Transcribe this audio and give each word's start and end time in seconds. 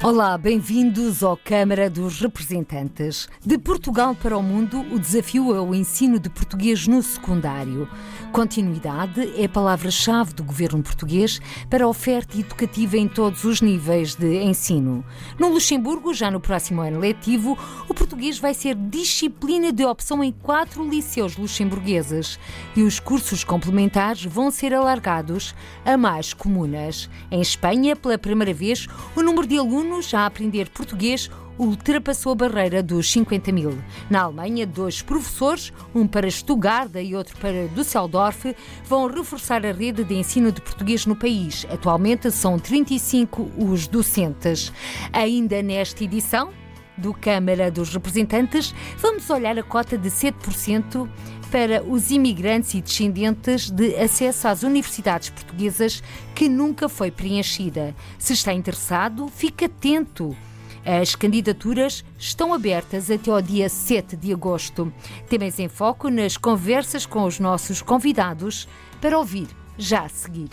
Olá, 0.00 0.38
bem-vindos 0.38 1.24
ao 1.24 1.36
Câmara 1.36 1.90
dos 1.90 2.20
Representantes. 2.20 3.28
De 3.44 3.58
Portugal 3.58 4.14
para 4.14 4.38
o 4.38 4.42
mundo, 4.42 4.80
o 4.92 4.98
desafio 4.98 5.52
é 5.52 5.60
o 5.60 5.74
ensino 5.74 6.20
de 6.20 6.30
português 6.30 6.86
no 6.86 7.02
secundário. 7.02 7.88
Continuidade 8.30 9.32
é 9.36 9.46
a 9.46 9.48
palavra-chave 9.48 10.34
do 10.34 10.44
governo 10.44 10.84
português 10.84 11.40
para 11.68 11.84
a 11.84 11.88
oferta 11.88 12.38
educativa 12.38 12.96
em 12.96 13.08
todos 13.08 13.42
os 13.42 13.60
níveis 13.60 14.14
de 14.14 14.40
ensino. 14.40 15.04
No 15.36 15.48
Luxemburgo, 15.48 16.14
já 16.14 16.30
no 16.30 16.38
próximo 16.38 16.80
ano 16.80 17.00
letivo, 17.00 17.58
o 17.88 17.92
português 17.92 18.38
vai 18.38 18.54
ser 18.54 18.76
disciplina 18.76 19.72
de 19.72 19.84
opção 19.84 20.22
em 20.22 20.30
quatro 20.30 20.88
liceus 20.88 21.36
luxemburgueses 21.36 22.38
e 22.76 22.82
os 22.84 23.00
cursos 23.00 23.42
complementares 23.42 24.24
vão 24.24 24.48
ser 24.52 24.72
alargados 24.72 25.56
a 25.84 25.96
mais 25.96 26.32
comunas. 26.32 27.10
Em 27.32 27.40
Espanha, 27.40 27.96
pela 27.96 28.16
primeira 28.16 28.54
vez, 28.54 28.86
o 29.16 29.22
número 29.22 29.46
de 29.46 29.58
alunos 29.58 29.87
a 30.12 30.26
aprender 30.26 30.68
português 30.68 31.30
ultrapassou 31.58 32.32
a 32.32 32.34
barreira 32.34 32.82
dos 32.82 33.10
50 33.10 33.50
mil. 33.50 33.78
Na 34.08 34.22
Alemanha, 34.22 34.66
dois 34.66 35.02
professores, 35.02 35.72
um 35.94 36.06
para 36.06 36.30
Stuttgart 36.30 36.90
e 36.94 37.16
outro 37.16 37.36
para 37.38 37.66
Düsseldorf, 37.68 38.54
vão 38.84 39.08
reforçar 39.08 39.66
a 39.66 39.72
rede 39.72 40.04
de 40.04 40.14
ensino 40.14 40.52
de 40.52 40.60
português 40.60 41.04
no 41.04 41.16
país. 41.16 41.66
Atualmente 41.70 42.30
são 42.30 42.58
35 42.58 43.50
os 43.56 43.88
docentes. 43.88 44.72
Ainda 45.12 45.60
nesta 45.62 46.04
edição, 46.04 46.52
do 46.98 47.14
Câmara 47.14 47.70
dos 47.70 47.94
Representantes, 47.94 48.74
vamos 48.98 49.30
olhar 49.30 49.58
a 49.58 49.62
cota 49.62 49.96
de 49.96 50.10
7% 50.10 51.08
para 51.50 51.82
os 51.82 52.10
imigrantes 52.10 52.74
e 52.74 52.80
descendentes 52.80 53.70
de 53.70 53.96
acesso 53.96 54.48
às 54.48 54.62
universidades 54.62 55.30
portuguesas 55.30 56.02
que 56.34 56.48
nunca 56.48 56.88
foi 56.88 57.10
preenchida. 57.10 57.94
Se 58.18 58.32
está 58.32 58.52
interessado, 58.52 59.28
fique 59.28 59.64
atento. 59.64 60.36
As 60.84 61.14
candidaturas 61.14 62.04
estão 62.18 62.54
abertas 62.54 63.10
até 63.10 63.30
ao 63.30 63.42
dia 63.42 63.68
7 63.68 64.16
de 64.16 64.32
agosto. 64.32 64.92
Temas 65.28 65.58
em 65.58 65.68
foco 65.68 66.08
nas 66.08 66.36
conversas 66.36 67.04
com 67.04 67.24
os 67.24 67.38
nossos 67.38 67.82
convidados 67.82 68.68
para 69.00 69.18
ouvir 69.18 69.48
já 69.76 70.02
a 70.02 70.08
seguir. 70.08 70.48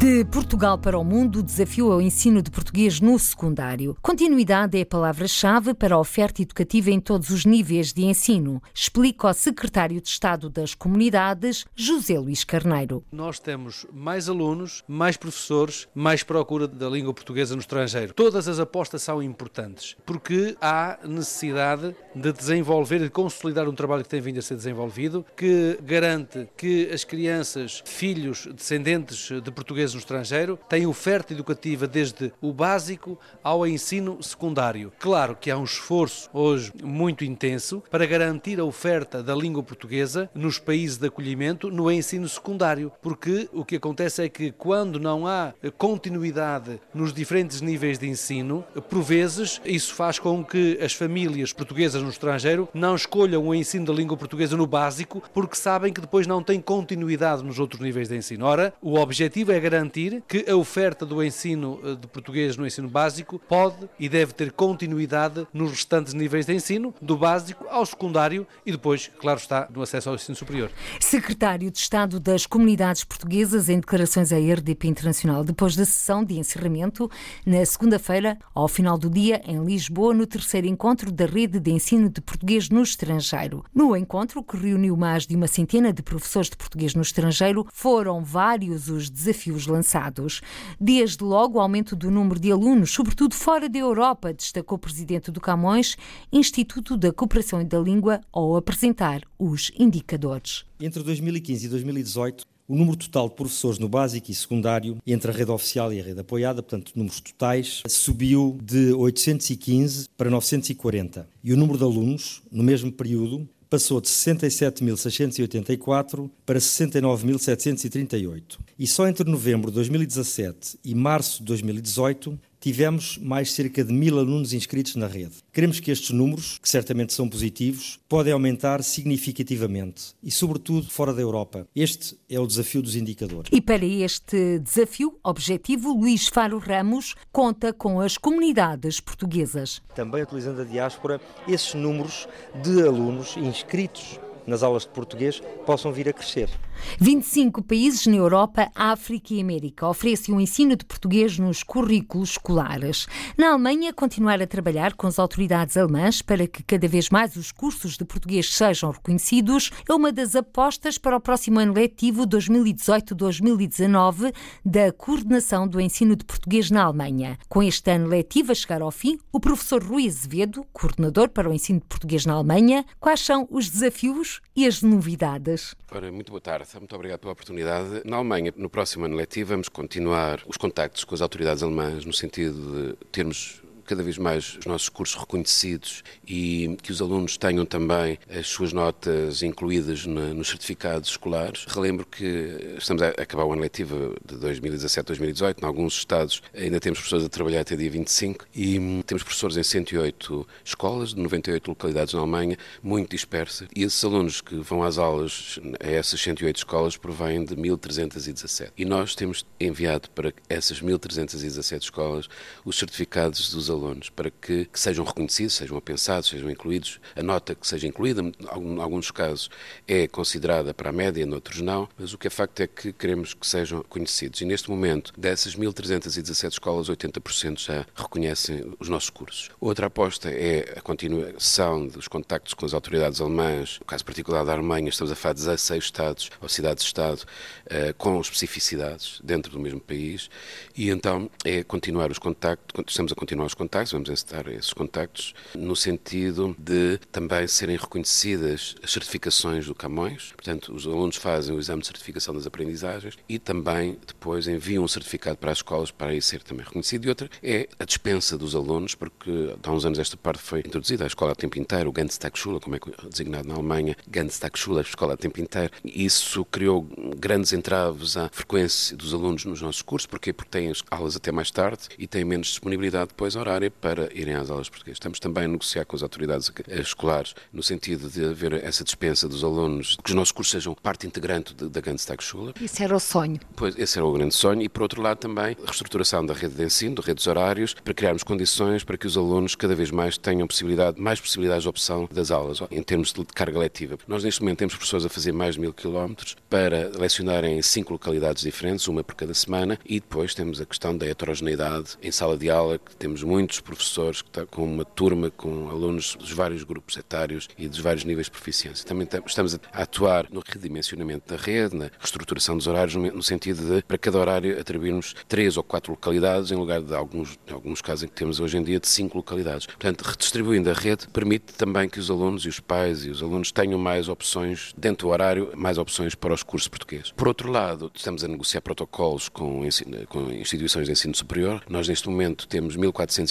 De 0.00 0.24
Portugal 0.24 0.78
para 0.78 0.98
o 0.98 1.04
mundo, 1.04 1.40
o 1.40 1.42
desafio 1.42 1.92
ao 1.92 2.00
ensino 2.00 2.40
de 2.40 2.50
português 2.50 3.02
no 3.02 3.18
secundário. 3.18 3.94
Continuidade 4.00 4.78
é 4.78 4.80
a 4.80 4.86
palavra-chave 4.86 5.74
para 5.74 5.94
a 5.94 5.98
oferta 5.98 6.40
educativa 6.40 6.90
em 6.90 6.98
todos 6.98 7.28
os 7.28 7.44
níveis 7.44 7.92
de 7.92 8.06
ensino, 8.06 8.62
explica 8.74 9.28
o 9.28 9.34
secretário 9.34 10.00
de 10.00 10.08
Estado 10.08 10.48
das 10.48 10.74
Comunidades, 10.74 11.66
José 11.76 12.18
Luís 12.18 12.44
Carneiro. 12.44 13.04
Nós 13.12 13.38
temos 13.38 13.86
mais 13.92 14.26
alunos, 14.26 14.82
mais 14.88 15.18
professores, 15.18 15.86
mais 15.94 16.22
procura 16.22 16.66
da 16.66 16.88
língua 16.88 17.12
portuguesa 17.12 17.54
no 17.54 17.60
estrangeiro. 17.60 18.14
Todas 18.14 18.48
as 18.48 18.58
apostas 18.58 19.02
são 19.02 19.22
importantes, 19.22 19.98
porque 20.06 20.56
há 20.62 20.98
necessidade 21.06 21.94
de 22.14 22.32
desenvolver 22.32 23.02
e 23.02 23.10
consolidar 23.10 23.68
um 23.68 23.74
trabalho 23.74 24.02
que 24.02 24.08
tem 24.08 24.22
vindo 24.22 24.38
a 24.38 24.42
ser 24.42 24.54
desenvolvido, 24.54 25.26
que 25.36 25.78
garante 25.82 26.48
que 26.56 26.88
as 26.90 27.04
crianças, 27.04 27.82
filhos, 27.84 28.48
descendentes 28.50 29.28
de 29.28 29.50
portugueses 29.50 29.89
no 29.94 30.00
estrangeiro 30.00 30.58
têm 30.68 30.86
oferta 30.86 31.32
educativa 31.32 31.86
desde 31.86 32.32
o 32.40 32.52
básico 32.52 33.18
ao 33.42 33.66
ensino 33.66 34.22
secundário. 34.22 34.92
Claro 34.98 35.36
que 35.36 35.50
há 35.50 35.58
um 35.58 35.64
esforço 35.64 36.28
hoje 36.32 36.72
muito 36.82 37.24
intenso 37.24 37.82
para 37.90 38.06
garantir 38.06 38.60
a 38.60 38.64
oferta 38.64 39.22
da 39.22 39.34
língua 39.34 39.62
portuguesa 39.62 40.30
nos 40.34 40.58
países 40.58 40.96
de 40.96 41.06
acolhimento 41.06 41.70
no 41.70 41.90
ensino 41.90 42.28
secundário, 42.28 42.92
porque 43.00 43.48
o 43.52 43.64
que 43.64 43.76
acontece 43.76 44.22
é 44.22 44.28
que 44.28 44.52
quando 44.52 44.98
não 44.98 45.26
há 45.26 45.52
continuidade 45.78 46.80
nos 46.94 47.12
diferentes 47.12 47.60
níveis 47.60 47.98
de 47.98 48.08
ensino, 48.08 48.64
por 48.88 49.02
vezes 49.02 49.60
isso 49.64 49.94
faz 49.94 50.18
com 50.18 50.44
que 50.44 50.78
as 50.82 50.92
famílias 50.92 51.52
portuguesas 51.52 52.02
no 52.02 52.10
estrangeiro 52.10 52.68
não 52.74 52.94
escolham 52.94 53.46
o 53.46 53.54
ensino 53.54 53.86
da 53.86 53.92
língua 53.92 54.16
portuguesa 54.16 54.56
no 54.56 54.66
básico 54.66 55.22
porque 55.32 55.56
sabem 55.56 55.92
que 55.92 56.00
depois 56.00 56.26
não 56.26 56.42
tem 56.42 56.60
continuidade 56.60 57.42
nos 57.42 57.58
outros 57.58 57.80
níveis 57.80 58.08
de 58.08 58.16
ensino. 58.16 58.44
Ora, 58.44 58.72
o 58.80 58.98
objetivo 58.98 59.52
é 59.52 59.60
garantir 59.60 59.79
que 60.28 60.44
a 60.50 60.56
oferta 60.56 61.06
do 61.06 61.22
ensino 61.22 61.80
eh, 61.84 61.94
de 61.94 62.06
português 62.06 62.56
no 62.56 62.66
ensino 62.66 62.88
básico 62.88 63.40
pode 63.48 63.88
e 63.98 64.08
deve 64.08 64.32
ter 64.32 64.52
continuidade 64.52 65.46
nos 65.52 65.70
restantes 65.70 66.12
níveis 66.12 66.46
de 66.46 66.54
ensino, 66.54 66.94
do 67.00 67.16
básico 67.16 67.66
ao 67.68 67.86
secundário 67.86 68.46
e 68.66 68.72
depois, 68.72 69.10
claro 69.18 69.38
está, 69.38 69.68
no 69.72 69.82
acesso 69.82 70.08
ao 70.08 70.14
ensino 70.14 70.36
superior. 70.36 70.70
Secretário 71.00 71.70
de 71.70 71.78
Estado 71.78 72.20
das 72.20 72.46
Comunidades 72.46 73.04
Portuguesas 73.04 73.68
em 73.68 73.80
declarações 73.80 74.32
à 74.32 74.36
RDP 74.36 74.88
Internacional, 74.88 75.44
depois 75.44 75.76
da 75.76 75.84
sessão 75.84 76.24
de 76.24 76.38
encerramento, 76.38 77.10
na 77.46 77.64
segunda-feira, 77.64 78.38
ao 78.54 78.68
final 78.68 78.98
do 78.98 79.08
dia, 79.08 79.40
em 79.46 79.64
Lisboa, 79.64 80.12
no 80.12 80.26
terceiro 80.26 80.66
encontro 80.66 81.10
da 81.10 81.26
Rede 81.26 81.58
de 81.58 81.70
Ensino 81.70 82.08
de 82.08 82.20
Português 82.20 82.68
no 82.68 82.82
Estrangeiro. 82.82 83.64
No 83.74 83.96
encontro, 83.96 84.42
que 84.42 84.56
reuniu 84.56 84.96
mais 84.96 85.26
de 85.26 85.36
uma 85.36 85.46
centena 85.46 85.92
de 85.92 86.02
professores 86.02 86.50
de 86.50 86.56
português 86.56 86.94
no 86.94 87.02
estrangeiro, 87.02 87.66
foram 87.72 88.22
vários 88.22 88.88
os 88.88 89.08
desafios 89.08 89.66
lançados. 89.70 90.42
Desde 90.78 91.24
logo 91.24 91.58
o 91.58 91.60
aumento 91.60 91.96
do 91.96 92.10
número 92.10 92.38
de 92.38 92.52
alunos, 92.52 92.90
sobretudo 92.90 93.34
fora 93.34 93.68
da 93.68 93.78
Europa, 93.78 94.32
destacou 94.32 94.76
o 94.76 94.78
presidente 94.78 95.30
do 95.30 95.40
Camões, 95.40 95.96
Instituto 96.32 96.96
da 96.96 97.12
Cooperação 97.12 97.60
e 97.60 97.64
da 97.64 97.78
Língua, 97.78 98.20
ao 98.32 98.56
apresentar 98.56 99.22
os 99.38 99.70
indicadores. 99.78 100.64
Entre 100.80 101.02
2015 101.02 101.66
e 101.66 101.68
2018, 101.68 102.44
o 102.70 102.76
número 102.76 102.96
total 102.96 103.28
de 103.28 103.34
professores 103.34 103.80
no 103.80 103.88
básico 103.88 104.30
e 104.30 104.34
secundário, 104.34 104.98
entre 105.04 105.32
a 105.32 105.34
rede 105.34 105.50
oficial 105.50 105.92
e 105.92 105.98
a 105.98 106.04
rede 106.04 106.20
apoiada, 106.20 106.62
portanto, 106.62 106.92
números 106.94 107.18
totais, 107.18 107.82
subiu 107.88 108.56
de 108.62 108.92
815 108.92 110.08
para 110.16 110.30
940. 110.30 111.28
E 111.42 111.52
o 111.52 111.56
número 111.56 111.76
de 111.76 111.82
alunos, 111.82 112.42
no 112.48 112.62
mesmo 112.62 112.92
período, 112.92 113.48
passou 113.70 114.00
de 114.00 114.08
67.684 114.08 116.28
para 116.44 116.58
69.738. 116.58 118.58
E 118.76 118.84
só 118.86 119.06
entre 119.06 119.30
novembro 119.30 119.70
de 119.70 119.76
2017 119.76 120.80
e 120.84 120.92
março 120.94 121.38
de 121.38 121.44
2018 121.44 122.38
tivemos 122.60 123.16
mais 123.18 123.52
cerca 123.52 123.82
de 123.82 123.92
mil 123.92 124.18
alunos 124.18 124.52
inscritos 124.52 124.94
na 124.94 125.06
rede. 125.06 125.36
Queremos 125.52 125.80
que 125.80 125.90
estes 125.90 126.10
números, 126.10 126.58
que 126.62 126.68
certamente 126.68 127.12
são 127.12 127.28
positivos, 127.28 127.98
podem 128.08 128.32
aumentar 128.32 128.82
significativamente 128.82 130.14
e, 130.22 130.30
sobretudo, 130.30 130.88
fora 130.90 131.14
da 131.14 131.22
Europa. 131.22 131.66
Este 131.74 132.16
é 132.28 132.38
o 132.38 132.46
desafio 132.46 132.82
dos 132.82 132.94
indicadores. 132.94 133.50
E 133.52 133.60
para 133.60 133.84
este 133.84 134.58
desafio 134.58 135.18
objetivo, 135.24 135.92
Luís 135.92 136.28
Faro 136.28 136.58
Ramos 136.58 137.14
conta 137.32 137.72
com 137.72 138.00
as 138.00 138.18
comunidades 138.18 139.00
portuguesas. 139.00 139.80
Também 139.94 140.22
utilizando 140.22 140.60
a 140.60 140.64
diáspora, 140.64 141.20
esses 141.48 141.74
números 141.74 142.28
de 142.62 142.82
alunos 142.82 143.36
inscritos 143.36 144.20
nas 144.50 144.62
aulas 144.62 144.82
de 144.82 144.88
português 144.88 145.40
possam 145.64 145.90
vir 145.92 146.08
a 146.08 146.12
crescer. 146.12 146.50
25 146.98 147.62
países 147.62 148.06
na 148.06 148.16
Europa, 148.16 148.70
África 148.74 149.34
e 149.34 149.40
América 149.40 149.86
oferecem 149.86 150.34
o 150.34 150.38
um 150.38 150.40
ensino 150.40 150.74
de 150.76 150.84
português 150.84 151.38
nos 151.38 151.62
currículos 151.62 152.30
escolares. 152.30 153.06
Na 153.36 153.50
Alemanha, 153.50 153.92
continuar 153.92 154.42
a 154.42 154.46
trabalhar 154.46 154.94
com 154.94 155.06
as 155.06 155.18
autoridades 155.18 155.76
alemãs 155.76 156.22
para 156.22 156.46
que 156.46 156.62
cada 156.62 156.88
vez 156.88 157.10
mais 157.10 157.36
os 157.36 157.52
cursos 157.52 157.98
de 157.98 158.04
português 158.04 158.54
sejam 158.54 158.90
reconhecidos 158.90 159.70
é 159.88 159.94
uma 159.94 160.10
das 160.10 160.34
apostas 160.34 160.98
para 160.98 161.16
o 161.16 161.20
próximo 161.20 161.60
ano 161.60 161.72
letivo 161.72 162.26
2018-2019 162.26 164.34
da 164.64 164.90
coordenação 164.92 165.68
do 165.68 165.80
ensino 165.80 166.16
de 166.16 166.24
português 166.24 166.70
na 166.70 166.84
Alemanha. 166.84 167.38
Com 167.48 167.62
este 167.62 167.90
ano 167.90 168.08
letivo 168.08 168.52
a 168.52 168.54
chegar 168.54 168.80
ao 168.82 168.90
fim, 168.90 169.18
o 169.32 169.38
professor 169.38 169.80
Rui 169.82 170.08
Azevedo, 170.08 170.66
coordenador 170.72 171.28
para 171.28 171.48
o 171.48 171.52
ensino 171.52 171.78
de 171.80 171.86
português 171.86 172.26
na 172.26 172.34
Alemanha, 172.34 172.84
quais 172.98 173.20
são 173.20 173.46
os 173.50 173.68
desafios 173.68 174.39
e 174.54 174.66
as 174.66 174.82
novidades? 174.82 175.74
Ora, 175.90 176.10
muito 176.10 176.30
boa 176.30 176.40
tarde. 176.40 176.68
Muito 176.76 176.94
obrigado 176.94 177.20
pela 177.20 177.32
oportunidade. 177.32 178.02
Na 178.04 178.16
Alemanha, 178.16 178.52
no 178.56 178.68
próximo 178.68 179.04
ano 179.04 179.16
letivo, 179.16 179.50
vamos 179.50 179.68
continuar 179.68 180.42
os 180.46 180.56
contactos 180.56 181.04
com 181.04 181.14
as 181.14 181.20
autoridades 181.20 181.62
alemãs 181.62 182.04
no 182.04 182.12
sentido 182.12 182.92
de 182.92 182.96
termos 183.06 183.59
cada 183.90 184.04
vez 184.04 184.18
mais 184.18 184.56
os 184.56 184.66
nossos 184.66 184.88
cursos 184.88 185.16
reconhecidos 185.18 186.04
e 186.24 186.76
que 186.80 186.92
os 186.92 187.02
alunos 187.02 187.36
tenham 187.36 187.66
também 187.66 188.20
as 188.30 188.46
suas 188.46 188.72
notas 188.72 189.42
incluídas 189.42 190.06
na, 190.06 190.32
nos 190.32 190.46
certificados 190.46 191.10
escolares. 191.10 191.64
Relembro 191.66 192.06
que 192.06 192.76
estamos 192.78 193.02
a 193.02 193.08
acabar 193.08 193.44
o 193.44 193.52
ano 193.52 193.62
letivo 193.62 194.14
de 194.24 194.36
2017-2018. 194.36 195.60
Em 195.60 195.66
alguns 195.66 195.94
estados 195.94 196.40
ainda 196.54 196.78
temos 196.78 197.00
professores 197.00 197.26
a 197.26 197.28
trabalhar 197.28 197.62
até 197.62 197.74
dia 197.74 197.90
25 197.90 198.46
e 198.54 199.02
temos 199.04 199.24
professores 199.24 199.56
em 199.56 199.64
108 199.64 200.46
escolas, 200.64 201.12
de 201.12 201.20
98 201.20 201.66
localidades 201.66 202.14
na 202.14 202.20
Alemanha, 202.20 202.56
muito 202.80 203.10
dispersa. 203.10 203.66
E 203.74 203.82
esses 203.82 204.04
alunos 204.04 204.40
que 204.40 204.54
vão 204.54 204.84
às 204.84 204.98
aulas 204.98 205.58
a 205.80 205.90
essas 205.90 206.20
108 206.20 206.58
escolas 206.58 206.96
provêm 206.96 207.44
de 207.44 207.56
1317. 207.56 208.72
E 208.78 208.84
nós 208.84 209.16
temos 209.16 209.44
enviado 209.58 210.08
para 210.10 210.32
essas 210.48 210.80
1317 210.80 211.86
escolas 211.86 212.28
os 212.64 212.78
certificados 212.78 213.52
dos 213.52 213.68
alunos 213.68 213.79
para 214.10 214.30
que, 214.30 214.66
que 214.66 214.78
sejam 214.78 215.04
reconhecidos, 215.04 215.54
sejam 215.54 215.76
apensados, 215.76 216.28
sejam 216.28 216.50
incluídos. 216.50 217.00
A 217.16 217.22
nota 217.22 217.54
que 217.54 217.66
seja 217.66 217.86
incluída, 217.86 218.22
em 218.22 218.80
alguns 218.80 219.10
casos, 219.10 219.50
é 219.86 220.06
considerada 220.06 220.74
para 220.74 220.90
a 220.90 220.92
média, 220.92 221.24
noutros 221.26 221.60
não, 221.60 221.88
mas 221.98 222.12
o 222.12 222.18
que 222.18 222.26
é 222.26 222.30
facto 222.30 222.60
é 222.60 222.66
que 222.66 222.92
queremos 222.92 223.34
que 223.34 223.46
sejam 223.46 223.82
conhecidos. 223.88 224.40
E 224.40 224.44
neste 224.44 224.70
momento, 224.70 225.12
dessas 225.16 225.54
1317 225.54 226.54
escolas, 226.54 226.88
80% 226.88 227.58
já 227.58 227.86
reconhecem 227.94 228.74
os 228.78 228.88
nossos 228.88 229.10
cursos. 229.10 229.50
Outra 229.60 229.86
aposta 229.86 230.30
é 230.30 230.74
a 230.76 230.80
continuação 230.80 231.86
dos 231.86 232.08
contactos 232.08 232.54
com 232.54 232.66
as 232.66 232.74
autoridades 232.74 233.20
alemãs, 233.20 233.78
no 233.80 233.86
caso 233.86 234.04
particular 234.04 234.44
da 234.44 234.52
Alemanha, 234.52 234.88
estamos 234.88 235.12
a 235.12 235.16
falar 235.16 235.34
de 235.34 235.40
16 235.40 235.84
Estados 235.84 236.30
ou 236.40 236.48
cidades-Estado 236.48 237.22
eh, 237.66 237.94
com 237.96 238.20
especificidades 238.20 239.20
dentro 239.22 239.52
do 239.52 239.58
mesmo 239.58 239.80
país, 239.80 240.28
e 240.76 240.90
então 240.90 241.30
é 241.44 241.62
continuar 241.62 242.10
os 242.10 242.18
contactos, 242.18 242.84
estamos 242.88 243.12
a 243.12 243.14
continuar 243.14 243.46
os 243.46 243.54
contactos, 243.54 243.69
vamos 243.92 244.08
encetar 244.08 244.48
esses 244.48 244.72
contactos, 244.72 245.34
no 245.54 245.76
sentido 245.76 246.54
de 246.58 246.98
também 247.12 247.46
serem 247.46 247.76
reconhecidas 247.76 248.74
as 248.82 248.92
certificações 248.92 249.66
do 249.66 249.74
Camões, 249.74 250.32
portanto, 250.32 250.74
os 250.74 250.86
alunos 250.86 251.16
fazem 251.16 251.54
o 251.54 251.58
exame 251.58 251.80
de 251.80 251.86
certificação 251.86 252.34
das 252.34 252.46
aprendizagens 252.46 253.16
e 253.28 253.38
também 253.38 253.98
depois 254.06 254.46
enviam 254.48 254.84
um 254.84 254.88
certificado 254.88 255.36
para 255.36 255.52
as 255.52 255.58
escolas 255.58 255.90
para 255.90 256.08
aí 256.08 256.22
ser 256.22 256.42
também 256.42 256.64
reconhecido. 256.64 257.04
E 257.04 257.08
outra 257.08 257.30
é 257.42 257.68
a 257.78 257.84
dispensa 257.84 258.38
dos 258.38 258.54
alunos, 258.54 258.94
porque 258.94 259.54
há 259.62 259.72
uns 259.72 259.84
anos 259.84 259.98
esta 259.98 260.16
parte 260.16 260.42
foi 260.42 260.60
introduzida, 260.60 261.04
a 261.04 261.06
escola 261.06 261.32
a 261.32 261.34
tempo 261.34 261.58
inteiro, 261.58 261.90
o 261.90 261.92
Ganztagsschule, 261.92 262.60
como 262.60 262.76
é 262.76 262.80
designado 263.08 263.48
na 263.48 263.54
Alemanha, 263.54 263.96
Ganztagsschule, 264.08 264.78
a 264.78 264.82
escola 264.82 265.14
a 265.14 265.16
tempo 265.16 265.40
inteiro. 265.40 265.72
Isso 265.84 266.44
criou 266.44 266.82
grandes 267.16 267.52
entraves 267.52 268.16
à 268.16 268.28
frequência 268.28 268.96
dos 268.96 269.12
alunos 269.12 269.44
nos 269.44 269.60
nossos 269.60 269.82
cursos, 269.82 270.06
porque 270.06 270.30
porque 270.32 270.50
têm 270.50 270.70
as 270.70 270.82
aulas 270.90 271.16
até 271.16 271.32
mais 271.32 271.50
tarde 271.50 271.88
e 271.98 272.06
têm 272.06 272.24
menos 272.24 272.48
disponibilidade 272.48 273.08
depois 273.08 273.36
horária 273.36 273.59
para 273.68 274.08
irem 274.14 274.34
às 274.34 274.48
aulas 274.48 274.68
portuguesas. 274.68 274.96
Estamos 274.96 275.18
também 275.18 275.44
a 275.44 275.48
negociar 275.48 275.84
com 275.84 275.96
as 275.96 276.02
autoridades 276.02 276.50
escolares 276.68 277.34
no 277.52 277.62
sentido 277.62 278.08
de 278.08 278.24
haver 278.24 278.54
essa 278.64 278.84
dispensa 278.84 279.28
dos 279.28 279.42
alunos, 279.42 279.96
que 280.02 280.10
os 280.10 280.14
nossos 280.14 280.32
cursos 280.32 280.52
sejam 280.52 280.74
parte 280.74 281.06
integrante 281.06 281.52
da 281.54 281.80
Ganztagsschule. 281.80 282.54
Isso 282.60 282.82
era 282.82 282.94
o 282.94 283.00
sonho. 283.00 283.40
Pois, 283.56 283.76
esse 283.76 283.98
era 283.98 284.06
o 284.06 284.12
grande 284.12 284.34
sonho 284.34 284.62
e, 284.62 284.68
por 284.68 284.82
outro 284.82 285.02
lado, 285.02 285.18
também 285.18 285.56
a 285.62 285.66
reestruturação 285.66 286.24
da 286.24 286.32
rede 286.32 286.54
de 286.54 286.64
ensino, 286.64 286.94
da 286.94 287.02
rede 287.02 287.16
dos 287.16 287.26
horários, 287.26 287.74
para 287.74 287.92
criarmos 287.92 288.22
condições 288.22 288.84
para 288.84 288.96
que 288.96 289.06
os 289.06 289.16
alunos 289.16 289.54
cada 289.54 289.74
vez 289.74 289.90
mais 289.90 290.16
tenham 290.16 290.46
possibilidade, 290.46 291.00
mais 291.00 291.20
possibilidades 291.20 291.64
de 291.64 291.68
opção 291.68 292.08
das 292.12 292.30
aulas, 292.30 292.60
em 292.70 292.82
termos 292.82 293.12
de 293.12 293.24
carga 293.26 293.58
letiva. 293.58 293.98
Nós, 294.06 294.22
neste 294.22 294.40
momento, 294.40 294.58
temos 294.58 294.74
professores 294.74 295.04
a 295.04 295.08
fazer 295.08 295.32
mais 295.32 295.54
de 295.54 295.60
mil 295.60 295.72
quilómetros 295.72 296.36
para 296.48 296.90
lecionarem 296.96 297.58
em 297.58 297.62
cinco 297.62 297.92
localidades 297.92 298.42
diferentes, 298.42 298.86
uma 298.88 299.02
por 299.02 299.14
cada 299.14 299.34
semana, 299.34 299.78
e 299.84 300.00
depois 300.00 300.34
temos 300.34 300.60
a 300.60 300.66
questão 300.66 300.96
da 300.96 301.06
heterogeneidade 301.06 301.96
em 302.02 302.12
sala 302.12 302.36
de 302.36 302.50
aula, 302.50 302.78
que 302.78 302.94
temos 302.96 303.22
muitos 303.40 303.60
professores 303.60 304.18
estão 304.18 304.46
com 304.46 304.64
uma 304.64 304.84
turma 304.84 305.30
com 305.30 305.70
alunos 305.70 306.14
dos 306.14 306.30
vários 306.30 306.62
grupos 306.62 306.96
etários 306.98 307.48
e 307.56 307.66
dos 307.66 307.78
vários 307.78 308.04
níveis 308.04 308.26
de 308.26 308.32
proficiência. 308.32 308.86
Também 308.86 309.08
estamos 309.26 309.54
a 309.54 309.82
atuar 309.82 310.26
no 310.30 310.42
redimensionamento 310.46 311.34
da 311.34 311.40
rede, 311.40 311.74
na 311.74 311.90
reestruturação 311.98 312.56
dos 312.56 312.66
horários, 312.66 312.94
no 312.94 313.22
sentido 313.22 313.76
de, 313.76 313.82
para 313.82 313.96
cada 313.96 314.18
horário, 314.18 314.60
atribuirmos 314.60 315.14
três 315.26 315.56
ou 315.56 315.62
quatro 315.62 315.92
localidades, 315.92 316.50
em 316.50 316.54
lugar 316.54 316.82
de 316.82 316.94
alguns, 316.94 317.38
alguns 317.50 317.80
casos 317.80 318.04
em 318.04 318.08
que 318.08 318.14
temos 318.14 318.40
hoje 318.40 318.58
em 318.58 318.62
dia 318.62 318.78
de 318.78 318.86
cinco 318.86 319.16
localidades. 319.16 319.64
Portanto, 319.64 320.02
redistribuindo 320.02 320.68
a 320.68 320.74
rede, 320.74 321.08
permite 321.08 321.54
também 321.54 321.88
que 321.88 321.98
os 321.98 322.10
alunos 322.10 322.44
e 322.44 322.48
os 322.48 322.60
pais 322.60 323.06
e 323.06 323.10
os 323.10 323.22
alunos 323.22 323.50
tenham 323.50 323.78
mais 323.78 324.08
opções, 324.08 324.74
dentro 324.76 325.06
do 325.06 325.12
horário, 325.12 325.50
mais 325.56 325.78
opções 325.78 326.14
para 326.14 326.34
os 326.34 326.42
cursos 326.42 326.68
portugueses. 326.68 327.10
Por 327.12 327.26
outro 327.26 327.50
lado, 327.50 327.90
estamos 327.94 328.22
a 328.22 328.28
negociar 328.28 328.60
protocolos 328.60 329.30
com, 329.30 329.62
com 330.10 330.30
instituições 330.30 330.86
de 330.86 330.92
ensino 330.92 331.14
superior. 331.14 331.62
Nós, 331.70 331.88
neste 331.88 332.06
momento, 332.06 332.46
temos 332.46 332.76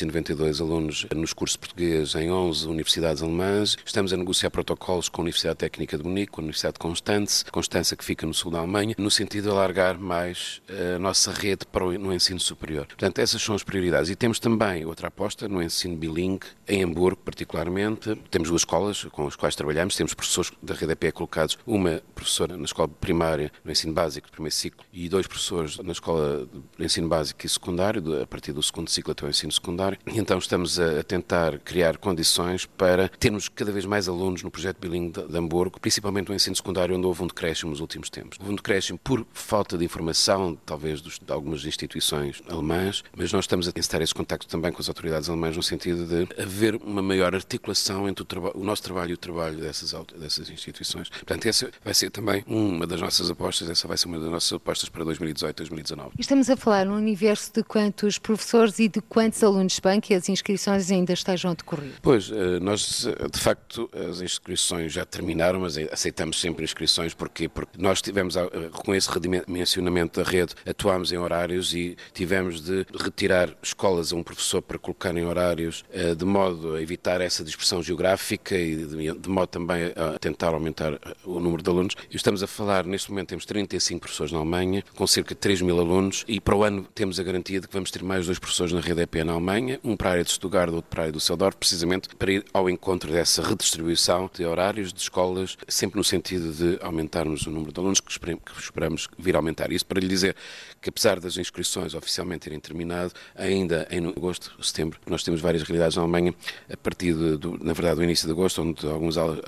1.492 0.05 0.61
alunos 0.61 1.05
nos 1.13 1.33
cursos 1.33 1.57
portugues 1.57 2.15
em 2.15 2.31
11 2.31 2.67
universidades 2.67 3.21
alemãs. 3.21 3.77
Estamos 3.85 4.13
a 4.13 4.17
negociar 4.17 4.49
protocolos 4.49 5.09
com 5.09 5.21
a 5.21 5.23
Universidade 5.23 5.57
Técnica 5.57 5.97
de 5.97 6.03
Munique, 6.03 6.31
com 6.31 6.41
a 6.41 6.43
Universidade 6.43 6.73
de 6.73 6.79
Constance, 6.79 7.45
Constança 7.45 7.95
que 7.95 8.03
fica 8.03 8.25
no 8.25 8.33
sul 8.33 8.51
da 8.51 8.59
Alemanha, 8.59 8.95
no 8.97 9.11
sentido 9.11 9.45
de 9.45 9.49
alargar 9.49 9.99
mais 9.99 10.61
eh, 10.69 10.95
a 10.95 10.99
nossa 10.99 11.31
rede 11.31 11.65
para 11.65 11.83
o, 11.83 11.97
no 11.97 12.13
ensino 12.13 12.39
superior. 12.39 12.85
Portanto, 12.85 13.19
essas 13.19 13.41
são 13.41 13.55
as 13.55 13.63
prioridades. 13.63 14.09
E 14.09 14.15
temos 14.15 14.39
também 14.39 14.85
outra 14.85 15.07
aposta 15.07 15.47
no 15.47 15.61
ensino 15.61 15.97
bilingue, 15.97 16.47
em 16.67 16.83
Hamburgo, 16.83 17.21
particularmente. 17.23 18.15
Temos 18.29 18.49
duas 18.49 18.61
escolas 18.61 19.03
com 19.05 19.27
as 19.27 19.35
quais 19.35 19.55
trabalhamos. 19.55 19.95
Temos 19.95 20.13
professores 20.13 20.51
da 20.61 20.73
rede 20.73 20.93
EP 20.93 21.13
colocados, 21.13 21.57
uma 21.65 22.01
professora 22.15 22.55
na 22.55 22.65
escola 22.65 22.87
primária, 22.87 23.51
no 23.63 23.71
ensino 23.71 23.93
básico, 23.93 24.27
do 24.27 24.31
primeiro 24.31 24.55
ciclo, 24.55 24.85
e 24.93 25.09
dois 25.09 25.27
professores 25.27 25.77
na 25.79 25.91
escola 25.91 26.47
de 26.77 26.85
ensino 26.85 27.07
básico 27.07 27.45
e 27.45 27.49
secundário, 27.49 28.21
a 28.21 28.27
partir 28.27 28.53
do 28.53 28.61
segundo 28.61 28.89
ciclo 28.89 29.11
até 29.11 29.25
o 29.25 29.29
ensino 29.29 29.51
secundário. 29.51 29.88
E 30.05 30.19
então 30.19 30.37
estamos 30.37 30.79
a 30.79 31.03
tentar 31.03 31.59
criar 31.59 31.97
condições 31.97 32.65
para 32.65 33.09
termos 33.09 33.47
cada 33.47 33.71
vez 33.71 33.85
mais 33.85 34.07
alunos 34.07 34.43
no 34.43 34.51
projeto 34.51 34.77
bilingue 34.79 35.21
de 35.27 35.37
Hamburgo, 35.37 35.79
principalmente 35.79 36.29
no 36.29 36.35
ensino 36.35 36.55
secundário, 36.55 36.95
onde 36.95 37.05
houve 37.05 37.23
um 37.23 37.27
decréscimo 37.27 37.71
nos 37.71 37.79
últimos 37.79 38.09
tempos. 38.09 38.37
Houve 38.39 38.51
um 38.51 38.55
decréscimo 38.55 38.99
por 38.99 39.25
falta 39.33 39.77
de 39.77 39.85
informação, 39.85 40.57
talvez 40.65 41.01
dos, 41.01 41.19
de 41.19 41.31
algumas 41.31 41.65
instituições 41.65 42.41
alemãs, 42.49 43.03
mas 43.15 43.31
nós 43.31 43.45
estamos 43.45 43.67
a 43.67 43.71
incitar 43.75 44.01
esse 44.01 44.13
contacto 44.13 44.47
também 44.47 44.71
com 44.71 44.81
as 44.81 44.87
autoridades 44.87 45.29
alemãs 45.29 45.55
no 45.55 45.63
sentido 45.63 46.05
de 46.05 46.41
haver 46.41 46.75
uma 46.75 47.01
maior 47.01 47.33
articulação 47.33 48.07
entre 48.07 48.23
o, 48.23 48.51
o 48.55 48.63
nosso 48.63 48.83
trabalho 48.83 49.11
e 49.11 49.13
o 49.13 49.17
trabalho 49.17 49.57
dessas, 49.57 49.93
dessas 50.17 50.49
instituições. 50.49 51.09
Portanto, 51.09 51.45
essa 51.47 51.71
vai 51.83 51.93
ser 51.93 52.09
também 52.09 52.43
uma 52.47 52.85
das 52.85 52.99
nossas 52.99 53.29
apostas, 53.29 53.69
essa 53.69 53.87
vai 53.87 53.97
ser 53.97 54.07
uma 54.07 54.19
das 54.19 54.29
nossas 54.29 54.53
apostas 54.53 54.89
para 54.89 55.03
2018, 55.03 55.57
2019. 55.57 56.11
Estamos 56.19 56.49
a 56.49 56.57
falar 56.57 56.85
no 56.85 56.95
universo 56.95 57.51
de 57.53 57.63
quantos 57.63 58.17
professores 58.17 58.79
e 58.79 58.87
de 58.87 59.01
quantos 59.01 59.43
alunos 59.43 59.78
bem 59.79 59.99
que 59.99 60.13
as 60.13 60.29
inscrições 60.29 60.91
ainda 60.91 61.13
estejam 61.13 61.51
a 61.51 61.53
decorrer? 61.53 61.91
Pois, 62.01 62.31
eh, 62.31 62.59
nós, 62.59 63.07
de 63.31 63.39
facto, 63.39 63.89
as 64.09 64.21
inscrições 64.21 64.93
já 64.93 65.05
terminaram, 65.05 65.61
mas 65.61 65.77
aceitamos 65.77 66.39
sempre 66.39 66.63
inscrições, 66.63 67.13
porque 67.13 67.49
Porque 67.49 67.81
nós 67.81 68.01
tivemos, 68.01 68.35
eh, 68.35 68.49
com 68.71 68.93
esse 68.93 69.09
redimensionamento 69.09 70.21
da 70.21 70.29
rede, 70.29 70.53
atuámos 70.65 71.11
em 71.11 71.17
horários 71.17 71.73
e 71.73 71.95
tivemos 72.13 72.61
de 72.61 72.85
retirar 72.97 73.55
escolas 73.61 74.11
a 74.11 74.15
um 74.15 74.23
professor 74.23 74.61
para 74.61 74.77
colocar 74.77 75.15
em 75.15 75.25
horários, 75.25 75.83
eh, 75.91 76.15
de 76.15 76.25
modo 76.25 76.75
a 76.75 76.81
evitar 76.81 77.21
essa 77.21 77.43
dispersão 77.43 77.81
geográfica 77.81 78.57
e 78.57 78.75
de 78.75 79.29
modo 79.29 79.47
também 79.47 79.91
a 79.95 80.17
tentar 80.19 80.49
aumentar 80.49 80.99
o 81.23 81.39
número 81.39 81.61
de 81.61 81.69
alunos. 81.69 81.95
E 82.09 82.15
estamos 82.15 82.41
a 82.43 82.47
falar, 82.47 82.85
neste 82.85 83.09
momento 83.09 83.29
temos 83.29 83.45
35 83.45 83.99
professores 83.99 84.31
na 84.31 84.39
Alemanha, 84.39 84.83
com 84.95 85.05
cerca 85.05 85.33
de 85.33 85.39
3 85.39 85.61
mil 85.61 85.79
alunos, 85.79 86.25
e 86.27 86.39
para 86.39 86.55
o 86.55 86.63
ano 86.63 86.87
temos 86.95 87.19
a 87.19 87.23
garantia 87.23 87.59
de 87.59 87.67
que 87.67 87.73
vamos 87.73 87.91
ter 87.91 88.03
mais 88.03 88.25
dois 88.25 88.39
professores 88.39 88.73
na 88.73 88.79
rede 88.79 89.01
EP 89.01 89.15
na 89.23 89.33
Alemanha, 89.33 89.68
um 89.83 89.95
para 89.95 90.09
a 90.09 90.11
área 90.13 90.23
de 90.23 90.31
Stuttgart, 90.31 90.71
outro 90.71 90.89
para 90.89 91.01
a 91.01 91.03
área 91.03 91.11
do 91.11 91.19
Seldorf, 91.19 91.57
precisamente 91.57 92.09
para 92.15 92.31
ir 92.31 92.45
ao 92.53 92.69
encontro 92.69 93.11
dessa 93.11 93.41
redistribuição 93.43 94.29
de 94.33 94.45
horários 94.45 94.93
de 94.93 95.01
escolas, 95.01 95.57
sempre 95.67 95.97
no 95.97 96.03
sentido 96.03 96.51
de 96.53 96.79
aumentarmos 96.81 97.45
o 97.45 97.51
número 97.51 97.71
de 97.71 97.79
alunos 97.79 97.99
que 97.99 98.11
esperamos 98.11 99.07
vir 99.17 99.35
a 99.35 99.39
aumentar. 99.39 99.71
Isso 99.71 99.85
para 99.85 99.99
lhe 99.99 100.07
dizer 100.07 100.35
que, 100.81 100.89
apesar 100.89 101.19
das 101.19 101.37
inscrições 101.37 101.93
oficialmente 101.93 102.41
terem 102.41 102.59
terminado, 102.59 103.13
ainda 103.35 103.87
em 103.91 104.07
agosto, 104.07 104.51
setembro, 104.61 104.99
nós 105.05 105.23
temos 105.23 105.41
várias 105.41 105.63
realidades 105.63 105.95
na 105.97 106.03
Alemanha, 106.03 106.33
a 106.71 106.77
partir, 106.77 107.13
do, 107.13 107.57
na 107.63 107.73
verdade, 107.73 107.97
do 107.97 108.03
início 108.03 108.25
de 108.25 108.31
agosto, 108.31 108.61
onde 108.61 108.85
alguns 108.87 109.17
aulas, 109.17 109.39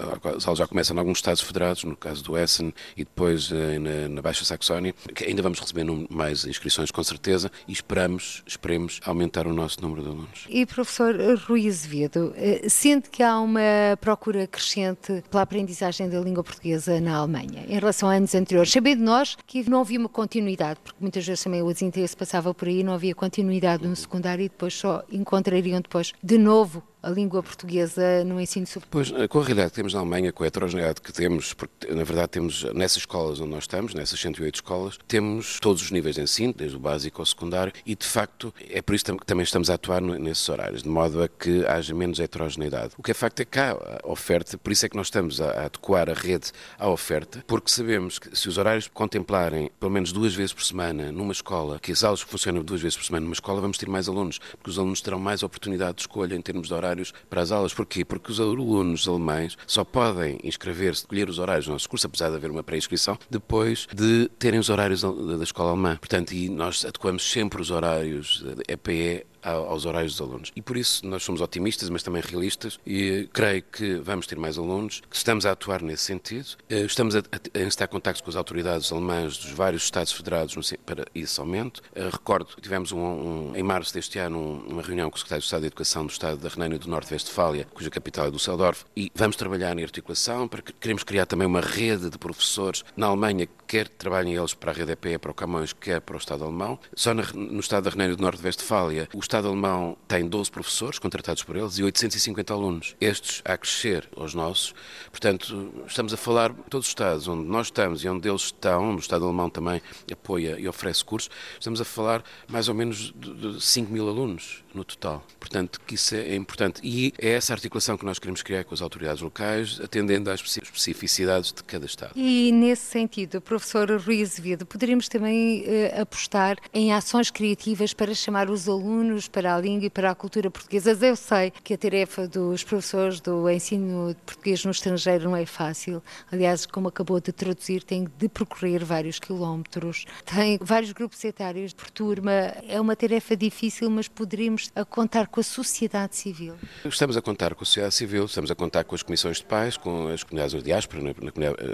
aulas 0.45 0.57
já 0.57 0.67
começam 0.67 0.95
em 0.95 1.00
alguns 1.00 1.21
Estados 1.21 1.41
federados, 1.41 1.83
no 1.83 1.95
caso 1.95 2.23
do 2.23 2.35
Essen 2.38 2.73
e 2.97 3.03
depois 3.03 3.51
eh, 3.51 3.77
na, 3.77 4.09
na 4.09 4.21
Baixa 4.21 4.43
Saxónia, 4.43 4.93
que 5.13 5.25
ainda 5.25 5.41
vamos 5.41 5.59
receber 5.59 5.85
mais 6.09 6.45
inscrições 6.45 6.89
com 6.89 7.03
certeza 7.03 7.51
e 7.67 7.71
esperamos, 7.71 8.43
esperemos 8.47 9.00
aumentar 9.05 9.45
o 9.45 9.53
nosso 9.53 9.79
número 9.81 10.01
de 10.01 10.09
alunos. 10.09 10.45
E 10.50 10.65
professor 10.65 11.15
Rui 11.47 11.67
Azevedo, 11.67 12.33
eh, 12.35 12.67
sente 12.67 13.09
que 13.09 13.21
há 13.21 13.39
uma 13.39 13.61
procura 14.00 14.47
crescente 14.47 15.23
pela 15.29 15.43
aprendizagem 15.43 16.09
da 16.09 16.19
língua 16.19 16.43
portuguesa 16.43 17.00
na 17.00 17.17
Alemanha, 17.17 17.65
em 17.67 17.79
relação 17.79 18.09
a 18.09 18.15
anos 18.15 18.33
anteriores, 18.33 18.71
sabendo 18.71 19.03
nós 19.03 19.38
que 19.45 19.69
não 19.69 19.81
havia 19.81 20.00
uma 20.00 20.09
continuidade, 20.09 20.79
porque 20.83 20.97
muitas 21.00 21.21
vezes 21.25 21.44
também 21.44 21.62
o 21.62 21.72
desinteresse 21.72 22.16
passava 22.16 22.54
por 22.54 22.68
aí, 22.68 22.84
não 22.84 22.94
havia 22.94 23.16
continuidade 23.16 23.88
no 23.88 23.96
secundário 23.96 24.44
e 24.44 24.50
depois 24.50 24.74
só 24.74 25.04
encontrariam 25.12 25.82
depois 25.82 26.13
de 26.24 26.38
novo 26.38 26.84
a 27.03 27.10
língua 27.10 27.41
portuguesa 27.41 28.24
no 28.24 28.39
ensino 28.39 28.65
superior? 28.65 28.89
Pois, 28.91 29.27
com 29.29 29.39
a 29.39 29.43
realidade 29.43 29.70
que 29.72 29.75
temos 29.75 29.93
na 29.93 30.00
Alemanha, 30.00 30.31
com 30.31 30.43
a 30.43 30.48
heterogeneidade 30.48 31.01
que 31.01 31.12
temos, 31.12 31.53
porque 31.53 31.93
na 31.93 32.03
verdade 32.03 32.29
temos 32.29 32.63
nessas 32.74 32.98
escolas 32.98 33.39
onde 33.39 33.50
nós 33.50 33.63
estamos, 33.63 33.93
nessas 33.93 34.20
108 34.20 34.55
escolas, 34.55 35.00
temos 35.08 35.60
todos 35.60 35.81
os 35.81 35.91
níveis 35.91 36.15
de 36.15 36.22
ensino, 36.22 36.53
desde 36.53 36.75
o 36.75 36.79
básico 36.79 37.22
ao 37.22 37.25
secundário, 37.25 37.74
e 37.86 37.96
de 37.96 38.05
facto 38.05 38.53
é 38.70 38.81
por 38.81 38.96
isso 38.96 39.05
que 39.05 39.25
também 39.25 39.43
estamos 39.43 39.70
a 39.70 39.74
atuar 39.74 40.01
nesses 40.01 40.48
horários, 40.48 40.84
de 40.84 40.89
modo 40.89 41.24
a 41.24 41.27
que 41.27 41.65
haja 41.65 41.93
menos 41.93 42.20
heterogeneidade. 42.20 42.93
O 42.98 43.03
que 43.03 43.12
é 43.12 43.13
facto 43.13 43.39
é 43.39 43.46
que 43.46 43.60
há 43.60 43.77
oferta, 44.03 44.58
por 44.58 44.72
isso 44.72 44.86
é 44.86 44.89
que 44.89 44.96
nós 44.96 45.08
estamos 45.08 45.41
a 45.41 45.65
adequar 45.65 46.10
a 46.10 46.13
rede 46.13 46.51
à 46.77 46.89
oferta, 46.89 47.43
porque 47.48 47.72
sabemos 47.72 48.20
que 48.20 48.36
se 48.38 48.48
os 48.48 48.58
horários 48.58 48.88
contemplarem 48.88 49.72
pelo 49.79 49.91
menos 49.91 50.12
duas 50.12 50.34
vezes 50.34 50.53
por 50.53 50.63
semana 50.63 51.12
numa 51.12 51.31
escola, 51.31 51.79
que 51.79 51.91
as 51.91 52.03
aulas 52.03 52.22
funcionam 52.22 52.63
duas 52.63 52.81
vezes 52.81 52.98
por 52.98 53.05
semana 53.05 53.24
numa 53.24 53.34
escola, 53.34 53.62
vamos 53.62 53.77
ter 53.77 53.89
mais 53.89 54.08
alunos, 54.08 54.39
porque 54.51 54.70
os 54.70 54.77
alunos 54.77 55.01
terão 55.01 55.20
mais 55.20 55.43
oportunidade 55.43 55.96
de 55.96 56.01
escolha 56.01 56.36
em 56.36 56.41
termos 56.41 56.67
de 56.67 56.74
horários 56.91 57.13
para 57.29 57.41
as 57.41 57.51
aulas. 57.51 57.74
Porquê? 57.74 58.03
Porque 58.05 58.31
os 58.31 58.39
alunos 58.39 59.07
alemães 59.07 59.57
só 59.65 59.83
podem 59.83 60.38
inscrever-se, 60.43 61.01
escolher 61.01 61.29
os 61.29 61.39
horários 61.39 61.65
do 61.65 61.71
nosso 61.71 61.89
curso, 61.89 62.07
apesar 62.07 62.29
de 62.29 62.36
haver 62.36 62.51
uma 62.51 62.63
pré-inscrição, 62.63 63.17
depois 63.29 63.88
de 63.93 64.29
terem 64.38 64.60
os 64.60 64.69
horários 64.69 65.01
da 65.01 65.43
escola 65.43 65.71
alemã. 65.71 65.98
Portanto, 65.98 66.33
e 66.33 66.50
nós 66.50 66.86
adequamos 66.86 67.29
sempre 67.29 67.62
os 67.62 67.71
horários 67.71 68.43
EPE 68.67 69.25
aos 69.41 69.86
horários 69.86 70.13
dos 70.15 70.27
alunos. 70.27 70.51
E 70.55 70.62
por 70.62 70.77
isso 70.77 71.05
nós 71.05 71.24
somos 71.24 71.41
otimistas, 71.41 71.89
mas 71.89 72.03
também 72.03 72.21
realistas, 72.21 72.79
e 72.86 73.29
creio 73.33 73.63
que 73.63 73.95
vamos 73.95 74.27
ter 74.27 74.38
mais 74.38 74.57
alunos, 74.57 75.01
que 75.10 75.15
estamos 75.15 75.45
a 75.45 75.51
atuar 75.51 75.81
nesse 75.81 76.03
sentido. 76.03 76.48
Eh, 76.69 76.81
estamos 76.81 77.15
a, 77.15 77.21
estar 77.55 77.86
em 77.86 77.88
contacto 77.88 78.24
com 78.24 78.29
as 78.29 78.36
autoridades 78.36 78.91
alemãs 78.91 79.38
dos 79.38 79.51
vários 79.51 79.83
Estados 79.83 80.12
federados 80.12 80.74
para 80.86 81.05
esse 81.13 81.39
aumento. 81.39 81.81
Eh, 81.95 82.10
recordo, 82.12 82.50
tivemos 82.62 82.91
um, 82.91 83.00
um, 83.00 83.55
em 83.55 83.63
março 83.63 83.93
deste 83.93 84.19
ano 84.19 84.63
uma 84.67 84.81
reunião 84.81 85.10
com 85.10 85.15
o 85.15 85.19
Secretário 85.19 85.41
de 85.41 85.45
Estado 85.45 85.62
de 85.62 85.67
Educação 85.67 86.05
do 86.05 86.12
Estado 86.12 86.38
da 86.38 86.50
Renânia 86.50 86.77
do 86.77 86.89
Norte-Westfália, 86.89 87.67
cuja 87.74 87.89
capital 87.89 88.27
é 88.27 88.31
Düsseldorf, 88.31 88.86
e 88.95 89.12
vamos 89.15 89.36
trabalhar 89.36 89.77
em 89.77 89.83
articulação, 89.83 90.48
para 90.48 90.62
que 90.62 90.74
queremos 90.74 91.03
criar 91.03 91.25
também 91.25 91.48
uma 91.48 91.62
rede 91.62 92.10
de 92.10 92.17
professores 92.17 92.83
na 92.95 93.07
Alemanha, 93.07 93.48
quer 93.72 93.88
trabalhem 93.88 94.36
eles 94.36 94.54
para 94.54 94.72
a 94.72 94.74
rede 94.74 94.92
EPE, 94.92 95.18
para 95.18 95.32
o 95.32 95.34
Camões, 95.34 95.72
quer 95.72 96.01
para 96.01 96.16
o 96.16 96.18
Estado 96.18 96.44
alemão. 96.44 96.78
Só 96.94 97.13
no 97.13 97.62
Estado 97.62 97.86
da 97.86 97.90
Renânia 97.92 98.18
do 98.18 98.22
Norte-Westfália, 98.22 99.08
o 99.13 99.20
Estado 99.20 99.48
alemão 99.48 99.96
tem 100.10 100.28
12 100.28 100.51
professores 100.51 101.00
contratados 101.00 101.42
por 101.42 101.56
eles 101.56 101.78
e 101.78 101.84
850 101.84 102.54
alunos. 102.54 102.98
Estes 103.00 103.42
a 103.46 103.58
crescer 103.58 104.10
aos 104.13 104.34
nossos. 104.34 104.75
Portanto, 105.10 105.72
estamos 105.88 106.13
a 106.13 106.18
falar 106.18 106.54
todos 106.70 106.88
os 106.88 106.92
Estados 106.92 107.30
onde 107.30 107.48
nós 107.48 107.68
estamos 107.68 108.04
e 108.04 108.10
onde 108.10 108.28
eles 108.28 108.42
estão, 108.42 108.90
onde 108.90 108.98
o 108.98 109.00
Estado 109.00 109.24
alemão 109.24 109.50
também 109.50 109.82
apoia 110.12 110.60
e 110.60 110.68
oferece 110.68 111.06
cursos, 111.06 111.30
estamos 111.58 111.80
a 111.80 111.86
falar 111.86 112.25
mais 112.50 112.68
ou 112.68 112.75
menos 112.75 113.13
de 113.16 113.63
5 113.63 113.90
mil 113.90 114.10
alunos 114.10 114.66
no 114.74 114.84
total. 114.84 115.25
Portanto, 115.40 115.80
que 115.88 115.96
isso 115.96 116.13
é 116.13 116.36
importante. 116.36 116.82
E 116.84 117.13
é 117.18 117.30
essa 117.30 117.54
articulação 117.54 117.98
que 117.98 118.06
nós 118.06 118.20
queremos 118.20 118.42
criar 118.42 118.66
com 118.66 118.74
as 118.74 118.82
autoridades 118.82 119.22
locais, 119.22 119.80
atendendo 119.82 120.30
às 120.30 120.42
especificidades 120.42 121.54
de 121.54 121.63
cada 121.63 121.86
Estado. 121.86 122.12
E 122.18 122.51
nesse 122.51 122.84
sentido, 122.84 123.40
professor 123.40 123.61
Rui 124.06 124.22
Azevedo, 124.22 124.65
poderíamos 124.65 125.08
também 125.08 125.62
uh, 125.62 126.01
apostar 126.01 126.58
em 126.74 126.94
ações 126.94 127.30
criativas 127.30 127.94
para 127.94 128.13
chamar 128.13 128.50
os 128.50 128.68
alunos 128.68 129.27
para 129.27 129.56
a 129.56 129.60
língua 129.60 129.86
e 129.86 129.89
para 129.89 130.12
a 130.12 130.15
cultura 130.15 130.50
portuguesa. 130.50 130.98
Eu 131.01 131.15
sei 131.15 131.51
que 131.63 131.74
a 131.74 131.77
tarefa 131.77 132.27
dos 132.27 132.63
professores 132.63 133.20
do 133.20 133.50
ensino 133.50 134.10
de 134.10 134.22
português 134.22 134.65
no 134.65 134.72
estrangeiro 134.72 135.25
não 135.25 135.36
é 135.36 135.46
fácil. 135.46 136.01
Aliás, 136.32 136.65
como 136.65 136.88
acabou 136.88 137.20
de 137.20 137.32
traduzir, 137.32 137.84
tem 137.84 138.08
de 138.18 138.27
percorrer 138.27 138.84
vários 138.84 139.20
quilómetros, 139.20 140.06
tem 140.25 140.58
vários 140.62 140.91
grupos 140.91 141.24
etários 141.24 141.74
por 141.74 141.89
turma. 141.89 142.32
É 142.68 142.80
uma 142.80 142.96
tarefa 142.96 143.36
difícil, 143.36 143.89
mas 143.89 144.08
poderíamos 144.08 144.72
contar 144.89 145.27
com 145.27 145.39
a 145.39 145.44
sociedade 145.44 146.15
civil. 146.15 146.56
Estamos 146.86 147.15
a 147.15 147.22
contar 147.22 147.56
com 147.56 147.63
a 147.63 147.65
sociedade 147.65 147.96
civil, 147.96 148.25
estamos 148.25 148.51
a 148.51 148.56
contar 148.56 148.84
com 148.84 148.96
as 148.96 149.03
comissões 149.03 149.38
de 149.38 149.46
pais, 149.46 149.77
com 149.77 150.08
as 150.08 150.24
comunidades 150.24 150.56
de 150.56 150.63
diáspora, 150.63 151.01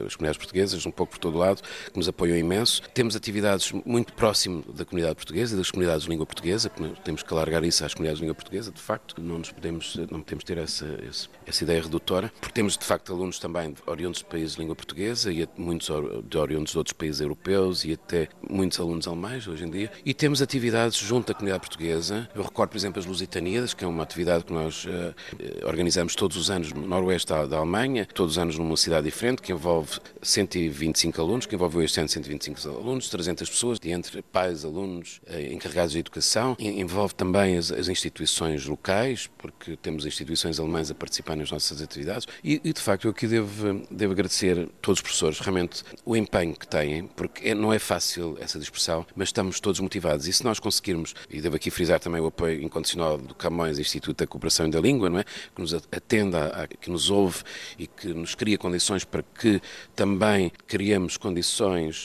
as 0.06 0.16
comunidades 0.16 0.38
portuguesas, 0.38 0.86
um 0.86 0.92
pouco 0.92 1.14
por 1.14 1.20
todo 1.20 1.38
lado, 1.38 1.62
que 1.92 1.98
nos 1.98 2.08
apoiam 2.08 2.38
imenso. 2.38 2.82
Temos 2.94 3.16
atividades 3.16 3.72
muito 3.86 4.14
próximo 4.14 4.64
da 4.74 4.86
comunidade 4.86 5.16
portuguesa 5.16 5.54
e 5.54 5.58
das 5.58 5.72
comunidades 5.72 6.04
de 6.04 6.10
língua 6.10 6.26
portuguesa, 6.26 6.72
temos 7.04 7.24
que 7.24 7.34
alargar 7.34 7.64
isso 7.64 7.86
às 7.86 7.94
comunidades 7.94 8.20
de 8.20 8.24
língua 8.24 8.36
portuguesa, 8.36 8.72
de 8.72 8.82
facto, 8.82 9.22
não 9.22 9.40
nos 9.40 9.52
podemos, 9.52 9.96
não 10.12 10.22
podemos 10.22 10.44
ter 10.44 10.58
essa, 10.58 10.88
essa 11.46 11.64
ideia 11.64 11.82
redutora, 11.82 12.32
porque 12.40 12.54
temos 12.54 12.78
de 12.78 12.86
facto 12.86 13.14
alunos 13.14 13.40
também 13.40 13.74
oriundos 13.86 14.20
de 14.20 14.26
países 14.26 14.56
de 14.56 14.62
língua 14.62 14.76
portuguesa 14.76 15.32
e 15.32 15.48
muitos 15.58 15.90
de 16.28 16.38
oriundos 16.38 16.72
de 16.72 16.78
outros 16.78 16.94
países 16.94 17.22
europeus 17.22 17.84
e 17.86 17.94
até 17.94 18.28
muitos 18.50 18.80
alunos 18.80 19.08
alemães 19.08 19.48
hoje 19.48 19.66
em 19.66 19.70
dia, 19.70 19.92
e 20.06 20.14
temos 20.14 20.42
atividades 20.42 20.98
junto 20.98 21.32
à 21.32 21.36
comunidade 21.36 21.62
portuguesa. 21.62 22.30
Eu 22.34 22.44
recordo, 22.44 22.72
por 22.72 22.78
exemplo, 22.78 23.00
as 23.00 23.06
Lusitaníadas, 23.06 23.74
que 23.74 23.84
é 23.84 23.88
uma 23.88 24.04
atividade 24.04 24.44
que 24.44 24.54
nós 24.54 24.86
uh, 24.86 25.14
organizamos 25.66 26.16
todos 26.16 26.38
os 26.38 26.50
anos 26.50 26.72
no 26.72 26.86
noroeste 26.86 27.30
da, 27.30 27.46
da 27.46 27.58
Alemanha, 27.58 28.08
todos 28.14 28.34
os 28.34 28.38
anos 28.38 28.58
numa 28.58 28.78
cidade 28.78 29.06
diferente, 29.06 29.42
que 29.42 29.52
envolve 29.52 30.00
125 30.22 31.22
alunos, 31.22 31.46
que 31.46 31.56
envolveu 31.68 31.84
este 31.84 32.00
ano 32.00 32.08
125 32.08 32.70
alunos, 32.70 33.10
300 33.10 33.50
pessoas, 33.50 33.80
entre 33.84 34.22
pais, 34.22 34.64
alunos, 34.64 35.20
uh, 35.28 35.54
encarregados 35.54 35.92
de 35.92 36.00
educação, 36.00 36.56
envolve 36.60 37.14
também 37.14 37.58
as, 37.58 37.72
as, 37.72 37.90
instituições 37.90 38.66
locais, 38.66 39.30
porque 39.38 39.76
temos 39.78 40.06
instituições 40.06 40.60
alemãs 40.60 40.90
a 40.90 40.96
participar 40.96 41.36
nas 41.36 41.52
nossas 41.52 41.82
atividades, 41.82 42.26
e, 42.44 42.62
e 42.64 42.74
de 42.74 42.82
facto 42.82 43.06
eu 43.06 43.12
aqui 43.12 43.28
devo, 43.28 43.86
devo 43.92 44.14
agradecer 44.14 44.60
a 44.60 44.68
todos 44.82 45.00
os 45.00 45.02
professores, 45.02 45.40
realmente 45.40 45.84
o 46.06 46.16
empenho 46.16 46.56
que 46.56 46.68
têm, 46.68 47.08
porque 47.08 47.50
é, 47.50 47.56
não 47.56 47.74
é 47.74 47.80
fácil 47.80 48.38
essa 48.40 48.58
dispersão, 48.58 49.06
mas 49.16 49.30
estamos 49.30 49.60
todos 49.60 49.80
motivados, 49.80 50.28
e 50.28 50.34
se 50.34 50.44
nós 50.44 50.60
conseguirmos, 50.60 51.14
e 51.30 51.42
devo 51.42 51.56
aqui 51.56 51.70
frisar 51.70 52.00
também 52.00 52.22
o 52.22 52.28
apoio 52.28 52.62
incondicional 52.62 53.18
do 53.18 53.36
Camões 53.36 53.78
Instituto 53.78 54.18
da 54.18 54.28
Cooperação 54.28 54.68
e 54.68 54.72
da 54.72 54.80
Língua, 54.80 55.10
não 55.10 55.20
é? 55.20 55.24
que 55.24 55.62
nos 55.62 55.74
atenda, 55.74 56.68
que 56.80 56.90
nos 56.90 57.10
ouve 57.10 57.44
e 57.78 57.88
que 57.88 58.08
nos 58.14 58.36
cria 58.36 58.58
condições 58.58 59.04
para 59.04 59.24
que 59.24 59.62
também 59.96 60.52
criemos 60.68 61.18
condições 61.18 61.47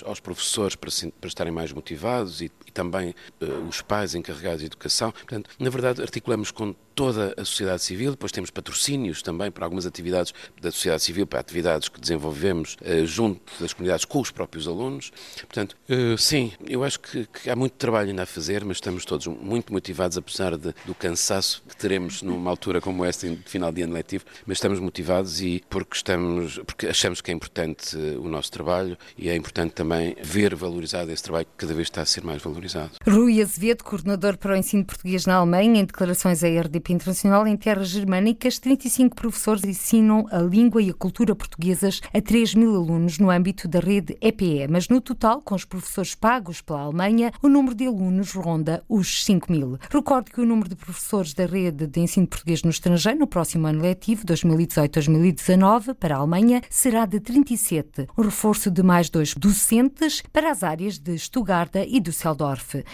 aos 0.04 0.20
professores 0.20 0.76
para, 0.76 0.90
para 1.20 1.28
estarem 1.28 1.52
mais 1.52 1.72
motivados 1.72 2.40
e 2.40 2.50
também 2.72 3.14
uh, 3.40 3.68
os 3.68 3.80
pais 3.82 4.14
encarregados 4.14 4.60
de 4.60 4.66
educação. 4.66 5.12
Portanto, 5.12 5.50
na 5.58 5.70
verdade, 5.70 6.02
articulamos 6.02 6.50
com 6.50 6.74
toda 6.94 7.34
a 7.36 7.44
sociedade 7.44 7.82
civil, 7.82 8.10
depois 8.10 8.32
temos 8.32 8.50
patrocínios 8.50 9.22
também 9.22 9.50
para 9.50 9.64
algumas 9.64 9.86
atividades 9.86 10.32
da 10.60 10.70
sociedade 10.70 11.02
civil, 11.02 11.26
para 11.26 11.40
atividades 11.40 11.88
que 11.88 12.00
desenvolvemos 12.00 12.76
uh, 12.82 13.06
junto 13.06 13.40
das 13.60 13.72
comunidades 13.72 14.04
com 14.04 14.20
os 14.20 14.30
próprios 14.30 14.68
alunos. 14.68 15.10
Portanto, 15.36 15.76
uh, 15.88 16.18
sim, 16.18 16.52
eu 16.66 16.84
acho 16.84 17.00
que, 17.00 17.26
que, 17.26 17.50
há 17.50 17.56
muito 17.56 17.72
trabalho 17.74 18.10
ainda 18.10 18.22
a 18.22 18.26
fazer, 18.26 18.64
mas 18.64 18.76
estamos 18.76 19.04
todos 19.04 19.26
muito 19.26 19.72
motivados, 19.72 20.16
apesar 20.16 20.56
de, 20.56 20.74
do 20.84 20.94
cansaço 20.94 21.62
que 21.68 21.76
teremos 21.76 22.22
numa 22.22 22.50
altura 22.50 22.80
como 22.80 23.04
esta, 23.04 23.28
de 23.28 23.36
final 23.46 23.72
de 23.72 23.82
ano 23.82 23.94
letivo, 23.94 24.24
mas 24.46 24.58
estamos 24.58 24.78
motivados 24.78 25.40
e 25.40 25.62
porque 25.68 25.96
estamos, 25.96 26.58
porque 26.66 26.86
achamos 26.86 27.20
que 27.20 27.30
é 27.30 27.34
importante 27.34 27.96
o 27.96 28.28
nosso 28.28 28.50
trabalho 28.50 28.96
e 29.16 29.28
é 29.28 29.36
importante 29.36 29.72
também 29.72 30.16
ver 30.22 30.54
valorizado 30.54 31.10
esse 31.10 31.22
trabalho 31.22 31.46
que 31.46 31.52
cada 31.56 31.74
vez 31.74 31.86
está 31.86 32.02
a 32.02 32.06
ser 32.06 32.22
mais 32.22 32.42
valorizado. 32.42 32.61
Rui 33.06 33.42
Azevedo, 33.42 33.82
coordenador 33.82 34.36
para 34.36 34.52
o 34.52 34.56
ensino 34.56 34.84
português 34.84 35.26
na 35.26 35.36
Alemanha, 35.36 35.80
em 35.80 35.84
declarações 35.84 36.44
à 36.44 36.48
RDP 36.48 36.92
Internacional 36.92 37.46
em 37.46 37.56
terras 37.56 37.88
germânicas, 37.88 38.58
35 38.58 39.16
professores 39.16 39.64
ensinam 39.64 40.26
a 40.30 40.38
língua 40.38 40.80
e 40.80 40.90
a 40.90 40.94
cultura 40.94 41.34
portuguesas 41.34 42.00
a 42.12 42.20
3 42.20 42.54
mil 42.54 42.74
alunos 42.76 43.18
no 43.18 43.30
âmbito 43.30 43.66
da 43.66 43.80
rede 43.80 44.16
EPE, 44.20 44.68
mas 44.70 44.88
no 44.88 45.00
total, 45.00 45.42
com 45.42 45.54
os 45.54 45.64
professores 45.64 46.14
pagos 46.14 46.60
pela 46.60 46.80
Alemanha, 46.80 47.32
o 47.42 47.48
número 47.48 47.74
de 47.74 47.86
alunos 47.86 48.32
ronda 48.32 48.84
os 48.88 49.24
5 49.24 49.50
mil. 49.50 49.78
Recordo 49.90 50.30
que 50.30 50.40
o 50.40 50.46
número 50.46 50.68
de 50.68 50.76
professores 50.76 51.34
da 51.34 51.46
rede 51.46 51.86
de 51.86 52.00
ensino 52.00 52.26
português 52.26 52.62
no 52.62 52.70
estrangeiro 52.70 53.18
no 53.18 53.26
próximo 53.26 53.66
ano 53.66 53.82
letivo, 53.82 54.24
2018-2019, 54.26 55.94
para 55.94 56.16
a 56.16 56.18
Alemanha, 56.18 56.62
será 56.70 57.06
de 57.06 57.18
37, 57.18 58.06
um 58.16 58.22
reforço 58.22 58.70
de 58.70 58.82
mais 58.82 59.10
dois 59.10 59.34
docentes 59.34 60.22
para 60.32 60.50
as 60.50 60.62
áreas 60.62 60.98
de 60.98 61.18
Stuttgart 61.18 61.74
e 61.88 62.00
Düsseldorf. 62.00 62.51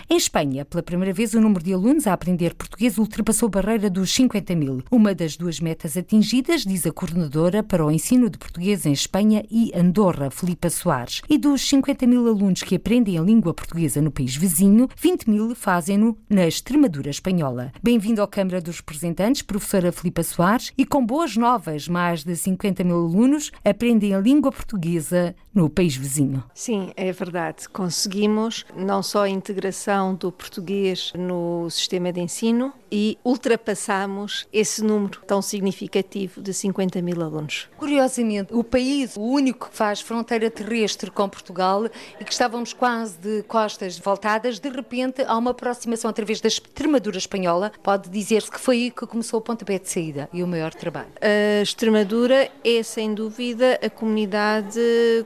Em 0.08 0.16
Espanha, 0.16 0.64
pela 0.64 0.82
primeira 0.82 1.12
vez, 1.12 1.34
o 1.34 1.40
número 1.40 1.62
de 1.62 1.72
alunos 1.72 2.06
a 2.06 2.12
aprender 2.12 2.54
português 2.54 2.98
ultrapassou 2.98 3.46
a 3.48 3.50
barreira 3.50 3.90
dos 3.90 4.12
50 4.12 4.54
mil. 4.54 4.82
Uma 4.90 5.14
das 5.14 5.36
duas 5.36 5.60
metas 5.60 5.96
atingidas, 5.96 6.62
diz 6.62 6.86
a 6.86 6.92
coordenadora 6.92 7.62
para 7.62 7.84
o 7.84 7.90
ensino 7.90 8.30
de 8.30 8.38
português 8.38 8.86
em 8.86 8.92
Espanha 8.92 9.44
e 9.50 9.72
Andorra, 9.74 10.30
Filipa 10.30 10.70
Soares. 10.70 11.22
E 11.28 11.38
dos 11.38 11.68
50 11.68 12.06
mil 12.06 12.26
alunos 12.26 12.62
que 12.62 12.76
aprendem 12.76 13.18
a 13.18 13.22
língua 13.22 13.54
portuguesa 13.54 14.00
no 14.00 14.10
país 14.10 14.36
vizinho, 14.36 14.88
20 14.96 15.30
mil 15.30 15.54
fazem-no 15.54 16.16
na 16.28 16.46
Extremadura 16.46 17.10
espanhola. 17.10 17.72
Bem-vindo 17.82 18.22
à 18.22 18.28
Câmara 18.28 18.60
dos 18.60 18.78
Representantes, 18.78 19.42
professora 19.42 19.92
Filipa 19.92 20.22
Soares, 20.22 20.72
e 20.76 20.84
com 20.84 21.04
boas 21.04 21.36
novas, 21.36 21.88
mais 21.88 22.24
de 22.24 22.34
50 22.36 22.84
mil 22.84 22.96
alunos 22.96 23.50
aprendem 23.64 24.14
a 24.14 24.20
língua 24.20 24.52
portuguesa 24.52 25.34
no 25.54 25.68
país 25.68 25.96
vizinho. 25.96 26.42
Sim, 26.54 26.92
é 26.96 27.10
verdade. 27.12 27.68
Conseguimos 27.68 28.64
não 28.76 29.02
só 29.02 29.26
integração 29.48 30.14
do 30.14 30.30
português 30.30 31.12
no 31.16 31.70
sistema 31.70 32.12
de 32.12 32.20
ensino, 32.20 32.72
e 32.90 33.18
ultrapassamos 33.24 34.46
esse 34.52 34.82
número 34.82 35.20
tão 35.26 35.42
significativo 35.42 36.40
de 36.40 36.52
50 36.52 37.00
mil 37.02 37.22
alunos. 37.22 37.68
Curiosamente, 37.76 38.54
o 38.54 38.64
país, 38.64 39.16
o 39.16 39.20
único 39.20 39.68
que 39.68 39.76
faz 39.76 40.00
fronteira 40.00 40.50
terrestre 40.50 41.10
com 41.10 41.28
Portugal 41.28 41.86
e 42.18 42.24
que 42.24 42.32
estávamos 42.32 42.72
quase 42.72 43.18
de 43.18 43.42
costas 43.44 43.98
voltadas, 43.98 44.58
de 44.58 44.68
repente 44.68 45.22
há 45.22 45.36
uma 45.36 45.50
aproximação 45.50 46.10
através 46.10 46.40
da 46.40 46.48
Extremadura 46.48 47.18
espanhola. 47.18 47.72
Pode 47.82 48.08
dizer-se 48.08 48.50
que 48.50 48.60
foi 48.60 48.76
aí 48.76 48.90
que 48.90 49.06
começou 49.06 49.38
o 49.38 49.42
pontapé 49.42 49.78
de 49.78 49.88
saída 49.88 50.28
e 50.32 50.42
o 50.42 50.46
maior 50.46 50.74
trabalho. 50.74 51.08
A 51.20 51.62
Extremadura 51.62 52.50
é, 52.64 52.82
sem 52.82 53.14
dúvida, 53.14 53.78
a 53.82 53.90
comunidade 53.90 54.80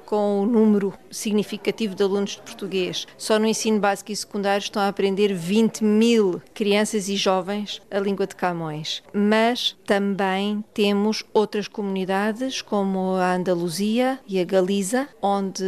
com 0.06 0.42
o 0.42 0.46
número 0.46 0.92
significativo 1.10 1.94
de 1.94 2.02
alunos 2.02 2.32
de 2.32 2.42
português. 2.42 3.06
Só 3.16 3.38
no 3.38 3.46
ensino 3.46 3.78
básico 3.78 4.11
e 4.12 4.16
secundário 4.16 4.62
estão 4.62 4.82
a 4.82 4.88
aprender 4.88 5.34
20 5.34 5.82
mil 5.84 6.40
crianças 6.54 7.08
e 7.08 7.16
jovens 7.16 7.80
a 7.90 7.98
língua 7.98 8.26
de 8.26 8.36
Camões. 8.36 9.02
Mas 9.12 9.76
também 9.86 10.64
temos 10.72 11.24
outras 11.32 11.68
comunidades, 11.68 12.62
como 12.62 13.14
a 13.14 13.34
Andaluzia 13.34 14.18
e 14.26 14.40
a 14.40 14.44
Galiza, 14.44 15.08
onde 15.20 15.64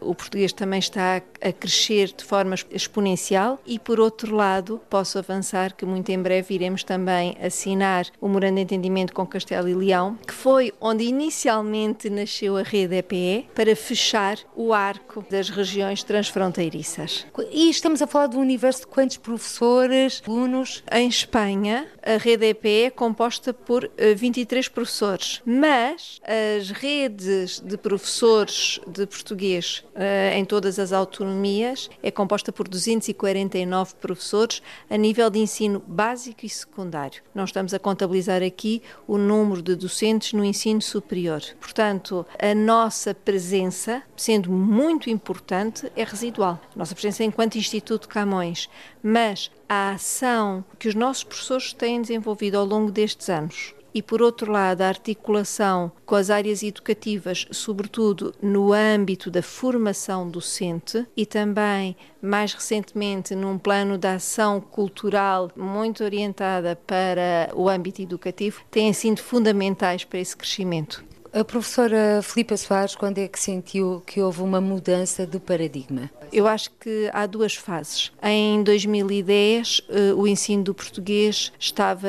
o 0.00 0.14
português 0.14 0.52
também 0.52 0.78
está 0.78 1.22
a 1.40 1.52
crescer 1.52 2.12
de 2.16 2.24
forma 2.24 2.54
exponencial. 2.70 3.58
E, 3.66 3.78
por 3.78 4.00
outro 4.00 4.34
lado, 4.34 4.80
posso 4.88 5.18
avançar 5.18 5.74
que 5.74 5.86
muito 5.86 6.10
em 6.10 6.20
breve 6.20 6.54
iremos 6.54 6.84
também 6.84 7.36
assinar 7.42 8.06
o 8.20 8.28
Morando 8.28 8.56
de 8.56 8.62
Entendimento 8.62 9.12
com 9.12 9.26
Castelo 9.26 9.68
e 9.68 9.74
Leão, 9.74 10.16
que 10.26 10.34
foi 10.34 10.72
onde 10.80 11.04
inicialmente 11.04 12.10
nasceu 12.10 12.56
a 12.56 12.62
rede 12.62 12.96
EPE, 12.96 13.48
para 13.54 13.74
fechar 13.76 14.38
o 14.54 14.72
arco 14.72 15.24
das 15.30 15.48
regiões 15.48 16.02
transfronteiriças. 16.02 17.26
E 17.52 17.68
estamos 17.78 18.02
a 18.02 18.08
falar 18.08 18.34
um 18.34 18.40
universo 18.40 18.80
de 18.80 18.86
quantos 18.88 19.16
professores, 19.16 20.20
alunos? 20.26 20.82
Em 20.90 21.08
Espanha, 21.08 21.86
a 22.02 22.16
rede 22.16 22.46
EPE 22.46 22.86
é 22.86 22.90
composta 22.90 23.54
por 23.54 23.88
23 24.16 24.66
eh, 24.66 24.70
professores, 24.70 25.40
mas 25.46 26.20
as 26.24 26.70
redes 26.70 27.60
de 27.60 27.76
professores 27.78 28.80
de 28.86 29.06
português 29.06 29.84
eh, 29.94 30.36
em 30.36 30.44
todas 30.44 30.78
as 30.80 30.92
autonomias 30.92 31.88
é 32.02 32.10
composta 32.10 32.50
por 32.50 32.66
249 32.66 33.94
professores 33.94 34.60
a 34.90 34.96
nível 34.96 35.30
de 35.30 35.38
ensino 35.38 35.80
básico 35.86 36.44
e 36.44 36.48
secundário. 36.48 37.22
Não 37.32 37.44
estamos 37.44 37.72
a 37.72 37.78
contabilizar 37.78 38.42
aqui 38.42 38.82
o 39.06 39.16
número 39.16 39.62
de 39.62 39.76
docentes 39.76 40.32
no 40.32 40.44
ensino 40.44 40.82
superior. 40.82 41.42
Portanto, 41.60 42.26
a 42.40 42.54
nossa 42.56 43.14
presença, 43.14 44.02
sendo 44.16 44.50
muito 44.50 45.08
importante, 45.08 45.92
é 45.94 46.02
residual. 46.02 46.60
A 46.74 46.78
nossa 46.78 46.94
presença 46.94 47.22
enquanto 47.22 47.56
Instituto 47.68 48.08
Camões, 48.08 48.68
mas 49.02 49.50
a 49.68 49.90
ação 49.90 50.64
que 50.78 50.88
os 50.88 50.94
nossos 50.94 51.24
professores 51.24 51.72
têm 51.72 52.00
desenvolvido 52.00 52.56
ao 52.56 52.64
longo 52.64 52.90
destes 52.90 53.28
anos 53.28 53.74
e, 53.94 54.02
por 54.02 54.22
outro 54.22 54.52
lado, 54.52 54.82
a 54.82 54.88
articulação 54.88 55.90
com 56.04 56.14
as 56.14 56.30
áreas 56.30 56.62
educativas, 56.62 57.46
sobretudo 57.50 58.34
no 58.40 58.72
âmbito 58.72 59.30
da 59.30 59.42
formação 59.42 60.28
docente 60.28 61.06
e 61.16 61.26
também, 61.26 61.96
mais 62.20 62.52
recentemente, 62.52 63.34
num 63.34 63.58
plano 63.58 63.98
de 63.98 64.06
ação 64.06 64.60
cultural 64.60 65.50
muito 65.56 66.04
orientada 66.04 66.76
para 66.76 67.50
o 67.54 67.68
âmbito 67.68 68.02
educativo, 68.02 68.62
têm 68.70 68.92
sido 68.92 69.20
fundamentais 69.20 70.04
para 70.04 70.20
esse 70.20 70.36
crescimento. 70.36 71.07
A 71.32 71.44
professora 71.44 72.20
Filipa 72.22 72.56
Soares, 72.56 72.96
quando 72.96 73.18
é 73.18 73.28
que 73.28 73.38
sentiu 73.38 74.02
que 74.06 74.20
houve 74.20 74.40
uma 74.42 74.60
mudança 74.60 75.26
do 75.26 75.38
paradigma? 75.38 76.10
Eu 76.32 76.46
acho 76.46 76.70
que 76.80 77.10
há 77.12 77.26
duas 77.26 77.54
fases. 77.54 78.10
Em 78.22 78.62
2010, 78.62 79.82
eh, 79.88 80.14
o 80.14 80.26
ensino 80.26 80.64
do 80.64 80.74
português 80.74 81.52
estava 81.58 82.08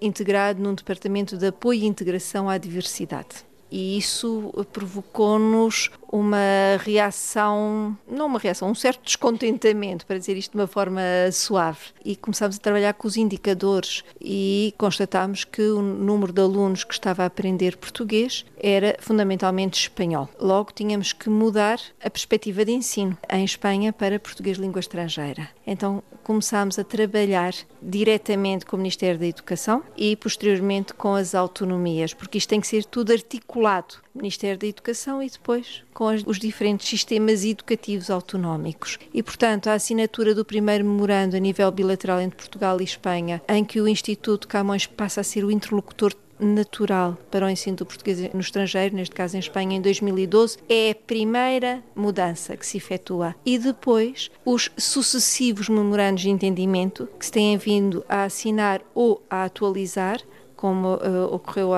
integrado 0.00 0.60
num 0.60 0.74
departamento 0.74 1.36
de 1.36 1.46
apoio 1.46 1.82
e 1.82 1.86
integração 1.86 2.48
à 2.48 2.58
diversidade 2.58 3.46
e 3.70 3.98
isso 3.98 4.52
provocou-nos 4.72 5.90
uma 6.10 6.76
reação, 6.80 7.96
não 8.08 8.26
uma 8.26 8.38
reação, 8.38 8.70
um 8.70 8.74
certo 8.74 9.04
descontentamento, 9.04 10.06
para 10.06 10.18
dizer 10.18 10.36
isto 10.36 10.52
de 10.52 10.58
uma 10.58 10.66
forma 10.66 11.00
suave. 11.32 11.80
E 12.04 12.16
começámos 12.16 12.56
a 12.56 12.60
trabalhar 12.60 12.94
com 12.94 13.08
os 13.08 13.16
indicadores 13.16 14.04
e 14.20 14.74
constatámos 14.78 15.44
que 15.44 15.62
o 15.62 15.82
número 15.82 16.32
de 16.32 16.40
alunos 16.40 16.84
que 16.84 16.94
estava 16.94 17.22
a 17.22 17.26
aprender 17.26 17.76
português 17.76 18.44
era 18.58 18.96
fundamentalmente 19.00 19.80
espanhol. 19.80 20.28
Logo 20.40 20.72
tínhamos 20.72 21.12
que 21.12 21.28
mudar 21.28 21.78
a 22.02 22.10
perspectiva 22.10 22.64
de 22.64 22.72
ensino 22.72 23.16
em 23.30 23.44
Espanha 23.44 23.92
para 23.92 24.18
português 24.18 24.58
língua 24.58 24.80
estrangeira. 24.80 25.48
Então 25.66 26.02
começámos 26.22 26.78
a 26.78 26.84
trabalhar 26.84 27.54
diretamente 27.80 28.66
com 28.66 28.76
o 28.76 28.78
Ministério 28.78 29.18
da 29.18 29.26
Educação 29.26 29.82
e 29.96 30.16
posteriormente 30.16 30.92
com 30.94 31.14
as 31.14 31.34
autonomias, 31.34 32.12
porque 32.14 32.38
isto 32.38 32.48
tem 32.48 32.60
que 32.60 32.66
ser 32.66 32.84
tudo 32.84 33.12
articulado 33.12 34.05
Ministério 34.16 34.58
da 34.58 34.66
Educação 34.66 35.22
e 35.22 35.28
depois 35.28 35.82
com 35.92 36.06
os 36.26 36.38
diferentes 36.38 36.88
sistemas 36.88 37.44
educativos 37.44 38.10
autonómicos. 38.10 38.98
E, 39.12 39.22
portanto, 39.22 39.68
a 39.68 39.74
assinatura 39.74 40.34
do 40.34 40.44
primeiro 40.44 40.84
memorando 40.84 41.36
a 41.36 41.40
nível 41.40 41.70
bilateral 41.70 42.20
entre 42.20 42.36
Portugal 42.36 42.80
e 42.80 42.84
Espanha, 42.84 43.42
em 43.48 43.64
que 43.64 43.80
o 43.80 43.88
Instituto 43.88 44.48
Camões 44.48 44.86
passa 44.86 45.20
a 45.20 45.24
ser 45.24 45.44
o 45.44 45.50
interlocutor 45.50 46.14
natural 46.38 47.16
para 47.30 47.46
o 47.46 47.48
ensino 47.48 47.76
do 47.76 47.86
português 47.86 48.32
no 48.32 48.40
estrangeiro, 48.40 48.94
neste 48.94 49.14
caso 49.14 49.36
em 49.36 49.40
Espanha, 49.40 49.76
em 49.76 49.80
2012, 49.80 50.58
é 50.68 50.90
a 50.90 50.94
primeira 50.94 51.82
mudança 51.94 52.56
que 52.56 52.66
se 52.66 52.76
efetua. 52.76 53.34
E 53.44 53.58
depois, 53.58 54.30
os 54.44 54.70
sucessivos 54.76 55.68
memorandos 55.68 56.22
de 56.22 56.30
entendimento 56.30 57.08
que 57.18 57.26
se 57.26 57.32
têm 57.32 57.56
vindo 57.56 58.04
a 58.08 58.24
assinar 58.24 58.82
ou 58.94 59.22
a 59.30 59.44
atualizar 59.44 60.20
como 60.56 60.94
uh, 60.94 61.32
ocorreu 61.32 61.70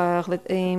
em 0.49 0.79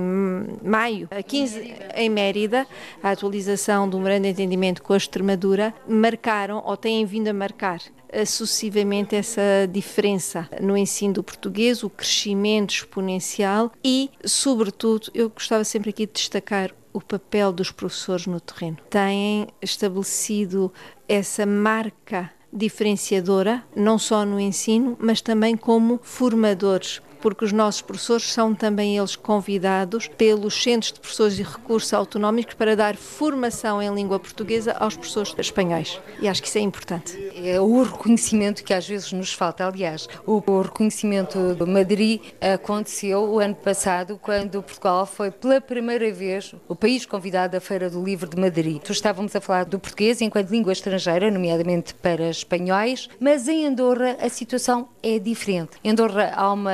maio, 0.62 1.08
a 1.10 1.22
15, 1.22 1.74
em 1.94 2.08
Mérida, 2.08 2.66
a 3.02 3.10
atualização 3.10 3.88
do 3.88 3.98
Memorando 3.98 4.22
de 4.22 4.28
Entendimento 4.30 4.82
com 4.82 4.92
a 4.92 4.96
Extremadura, 4.96 5.74
marcaram 5.86 6.62
ou 6.64 6.76
têm 6.76 7.04
vindo 7.04 7.28
a 7.28 7.32
marcar 7.32 7.78
uh, 7.78 8.26
sucessivamente 8.26 9.14
essa 9.14 9.68
diferença 9.70 10.48
no 10.60 10.76
ensino 10.76 11.14
do 11.14 11.22
português, 11.22 11.82
o 11.82 11.90
crescimento 11.90 12.70
exponencial 12.70 13.70
e, 13.84 14.10
sobretudo, 14.24 15.10
eu 15.14 15.28
gostava 15.28 15.62
sempre 15.64 15.90
aqui 15.90 16.06
de 16.06 16.12
destacar 16.12 16.70
o 16.92 17.00
papel 17.00 17.52
dos 17.52 17.70
professores 17.70 18.26
no 18.26 18.40
terreno. 18.40 18.78
Têm 18.88 19.48
estabelecido 19.62 20.72
essa 21.08 21.46
marca 21.46 22.30
diferenciadora, 22.52 23.62
não 23.76 23.98
só 23.98 24.24
no 24.24 24.40
ensino, 24.40 24.96
mas 24.98 25.20
também 25.20 25.56
como 25.56 26.00
formadores 26.02 27.00
porque 27.20 27.44
os 27.44 27.52
nossos 27.52 27.82
professores 27.82 28.32
são 28.32 28.54
também 28.54 28.96
eles 28.96 29.16
convidados 29.16 30.08
pelos 30.08 30.62
centros 30.62 30.92
de 30.92 31.00
professores 31.00 31.38
e 31.38 31.42
recursos 31.42 31.92
autonómicos 31.92 32.54
para 32.54 32.76
dar 32.76 32.96
formação 32.96 33.82
em 33.82 33.92
língua 33.94 34.18
portuguesa 34.18 34.72
aos 34.72 34.96
professores 34.96 35.34
espanhóis. 35.38 36.00
E 36.20 36.28
acho 36.28 36.42
que 36.42 36.48
isso 36.48 36.58
é 36.58 36.60
importante. 36.60 37.32
É 37.36 37.60
o 37.60 37.82
reconhecimento 37.82 38.64
que 38.64 38.74
às 38.74 38.86
vezes 38.86 39.12
nos 39.12 39.32
falta. 39.32 39.66
Aliás, 39.66 40.08
o 40.26 40.38
reconhecimento 40.60 41.54
de 41.54 41.64
Madrid 41.64 42.20
aconteceu 42.40 43.22
o 43.22 43.38
ano 43.38 43.54
passado, 43.54 44.18
quando 44.20 44.62
Portugal 44.62 45.06
foi 45.06 45.30
pela 45.30 45.60
primeira 45.60 46.12
vez 46.12 46.54
o 46.68 46.74
país 46.74 47.06
convidado 47.06 47.56
à 47.56 47.60
Feira 47.60 47.90
do 47.90 48.02
Livro 48.02 48.28
de 48.28 48.40
Madrid. 48.40 48.82
Estávamos 48.88 49.34
a 49.34 49.40
falar 49.40 49.64
do 49.64 49.78
português 49.78 50.20
enquanto 50.20 50.50
língua 50.50 50.72
estrangeira, 50.72 51.30
nomeadamente 51.30 51.94
para 51.94 52.28
espanhóis, 52.28 53.08
mas 53.18 53.48
em 53.48 53.66
Andorra 53.66 54.16
a 54.20 54.28
situação 54.28 54.88
é 55.02 55.18
diferente. 55.18 55.72
Em 55.82 55.90
Andorra 55.90 56.32
há 56.34 56.52
uma 56.52 56.70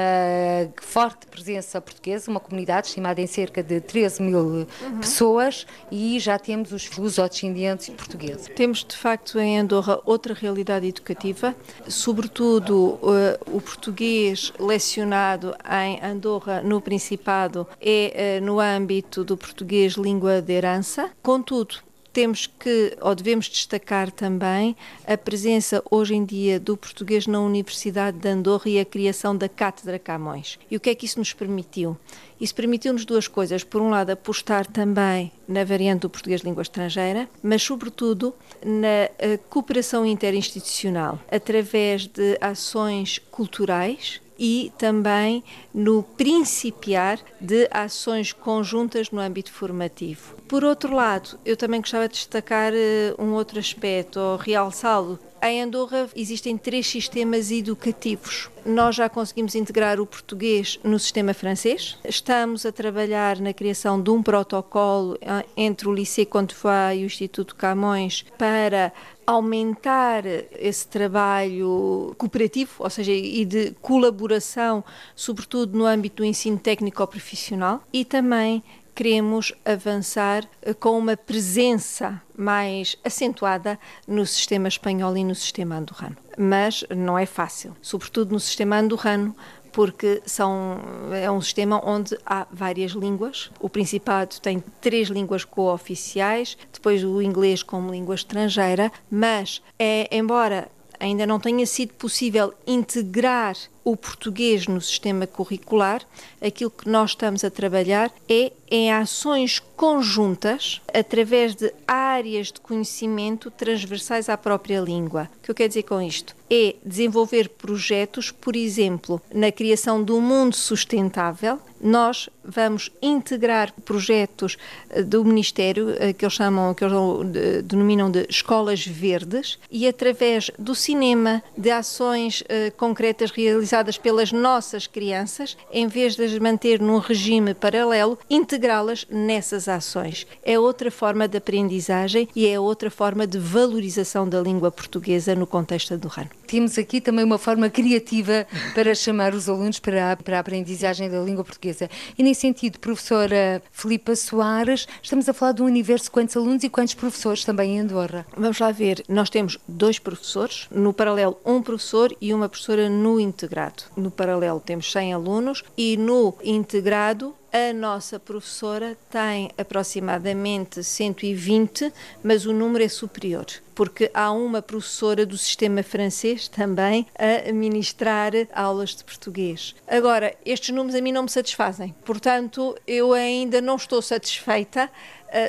forte 0.80 1.26
presença 1.26 1.80
portuguesa, 1.80 2.30
uma 2.30 2.40
comunidade 2.40 2.88
estimada 2.88 3.20
em 3.20 3.26
cerca 3.26 3.62
de 3.62 3.80
13 3.80 4.22
mil 4.22 4.38
uhum. 4.38 4.66
pessoas 5.00 5.66
e 5.90 6.18
já 6.18 6.38
temos 6.38 6.72
os 6.72 6.90
lusodescendentes 6.96 7.88
portugueses. 7.90 8.48
Temos 8.54 8.84
de 8.84 8.96
facto 8.96 9.38
em 9.38 9.58
Andorra 9.58 10.00
outra 10.04 10.34
realidade 10.34 10.86
educativa, 10.86 11.54
sobretudo 11.88 12.98
uh, 13.02 13.56
o 13.56 13.60
português 13.60 14.52
lecionado 14.58 15.54
em 15.84 16.00
Andorra 16.04 16.62
no 16.62 16.80
Principado 16.80 17.66
é 17.80 18.38
uh, 18.40 18.44
no 18.44 18.60
âmbito 18.60 19.24
do 19.24 19.36
português 19.36 19.94
língua 19.94 20.40
de 20.40 20.52
herança. 20.52 21.10
Contudo, 21.22 21.76
temos 22.16 22.46
que, 22.46 22.96
ou 23.02 23.14
devemos 23.14 23.46
destacar 23.46 24.10
também, 24.10 24.74
a 25.06 25.18
presença 25.18 25.82
hoje 25.90 26.14
em 26.14 26.24
dia 26.24 26.58
do 26.58 26.74
português 26.74 27.26
na 27.26 27.38
Universidade 27.40 28.16
de 28.16 28.26
Andorra 28.26 28.70
e 28.70 28.80
a 28.80 28.86
criação 28.86 29.36
da 29.36 29.50
Cátedra 29.50 29.98
Camões. 29.98 30.58
E 30.70 30.78
o 30.78 30.80
que 30.80 30.88
é 30.88 30.94
que 30.94 31.04
isso 31.04 31.18
nos 31.18 31.34
permitiu? 31.34 31.94
Isso 32.40 32.54
permitiu-nos 32.54 33.04
duas 33.04 33.28
coisas. 33.28 33.62
Por 33.62 33.82
um 33.82 33.90
lado, 33.90 34.08
apostar 34.08 34.64
também 34.66 35.30
na 35.46 35.62
variante 35.62 36.00
do 36.00 36.10
português 36.10 36.40
língua 36.40 36.62
estrangeira, 36.62 37.28
mas, 37.42 37.62
sobretudo, 37.62 38.34
na 38.64 39.10
eh, 39.18 39.38
cooperação 39.50 40.06
interinstitucional, 40.06 41.20
através 41.30 42.06
de 42.06 42.38
ações 42.40 43.18
culturais 43.30 44.22
e 44.38 44.72
também 44.78 45.42
no 45.72 46.02
principiar 46.02 47.18
de 47.40 47.68
ações 47.70 48.32
conjuntas 48.32 49.10
no 49.10 49.20
âmbito 49.20 49.52
formativo. 49.52 50.36
Por 50.48 50.64
outro 50.64 50.94
lado, 50.94 51.38
eu 51.44 51.56
também 51.56 51.80
gostava 51.80 52.08
de 52.08 52.14
destacar 52.14 52.72
uh, 52.72 53.22
um 53.22 53.32
outro 53.32 53.58
aspecto, 53.58 54.20
ou 54.20 54.36
realçá-lo 54.36 55.18
Em 55.46 55.62
Andorra 55.62 56.08
existem 56.16 56.58
três 56.58 56.88
sistemas 56.88 57.52
educativos. 57.52 58.50
Nós 58.64 58.96
já 58.96 59.08
conseguimos 59.08 59.54
integrar 59.54 60.00
o 60.00 60.04
português 60.04 60.76
no 60.82 60.98
sistema 60.98 61.32
francês. 61.32 61.96
Estamos 62.04 62.66
a 62.66 62.72
trabalhar 62.72 63.38
na 63.38 63.52
criação 63.52 64.02
de 64.02 64.10
um 64.10 64.24
protocolo 64.24 65.16
ah, 65.24 65.44
entre 65.56 65.86
o 65.86 65.94
Lycée 65.94 66.26
Contefoy 66.26 66.96
e 66.96 67.04
o 67.04 67.06
Instituto 67.06 67.54
Camões 67.54 68.26
para 68.36 68.92
aumentar 69.24 70.24
esse 70.58 70.88
trabalho 70.88 72.12
cooperativo, 72.18 72.72
ou 72.80 72.90
seja, 72.90 73.12
e 73.12 73.44
de 73.44 73.70
colaboração, 73.80 74.82
sobretudo 75.14 75.78
no 75.78 75.86
âmbito 75.86 76.16
do 76.16 76.24
ensino 76.24 76.58
técnico-profissional, 76.58 77.84
e 77.92 78.04
também 78.04 78.64
queremos 78.96 79.52
avançar 79.62 80.48
eh, 80.62 80.72
com 80.72 80.98
uma 80.98 81.18
presença 81.18 82.20
mais 82.34 82.96
acentuada 83.04 83.78
no 84.08 84.24
sistema 84.24 84.68
espanhol 84.68 85.14
e 85.18 85.22
no 85.22 85.34
sistema 85.34 85.76
andorrano. 85.76 86.16
Mas 86.38 86.82
não 86.88 87.18
é 87.18 87.26
fácil, 87.26 87.76
sobretudo 87.82 88.32
no 88.32 88.40
sistema 88.40 88.78
andorrano, 88.78 89.36
porque 89.70 90.22
são, 90.24 90.80
é 91.12 91.30
um 91.30 91.42
sistema 91.42 91.78
onde 91.84 92.16
há 92.24 92.46
várias 92.50 92.92
línguas. 92.92 93.50
O 93.60 93.68
Principado 93.68 94.40
tem 94.40 94.64
três 94.80 95.08
línguas 95.08 95.44
cooficiais, 95.44 96.56
depois 96.72 97.04
o 97.04 97.20
inglês 97.20 97.62
como 97.62 97.92
língua 97.92 98.14
estrangeira, 98.14 98.90
mas 99.10 99.62
é, 99.78 100.08
embora 100.10 100.70
ainda 100.98 101.26
não 101.26 101.38
tenha 101.38 101.66
sido 101.66 101.94
possível 101.94 102.52
integrar 102.66 103.56
o 103.86 103.96
português 103.96 104.66
no 104.66 104.80
sistema 104.80 105.28
curricular, 105.28 106.02
aquilo 106.42 106.72
que 106.72 106.88
nós 106.88 107.10
estamos 107.10 107.44
a 107.44 107.50
trabalhar 107.50 108.12
é 108.28 108.52
em 108.68 108.92
ações 108.92 109.60
conjuntas 109.76 110.82
através 110.92 111.54
de 111.54 111.72
áreas 111.86 112.48
de 112.48 112.60
conhecimento 112.60 113.48
transversais 113.48 114.28
à 114.28 114.36
própria 114.36 114.80
língua. 114.80 115.30
O 115.38 115.44
que 115.44 115.50
eu 115.52 115.54
quero 115.54 115.68
dizer 115.68 115.84
com 115.84 116.02
isto? 116.02 116.34
É 116.50 116.74
desenvolver 116.84 117.48
projetos, 117.50 118.32
por 118.32 118.56
exemplo, 118.56 119.22
na 119.32 119.52
criação 119.52 120.02
um 120.12 120.20
mundo 120.20 120.56
sustentável. 120.56 121.60
Nós 121.80 122.28
vamos 122.46 122.90
integrar 123.02 123.72
projetos 123.84 124.56
eh, 124.90 125.02
do 125.02 125.24
Ministério, 125.24 125.90
eh, 125.98 126.12
que 126.12 126.24
eles 126.24 126.34
chamam, 126.34 126.74
que 126.74 126.84
eles 126.84 127.64
denominam 127.64 128.10
de 128.10 128.26
escolas 128.28 128.86
verdes, 128.86 129.58
e 129.70 129.86
através 129.86 130.50
do 130.58 130.74
cinema, 130.74 131.42
de 131.56 131.70
ações 131.70 132.42
uh, 132.42 132.74
concretas 132.76 133.30
realizadas 133.30 133.98
pelas 133.98 134.32
nossas 134.32 134.86
crianças, 134.86 135.56
em 135.72 135.86
vez 135.86 136.16
de 136.16 136.24
as 136.24 136.38
manter 136.38 136.80
num 136.80 136.98
regime 136.98 137.54
paralelo, 137.54 138.18
integrá-las 138.30 139.06
nessas 139.10 139.68
ações. 139.68 140.26
É 140.42 140.58
outra 140.58 140.90
forma 140.90 141.26
de 141.26 141.38
aprendizagem 141.38 142.28
e 142.34 142.46
é 142.46 142.58
outra 142.58 142.90
forma 142.90 143.26
de 143.26 143.38
valorização 143.38 144.28
da 144.28 144.40
língua 144.40 144.70
portuguesa 144.70 145.34
no 145.34 145.46
contexto 145.46 145.94
andorrano. 145.94 146.30
Temos 146.46 146.78
aqui 146.78 147.00
também 147.00 147.24
uma 147.24 147.38
forma 147.38 147.68
criativa 147.68 148.46
para 148.74 148.94
chamar 148.94 149.34
os 149.34 149.48
alunos 149.48 149.80
para 149.80 150.12
a, 150.12 150.16
para 150.16 150.36
a 150.36 150.40
aprendizagem 150.40 151.10
da 151.10 151.20
língua 151.20 151.42
portuguesa. 151.42 151.90
E 152.16 152.22
sentido, 152.36 152.78
professora 152.78 153.62
Filipa 153.72 154.14
Soares, 154.14 154.86
estamos 155.02 155.28
a 155.28 155.32
falar 155.32 155.52
de 155.52 155.62
um 155.62 155.66
universo 155.66 156.06
de 156.06 156.10
quantos 156.10 156.36
alunos 156.36 156.62
e 156.64 156.68
quantos 156.68 156.94
professores 156.94 157.44
também 157.44 157.76
em 157.76 157.80
Andorra? 157.80 158.26
Vamos 158.36 158.58
lá 158.58 158.70
ver, 158.70 159.02
nós 159.08 159.30
temos 159.30 159.58
dois 159.66 159.98
professores, 159.98 160.66
no 160.70 160.92
paralelo 160.92 161.38
um 161.44 161.62
professor 161.62 162.14
e 162.20 162.32
uma 162.32 162.48
professora 162.48 162.88
no 162.88 163.18
integrado. 163.18 163.84
No 163.96 164.10
paralelo 164.10 164.60
temos 164.60 164.90
100 164.92 165.14
alunos 165.14 165.64
e 165.76 165.96
no 165.96 166.34
integrado 166.44 167.34
a 167.56 167.72
nossa 167.72 168.20
professora 168.20 168.98
tem 169.08 169.50
aproximadamente 169.56 170.84
120, 170.84 171.90
mas 172.22 172.44
o 172.44 172.52
número 172.52 172.84
é 172.84 172.88
superior, 172.88 173.46
porque 173.74 174.10
há 174.12 174.30
uma 174.30 174.60
professora 174.60 175.24
do 175.24 175.38
sistema 175.38 175.82
francês 175.82 176.48
também 176.48 177.06
a 177.18 177.50
ministrar 177.52 178.32
aulas 178.52 178.94
de 178.94 179.02
português. 179.02 179.74
Agora, 179.88 180.36
estes 180.44 180.74
números 180.74 180.94
a 180.94 181.00
mim 181.00 181.12
não 181.12 181.22
me 181.22 181.30
satisfazem, 181.30 181.94
portanto, 182.04 182.76
eu 182.86 183.14
ainda 183.14 183.62
não 183.62 183.76
estou 183.76 184.02
satisfeita 184.02 184.90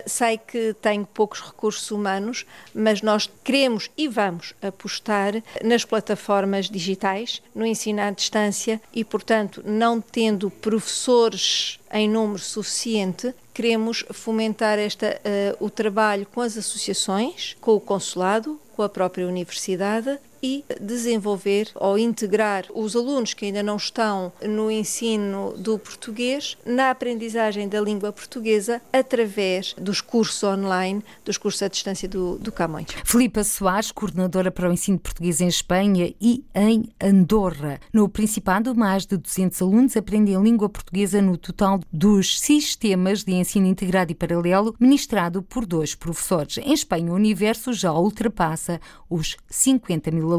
sei 0.05 0.37
que 0.37 0.73
tenho 0.81 1.05
poucos 1.05 1.41
recursos 1.41 1.89
humanos, 1.91 2.45
mas 2.73 3.01
nós 3.01 3.29
queremos 3.43 3.89
e 3.97 4.07
vamos 4.07 4.53
apostar 4.61 5.41
nas 5.63 5.85
plataformas 5.85 6.69
digitais, 6.69 7.41
no 7.53 7.65
ensino 7.65 8.01
à 8.01 8.11
distância 8.11 8.81
e, 8.93 9.03
portanto, 9.03 9.63
não 9.65 10.01
tendo 10.01 10.49
professores 10.49 11.79
em 11.91 12.09
número 12.09 12.39
suficiente, 12.39 13.33
queremos 13.53 14.03
fomentar 14.11 14.77
esta, 14.77 15.19
uh, 15.59 15.65
o 15.65 15.69
trabalho 15.69 16.27
com 16.33 16.41
as 16.41 16.57
associações, 16.57 17.55
com 17.59 17.73
o 17.73 17.79
consulado, 17.79 18.59
com 18.75 18.83
a 18.83 18.89
própria 18.89 19.25
universidade 19.25 20.19
e 20.41 20.63
desenvolver 20.79 21.69
ou 21.75 21.97
integrar 21.97 22.65
os 22.73 22.95
alunos 22.95 23.33
que 23.33 23.45
ainda 23.45 23.63
não 23.63 23.77
estão 23.77 24.31
no 24.45 24.69
ensino 24.69 25.53
do 25.57 25.77
português 25.79 26.57
na 26.65 26.91
aprendizagem 26.91 27.67
da 27.67 27.79
língua 27.79 28.11
portuguesa 28.11 28.81
através 28.91 29.73
dos 29.79 30.01
cursos 30.01 30.43
online, 30.43 31.03
dos 31.23 31.37
cursos 31.37 31.61
à 31.61 31.67
distância 31.67 32.07
do, 32.07 32.37
do 32.37 32.51
Camões. 32.51 32.87
Filipa 33.03 33.43
Soares, 33.43 33.91
coordenadora 33.91 34.51
para 34.51 34.69
o 34.69 34.73
ensino 34.73 34.99
português 34.99 35.41
em 35.41 35.47
Espanha 35.47 36.13
e 36.19 36.43
em 36.53 36.89
Andorra. 37.01 37.79
No 37.93 38.09
Principado, 38.09 38.75
mais 38.75 39.05
de 39.05 39.17
200 39.17 39.61
alunos 39.61 39.97
aprendem 39.97 40.41
língua 40.41 40.69
portuguesa 40.69 41.21
no 41.21 41.37
total 41.37 41.79
dos 41.91 42.39
sistemas 42.39 43.23
de 43.23 43.33
ensino 43.33 43.67
integrado 43.67 44.11
e 44.11 44.15
paralelo 44.15 44.75
ministrado 44.79 45.41
por 45.41 45.65
dois 45.65 45.95
professores. 45.95 46.57
Em 46.57 46.73
Espanha, 46.73 47.11
o 47.11 47.15
universo 47.15 47.73
já 47.73 47.91
ultrapassa 47.93 48.79
os 49.09 49.37
50 49.49 50.11
mil 50.11 50.31
alunos. 50.31 50.36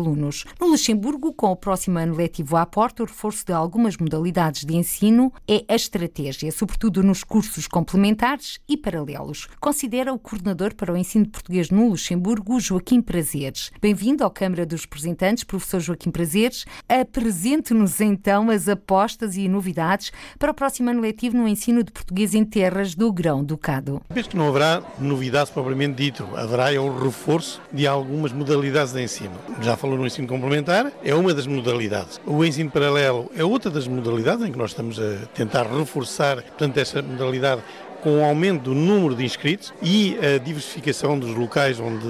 No 0.60 0.66
Luxemburgo, 0.66 1.32
com 1.32 1.48
o 1.48 1.56
próximo 1.56 1.98
ano 1.98 2.14
letivo 2.14 2.56
à 2.56 2.64
porta, 2.64 3.02
o 3.02 3.06
reforço 3.06 3.44
de 3.44 3.52
algumas 3.52 3.96
modalidades 3.96 4.64
de 4.64 4.76
ensino 4.76 5.32
é 5.48 5.64
a 5.68 5.74
estratégia, 5.74 6.52
sobretudo 6.52 7.02
nos 7.02 7.24
cursos 7.24 7.66
complementares 7.66 8.60
e 8.68 8.76
paralelos. 8.76 9.48
Considera 9.60 10.12
o 10.12 10.18
coordenador 10.18 10.74
para 10.74 10.92
o 10.92 10.96
ensino 10.96 11.24
de 11.24 11.30
português 11.30 11.70
no 11.70 11.88
Luxemburgo, 11.88 12.60
Joaquim 12.60 13.00
Prazeres. 13.00 13.70
Bem-vindo 13.80 14.24
à 14.24 14.30
Câmara 14.30 14.64
dos 14.64 14.82
Representantes, 14.82 15.44
professor 15.44 15.80
Joaquim 15.80 16.10
Prazeres. 16.10 16.64
Apresente-nos 16.88 18.00
então 18.00 18.50
as 18.50 18.68
apostas 18.68 19.36
e 19.36 19.48
novidades 19.48 20.12
para 20.38 20.52
o 20.52 20.54
próximo 20.54 20.90
ano 20.90 21.00
letivo 21.00 21.36
no 21.36 21.48
ensino 21.48 21.82
de 21.82 21.90
português 21.90 22.34
em 22.34 22.44
terras 22.44 22.94
do 22.94 23.12
Grão-Ducado. 23.12 24.00
Penso 24.12 24.28
que 24.28 24.36
não 24.36 24.48
haverá 24.48 24.82
novidade 24.98 25.50
propriamente 25.50 25.96
dito, 25.96 26.28
haverá 26.36 26.72
é 26.72 26.78
o 26.78 26.98
reforço 26.98 27.60
de 27.72 27.86
algumas 27.86 28.32
modalidades 28.32 28.92
de 28.92 29.02
ensino. 29.02 29.34
Já 29.60 29.76
falou 29.78 29.96
no 29.96 30.06
ensino 30.06 30.28
complementar, 30.28 30.92
é 31.02 31.14
uma 31.14 31.32
das 31.32 31.46
modalidades. 31.46 32.20
O 32.26 32.44
ensino 32.44 32.70
paralelo 32.70 33.30
é 33.36 33.44
outra 33.44 33.70
das 33.70 33.86
modalidades 33.86 34.44
em 34.44 34.52
que 34.52 34.58
nós 34.58 34.70
estamos 34.70 34.98
a 35.00 35.26
tentar 35.34 35.66
reforçar, 35.66 36.42
portanto, 36.42 36.76
essa 36.76 37.00
modalidade 37.00 37.62
com 38.02 38.20
o 38.20 38.24
aumento 38.24 38.62
do 38.62 38.74
número 38.74 39.14
de 39.14 39.24
inscritos 39.24 39.72
e 39.82 40.16
a 40.18 40.38
diversificação 40.38 41.18
dos 41.18 41.34
locais 41.34 41.80
onde 41.80 42.06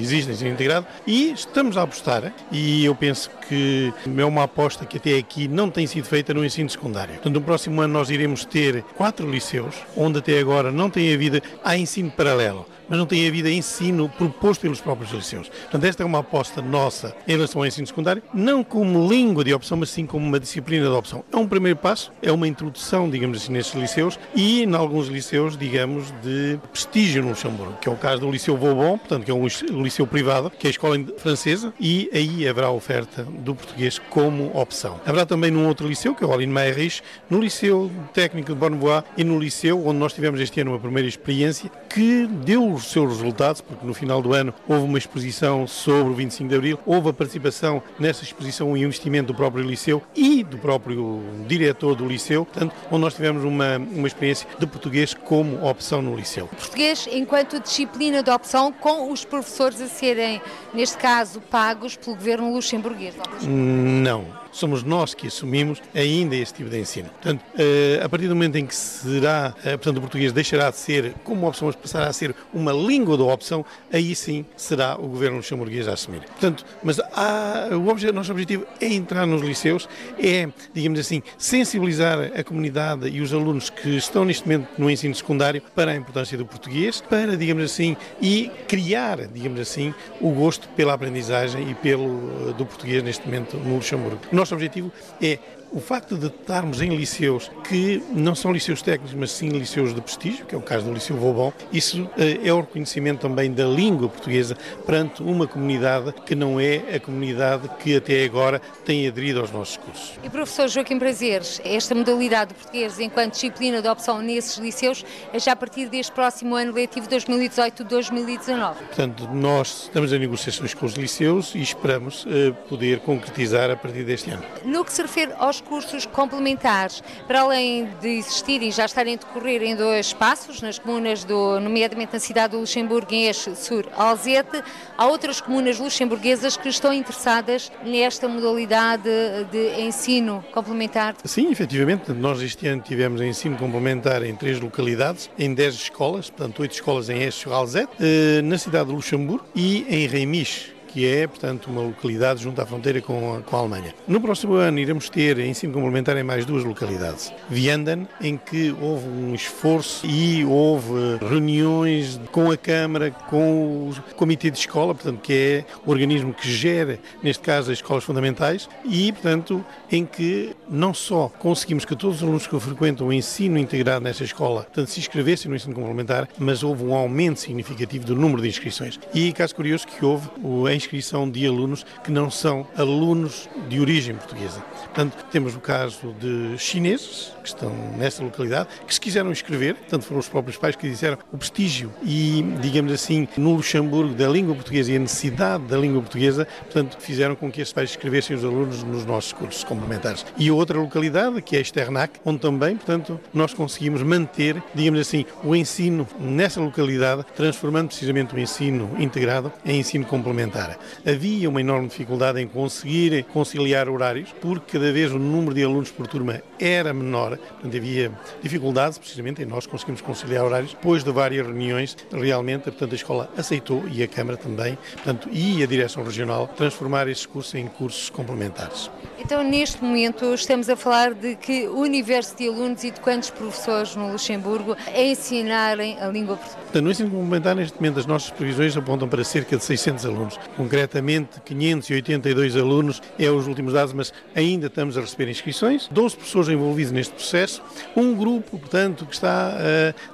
existe 0.00 0.30
ensino 0.30 0.50
integrado 0.50 0.86
e 1.06 1.32
estamos 1.32 1.76
a 1.76 1.82
apostar 1.82 2.32
e 2.52 2.84
eu 2.84 2.94
penso 2.94 3.30
que 3.48 3.92
é 4.16 4.24
uma 4.24 4.44
aposta 4.44 4.84
que 4.84 4.98
até 4.98 5.16
aqui 5.16 5.48
não 5.48 5.70
tem 5.70 5.86
sido 5.86 6.04
feita 6.04 6.34
no 6.34 6.44
ensino 6.44 6.68
secundário. 6.68 7.14
Portanto, 7.14 7.34
no 7.34 7.40
próximo 7.40 7.80
ano 7.80 7.94
nós 7.94 8.10
iremos 8.10 8.44
ter 8.44 8.82
quatro 8.96 9.30
liceus 9.30 9.76
onde 9.96 10.18
até 10.18 10.38
agora 10.38 10.70
não 10.70 10.90
tem 10.90 11.12
havido 11.12 11.40
há 11.64 11.76
ensino 11.76 12.10
paralelo 12.10 12.66
mas 12.90 12.98
não 12.98 13.06
tem 13.06 13.26
havido 13.26 13.48
ensino 13.48 14.08
proposto 14.08 14.62
pelos 14.62 14.80
próprios 14.80 15.12
liceus. 15.12 15.48
Portanto, 15.48 15.84
esta 15.84 16.02
é 16.02 16.06
uma 16.06 16.18
aposta 16.18 16.60
nossa 16.60 17.14
em 17.26 17.32
relação 17.32 17.62
ao 17.62 17.66
ensino 17.66 17.86
secundário, 17.86 18.22
não 18.34 18.64
como 18.64 19.08
língua 19.08 19.44
de 19.44 19.54
opção, 19.54 19.78
mas 19.78 19.90
sim 19.90 20.04
como 20.04 20.26
uma 20.26 20.40
disciplina 20.40 20.86
de 20.86 20.92
opção. 20.92 21.24
É 21.32 21.36
um 21.36 21.46
primeiro 21.46 21.78
passo, 21.78 22.12
é 22.20 22.32
uma 22.32 22.48
introdução, 22.48 23.08
digamos 23.08 23.38
assim, 23.38 23.52
nestes 23.52 23.80
liceus 23.80 24.18
e, 24.34 24.64
em 24.64 24.74
alguns 24.74 25.06
liceus, 25.06 25.56
digamos, 25.56 26.12
de 26.22 26.58
prestígio 26.72 27.22
no 27.22 27.30
Luxemburgo, 27.30 27.78
que 27.80 27.88
é 27.88 27.92
o 27.92 27.96
caso 27.96 28.20
do 28.22 28.30
Liceu 28.30 28.56
Vauban, 28.56 28.98
portanto, 28.98 29.24
que 29.24 29.30
é 29.30 29.34
um 29.34 29.46
liceu 29.82 30.06
privado, 30.06 30.50
que 30.50 30.66
é 30.66 30.68
a 30.68 30.70
escola 30.70 30.96
francesa, 31.18 31.72
e 31.78 32.10
aí 32.12 32.48
haverá 32.48 32.70
oferta 32.70 33.22
do 33.22 33.54
português 33.54 33.98
como 34.10 34.50
opção. 34.58 35.00
Haverá 35.06 35.24
também 35.24 35.50
num 35.50 35.68
outro 35.68 35.86
liceu, 35.86 36.14
que 36.14 36.24
é 36.24 36.26
o 36.26 36.32
Aline 36.32 36.52
Meirich, 36.52 37.02
no 37.28 37.40
Liceu 37.40 37.90
Técnico 38.12 38.52
de 38.52 38.58
Bonnevoie 38.58 39.04
e 39.16 39.22
no 39.22 39.38
liceu 39.38 39.86
onde 39.86 39.98
nós 39.98 40.12
tivemos 40.12 40.40
este 40.40 40.60
ano 40.60 40.72
uma 40.72 40.80
primeira 40.80 41.08
experiência 41.08 41.70
que 41.88 42.26
deu 42.26 42.79
os 42.80 42.90
seus 42.90 43.08
resultados, 43.08 43.60
porque 43.60 43.86
no 43.86 43.94
final 43.94 44.20
do 44.20 44.32
ano 44.32 44.52
houve 44.68 44.84
uma 44.84 44.98
exposição 44.98 45.66
sobre 45.66 46.12
o 46.12 46.14
25 46.14 46.48
de 46.48 46.54
Abril, 46.54 46.78
houve 46.84 47.10
a 47.10 47.12
participação 47.12 47.82
nessa 47.98 48.24
exposição 48.24 48.76
e 48.76 48.82
investimento 48.82 49.28
do 49.28 49.34
próprio 49.34 49.64
Liceu 49.64 50.02
e 50.14 50.42
do 50.42 50.58
próprio 50.58 51.20
diretor 51.46 51.94
do 51.94 52.06
Liceu, 52.06 52.44
portanto, 52.44 52.74
onde 52.90 53.00
nós 53.02 53.14
tivemos 53.14 53.44
uma, 53.44 53.78
uma 53.78 54.06
experiência 54.06 54.48
de 54.58 54.66
português 54.66 55.14
como 55.14 55.64
opção 55.66 56.02
no 56.02 56.16
Liceu. 56.16 56.46
Português 56.48 57.08
enquanto 57.12 57.60
disciplina 57.60 58.22
de 58.22 58.30
opção, 58.30 58.72
com 58.72 59.12
os 59.12 59.24
professores 59.24 59.80
a 59.80 59.86
serem, 59.86 60.40
neste 60.72 60.96
caso, 60.96 61.40
pagos 61.40 61.96
pelo 61.96 62.16
governo 62.16 62.52
luxemburguês? 62.52 63.14
Não. 63.42 64.39
Somos 64.52 64.82
nós 64.82 65.14
que 65.14 65.26
assumimos 65.26 65.80
ainda 65.94 66.36
este 66.36 66.54
tipo 66.54 66.70
de 66.70 66.78
ensino. 66.78 67.08
Portanto, 67.08 67.44
eh, 67.58 68.00
a 68.02 68.08
partir 68.08 68.28
do 68.28 68.34
momento 68.34 68.56
em 68.56 68.66
que 68.66 68.74
será, 68.74 69.54
eh, 69.64 69.76
portanto, 69.76 69.98
o 69.98 70.00
português 70.00 70.32
deixará 70.32 70.70
de 70.70 70.76
ser 70.76 71.14
como 71.24 71.46
opção, 71.48 71.66
mas 71.66 71.76
passará 71.76 72.08
a 72.08 72.12
ser 72.12 72.34
uma 72.52 72.72
língua 72.72 73.16
da 73.16 73.24
opção, 73.24 73.64
aí 73.92 74.14
sim 74.14 74.44
será 74.56 74.96
o 74.96 75.08
governo 75.08 75.38
luxemburguês 75.38 75.88
a 75.88 75.92
assumir. 75.92 76.20
Portanto, 76.22 76.64
mas 76.82 76.98
há, 76.98 77.68
o, 77.72 77.88
obje, 77.88 78.08
o 78.08 78.12
nosso 78.12 78.32
objetivo 78.32 78.66
é 78.80 78.86
entrar 78.86 79.26
nos 79.26 79.42
liceus, 79.42 79.88
é, 80.18 80.48
digamos 80.72 80.98
assim, 80.98 81.22
sensibilizar 81.38 82.32
a 82.36 82.44
comunidade 82.44 83.08
e 83.08 83.20
os 83.20 83.32
alunos 83.32 83.70
que 83.70 83.96
estão 83.96 84.24
neste 84.24 84.46
momento 84.46 84.68
no 84.78 84.90
ensino 84.90 85.14
secundário 85.14 85.62
para 85.74 85.92
a 85.92 85.96
importância 85.96 86.36
do 86.36 86.44
português, 86.44 87.00
para, 87.00 87.36
digamos 87.36 87.64
assim, 87.64 87.96
e 88.20 88.50
criar, 88.66 89.26
digamos 89.26 89.60
assim, 89.60 89.94
o 90.20 90.30
gosto 90.30 90.68
pela 90.70 90.94
aprendizagem 90.94 91.70
e 91.70 91.74
pelo 91.74 92.52
do 92.52 92.66
português 92.66 93.02
neste 93.02 93.24
momento 93.24 93.56
no 93.56 93.76
Luxemburgo. 93.76 94.20
Nosso 94.40 94.54
objetivo 94.54 94.90
é 95.20 95.38
o 95.72 95.80
facto 95.80 96.16
de 96.16 96.26
estarmos 96.26 96.80
em 96.80 96.94
liceus 96.96 97.50
que 97.68 98.02
não 98.12 98.34
são 98.34 98.52
liceus 98.52 98.82
técnicos, 98.82 99.14
mas 99.14 99.30
sim 99.30 99.48
liceus 99.48 99.94
de 99.94 100.00
prestígio, 100.00 100.46
que 100.46 100.54
é 100.54 100.58
o 100.58 100.62
caso 100.62 100.86
do 100.86 100.92
Liceu 100.92 101.16
Vauban, 101.16 101.52
isso 101.72 102.08
eh, 102.18 102.40
é 102.44 102.52
o 102.52 102.60
reconhecimento 102.60 103.20
também 103.20 103.52
da 103.52 103.64
língua 103.64 104.08
portuguesa 104.08 104.56
perante 104.84 105.22
uma 105.22 105.46
comunidade 105.46 106.12
que 106.26 106.34
não 106.34 106.58
é 106.58 106.96
a 106.96 107.00
comunidade 107.00 107.68
que 107.78 107.96
até 107.96 108.24
agora 108.24 108.60
tem 108.84 109.06
aderido 109.06 109.40
aos 109.40 109.50
nossos 109.50 109.76
cursos. 109.76 110.18
E 110.22 110.28
professor 110.28 110.68
Joaquim 110.68 110.98
Prazeres, 110.98 111.60
esta 111.64 111.94
modalidade 111.94 112.50
de 112.50 112.54
português 112.54 112.98
enquanto 112.98 113.32
disciplina 113.32 113.80
de 113.80 113.88
opção 113.88 114.20
nesses 114.20 114.58
liceus 114.58 115.04
é 115.32 115.38
já 115.38 115.52
a 115.52 115.56
partir 115.56 115.88
deste 115.88 116.12
próximo 116.12 116.56
ano 116.56 116.72
letivo 116.72 117.08
2018-2019? 117.08 118.74
Portanto, 118.74 119.28
nós 119.32 119.84
estamos 119.84 120.12
em 120.12 120.18
negociações 120.18 120.74
com 120.74 120.86
os 120.86 120.94
liceus 120.94 121.54
e 121.54 121.60
esperamos 121.60 122.24
uh, 122.24 122.54
poder 122.68 123.00
concretizar 123.00 123.70
a 123.70 123.76
partir 123.76 124.04
deste 124.04 124.30
ano. 124.30 124.44
No 124.64 124.84
que 124.84 124.92
se 124.92 125.02
refere 125.02 125.32
aos 125.38 125.59
cursos 125.60 126.06
complementares, 126.06 127.02
para 127.26 127.40
além 127.40 127.88
de 128.00 128.08
existirem 128.08 128.70
já 128.72 128.84
estarem 128.84 129.14
a 129.14 129.16
decorrer 129.16 129.62
em 129.62 129.76
dois 129.76 130.06
espaços, 130.06 130.60
nas 130.60 130.78
comunas, 130.78 131.24
do, 131.24 131.60
nomeadamente 131.60 132.12
na 132.12 132.18
cidade 132.18 132.52
do 132.52 132.60
Luxemburgo, 132.60 133.12
em 133.12 133.26
Este 133.26 133.54
Sur 133.56 133.86
Alzete, 133.96 134.62
há 134.96 135.06
outras 135.06 135.40
comunas 135.40 135.78
luxemburguesas 135.78 136.56
que 136.56 136.68
estão 136.68 136.92
interessadas 136.92 137.70
nesta 137.84 138.28
modalidade 138.28 139.08
de 139.50 139.80
ensino 139.80 140.44
complementar? 140.52 141.14
Sim, 141.24 141.50
efetivamente. 141.50 142.12
Nós 142.12 142.40
este 142.42 142.66
ano 142.66 142.82
tivemos 142.82 143.20
ensino 143.20 143.56
complementar 143.56 144.22
em 144.22 144.34
três 144.34 144.60
localidades, 144.60 145.30
em 145.38 145.54
dez 145.54 145.74
escolas, 145.74 146.30
portanto, 146.30 146.60
oito 146.60 146.72
escolas 146.72 147.08
em 147.08 147.22
Este 147.22 147.42
Sur 147.42 147.52
Alzete, 147.52 147.92
eh, 148.00 148.42
na 148.42 148.58
cidade 148.58 148.88
de 148.88 148.94
Luxemburgo 148.94 149.44
e 149.54 149.86
em 149.88 150.06
Reimisch 150.06 150.79
que 150.92 151.06
é, 151.06 151.26
portanto, 151.26 151.68
uma 151.70 151.82
localidade 151.82 152.42
junto 152.42 152.60
à 152.60 152.66
fronteira 152.66 153.00
com 153.00 153.36
a, 153.36 153.40
com 153.40 153.56
a 153.56 153.58
Alemanha. 153.60 153.94
No 154.06 154.20
próximo 154.20 154.54
ano 154.54 154.78
iremos 154.78 155.08
ter 155.08 155.38
ensino 155.38 155.72
complementar 155.72 156.16
em 156.16 156.22
mais 156.22 156.44
duas 156.44 156.64
localidades. 156.64 157.32
Vianden, 157.48 158.08
em 158.20 158.36
que 158.36 158.74
houve 158.80 159.06
um 159.06 159.34
esforço 159.34 160.06
e 160.06 160.44
houve 160.44 161.18
reuniões 161.28 162.20
com 162.32 162.50
a 162.50 162.56
Câmara, 162.56 163.10
com 163.10 163.90
o 163.90 164.14
Comitê 164.16 164.50
de 164.50 164.58
Escola, 164.58 164.94
portanto, 164.94 165.20
que 165.20 165.32
é 165.32 165.64
o 165.86 165.90
organismo 165.90 166.34
que 166.34 166.50
gera, 166.50 166.98
neste 167.22 167.42
caso, 167.42 167.70
as 167.70 167.78
escolas 167.78 168.04
fundamentais, 168.04 168.68
e, 168.84 169.12
portanto, 169.12 169.64
em 169.90 170.04
que 170.04 170.54
não 170.68 170.92
só 170.92 171.28
conseguimos 171.38 171.84
que 171.84 171.94
todos 171.94 172.16
os 172.16 172.22
alunos 172.22 172.46
que 172.46 172.58
frequentam 172.58 173.06
o 173.06 173.12
ensino 173.12 173.58
integrado 173.58 174.04
nesta 174.04 174.24
escola, 174.24 174.62
portanto, 174.62 174.88
se 174.88 175.00
inscrevessem 175.00 175.48
no 175.48 175.56
ensino 175.56 175.74
complementar, 175.74 176.28
mas 176.38 176.62
houve 176.62 176.84
um 176.84 176.94
aumento 176.94 177.40
significativo 177.40 178.04
do 178.04 178.16
número 178.16 178.42
de 178.42 178.48
inscrições. 178.48 178.98
E 179.14 179.32
caso 179.32 179.54
curioso 179.54 179.86
que 179.86 180.04
houve 180.04 180.28
o 180.42 180.68
inscrição 180.80 181.30
de 181.30 181.46
alunos 181.46 181.84
que 182.02 182.10
não 182.10 182.30
são 182.30 182.66
alunos 182.76 183.48
de 183.68 183.80
origem 183.80 184.14
portuguesa. 184.16 184.60
Portanto, 184.60 185.24
temos 185.30 185.54
o 185.54 185.60
caso 185.60 186.14
de 186.18 186.58
chineses 186.58 187.32
que 187.40 187.48
estão 187.48 187.72
nessa 187.96 188.22
localidade, 188.22 188.68
que 188.86 188.94
se 188.94 189.00
quiseram 189.00 189.30
inscrever, 189.30 189.74
portanto 189.74 190.04
foram 190.04 190.20
os 190.20 190.28
próprios 190.28 190.56
pais 190.56 190.76
que 190.76 190.88
disseram 190.88 191.18
o 191.32 191.38
prestígio 191.38 191.92
e, 192.02 192.42
digamos 192.60 192.92
assim, 192.92 193.26
no 193.36 193.54
Luxemburgo 193.54 194.14
da 194.14 194.28
língua 194.28 194.54
portuguesa 194.54 194.92
e 194.92 194.96
a 194.96 194.98
necessidade 194.98 195.64
da 195.64 195.76
língua 195.76 196.00
portuguesa, 196.00 196.46
portanto, 196.64 196.96
fizeram 197.00 197.34
com 197.34 197.50
que 197.50 197.60
esses 197.60 197.72
pais 197.72 197.90
inscrevessem 197.90 198.36
os 198.36 198.44
alunos 198.44 198.82
nos 198.82 199.04
nossos 199.04 199.32
cursos 199.32 199.64
complementares. 199.64 200.24
E 200.36 200.50
outra 200.50 200.78
localidade, 200.78 201.40
que 201.42 201.56
é 201.56 201.60
Esternac, 201.60 202.20
onde 202.24 202.40
também, 202.40 202.76
portanto, 202.76 203.20
nós 203.32 203.54
conseguimos 203.54 204.02
manter, 204.02 204.62
digamos 204.74 205.00
assim, 205.00 205.24
o 205.42 205.54
ensino 205.54 206.06
nessa 206.18 206.60
localidade, 206.60 207.24
transformando 207.34 207.88
precisamente 207.88 208.34
o 208.34 208.38
ensino 208.38 208.90
integrado 208.98 209.52
em 209.64 209.80
ensino 209.80 210.04
complementar. 210.04 210.78
Havia 211.06 211.48
uma 211.48 211.60
enorme 211.60 211.88
dificuldade 211.88 212.40
em 212.40 212.46
conseguir 212.46 213.24
conciliar 213.32 213.88
horários, 213.88 214.34
porque 214.40 214.78
cada 214.78 214.92
vez 214.92 215.12
o 215.12 215.18
número 215.18 215.54
de 215.54 215.64
alunos 215.64 215.90
por 215.90 216.06
turma 216.06 216.42
era 216.58 216.92
menor, 216.92 217.38
portanto 217.40 217.76
havia 217.76 218.12
dificuldades 218.42 218.98
precisamente 218.98 219.42
em 219.42 219.46
nós 219.46 219.66
conseguimos 219.66 220.00
conciliar 220.00 220.44
horários. 220.44 220.72
Depois 220.72 221.04
de 221.04 221.10
várias 221.10 221.46
reuniões, 221.46 221.96
realmente, 222.12 222.64
portanto, 222.64 222.92
a 222.92 222.96
escola 222.96 223.30
aceitou 223.36 223.84
e 223.88 224.02
a 224.02 224.08
Câmara 224.08 224.36
também, 224.36 224.78
portanto, 224.94 225.28
e 225.32 225.62
a 225.62 225.66
Direção 225.66 226.02
Regional, 226.02 226.48
transformar 226.48 227.08
estes 227.08 227.26
cursos 227.26 227.54
em 227.54 227.66
cursos 227.66 228.10
complementares. 228.10 228.90
Então, 229.18 229.42
neste 229.42 229.84
momento, 229.84 230.32
estamos 230.34 230.68
a 230.68 230.76
falar 230.76 231.12
de 231.12 231.36
que 231.36 231.68
universo 231.68 232.36
de 232.36 232.48
alunos 232.48 232.82
e 232.84 232.90
de 232.90 233.00
quantos 233.00 233.30
professores 233.30 233.94
no 233.94 234.12
Luxemburgo 234.12 234.76
a 234.86 235.00
ensinarem 235.00 236.00
a 236.00 236.08
língua 236.08 236.36
portuguesa? 236.36 236.58
Portanto, 236.58 236.84
no 236.84 236.90
ensino 236.90 237.10
complementar, 237.10 237.54
neste 237.54 237.76
momento, 237.76 238.00
as 238.00 238.06
nossas 238.06 238.30
previsões 238.30 238.76
apontam 238.76 239.08
para 239.08 239.22
cerca 239.22 239.56
de 239.56 239.64
600 239.64 240.06
alunos. 240.06 240.38
Concretamente, 240.56 241.40
582 241.44 242.56
alunos 242.56 243.02
é 243.18 243.30
os 243.30 243.46
últimos 243.46 243.74
dados, 243.74 243.92
mas 243.92 244.12
ainda 244.34 244.68
estamos 244.68 244.96
a 244.96 245.00
receber 245.02 245.28
inscrições. 245.28 245.88
12 245.90 246.16
professores 246.16 246.48
envolvidos 246.48 246.92
neste 246.92 247.14
processo. 247.20 247.62
Um 247.94 248.14
grupo, 248.14 248.58
portanto, 248.58 249.04
que 249.04 249.14
está, 249.14 249.54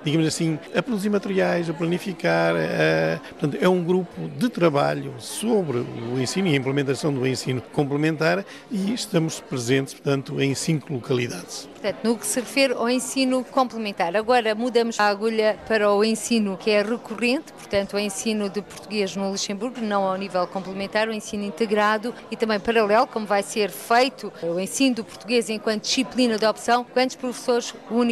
digamos 0.04 0.26
assim, 0.26 0.58
a 0.74 0.82
produzir 0.82 1.08
materiais, 1.08 1.70
a 1.70 1.72
planificar. 1.72 2.54
Portanto, 3.38 3.58
é 3.60 3.68
um 3.68 3.82
grupo 3.82 4.28
de 4.36 4.48
trabalho 4.48 5.14
sobre 5.18 5.78
o 5.78 6.20
ensino 6.20 6.48
e 6.48 6.52
a 6.52 6.56
implementação 6.56 7.12
do 7.12 7.26
ensino 7.26 7.62
complementar 7.72 8.44
e 8.70 8.92
estamos 8.92 9.40
presentes, 9.40 9.94
portanto, 9.94 10.40
em 10.40 10.54
cinco 10.54 10.92
localidades. 10.92 11.68
Portanto, 11.74 11.98
no 12.02 12.16
que 12.16 12.26
se 12.26 12.40
refere 12.40 12.72
ao 12.72 12.88
ensino 12.88 13.44
complementar. 13.44 14.16
Agora 14.16 14.54
mudamos 14.54 14.98
a 14.98 15.06
agulha 15.06 15.58
para 15.68 15.92
o 15.92 16.02
ensino 16.04 16.56
que 16.56 16.70
é 16.70 16.82
recorrente, 16.82 17.52
portanto, 17.52 17.94
o 17.94 17.98
ensino 17.98 18.48
de 18.48 18.60
português 18.62 19.14
no 19.14 19.30
Luxemburgo, 19.30 19.80
não 19.80 20.04
ao 20.04 20.16
nível 20.16 20.46
complementar, 20.46 21.08
o 21.08 21.12
ensino 21.12 21.44
integrado 21.44 22.14
e 22.30 22.36
também 22.36 22.58
paralelo, 22.58 23.06
como 23.06 23.26
vai 23.26 23.42
ser 23.42 23.70
feito 23.70 24.32
o 24.42 24.58
ensino 24.58 24.96
do 24.96 25.04
português 25.04 25.48
enquanto 25.48 25.82
disciplina 25.82 26.38
de 26.38 26.46
opção. 26.46 26.84
Quantos 26.96 27.14
professores 27.14 27.74
o 27.90 28.02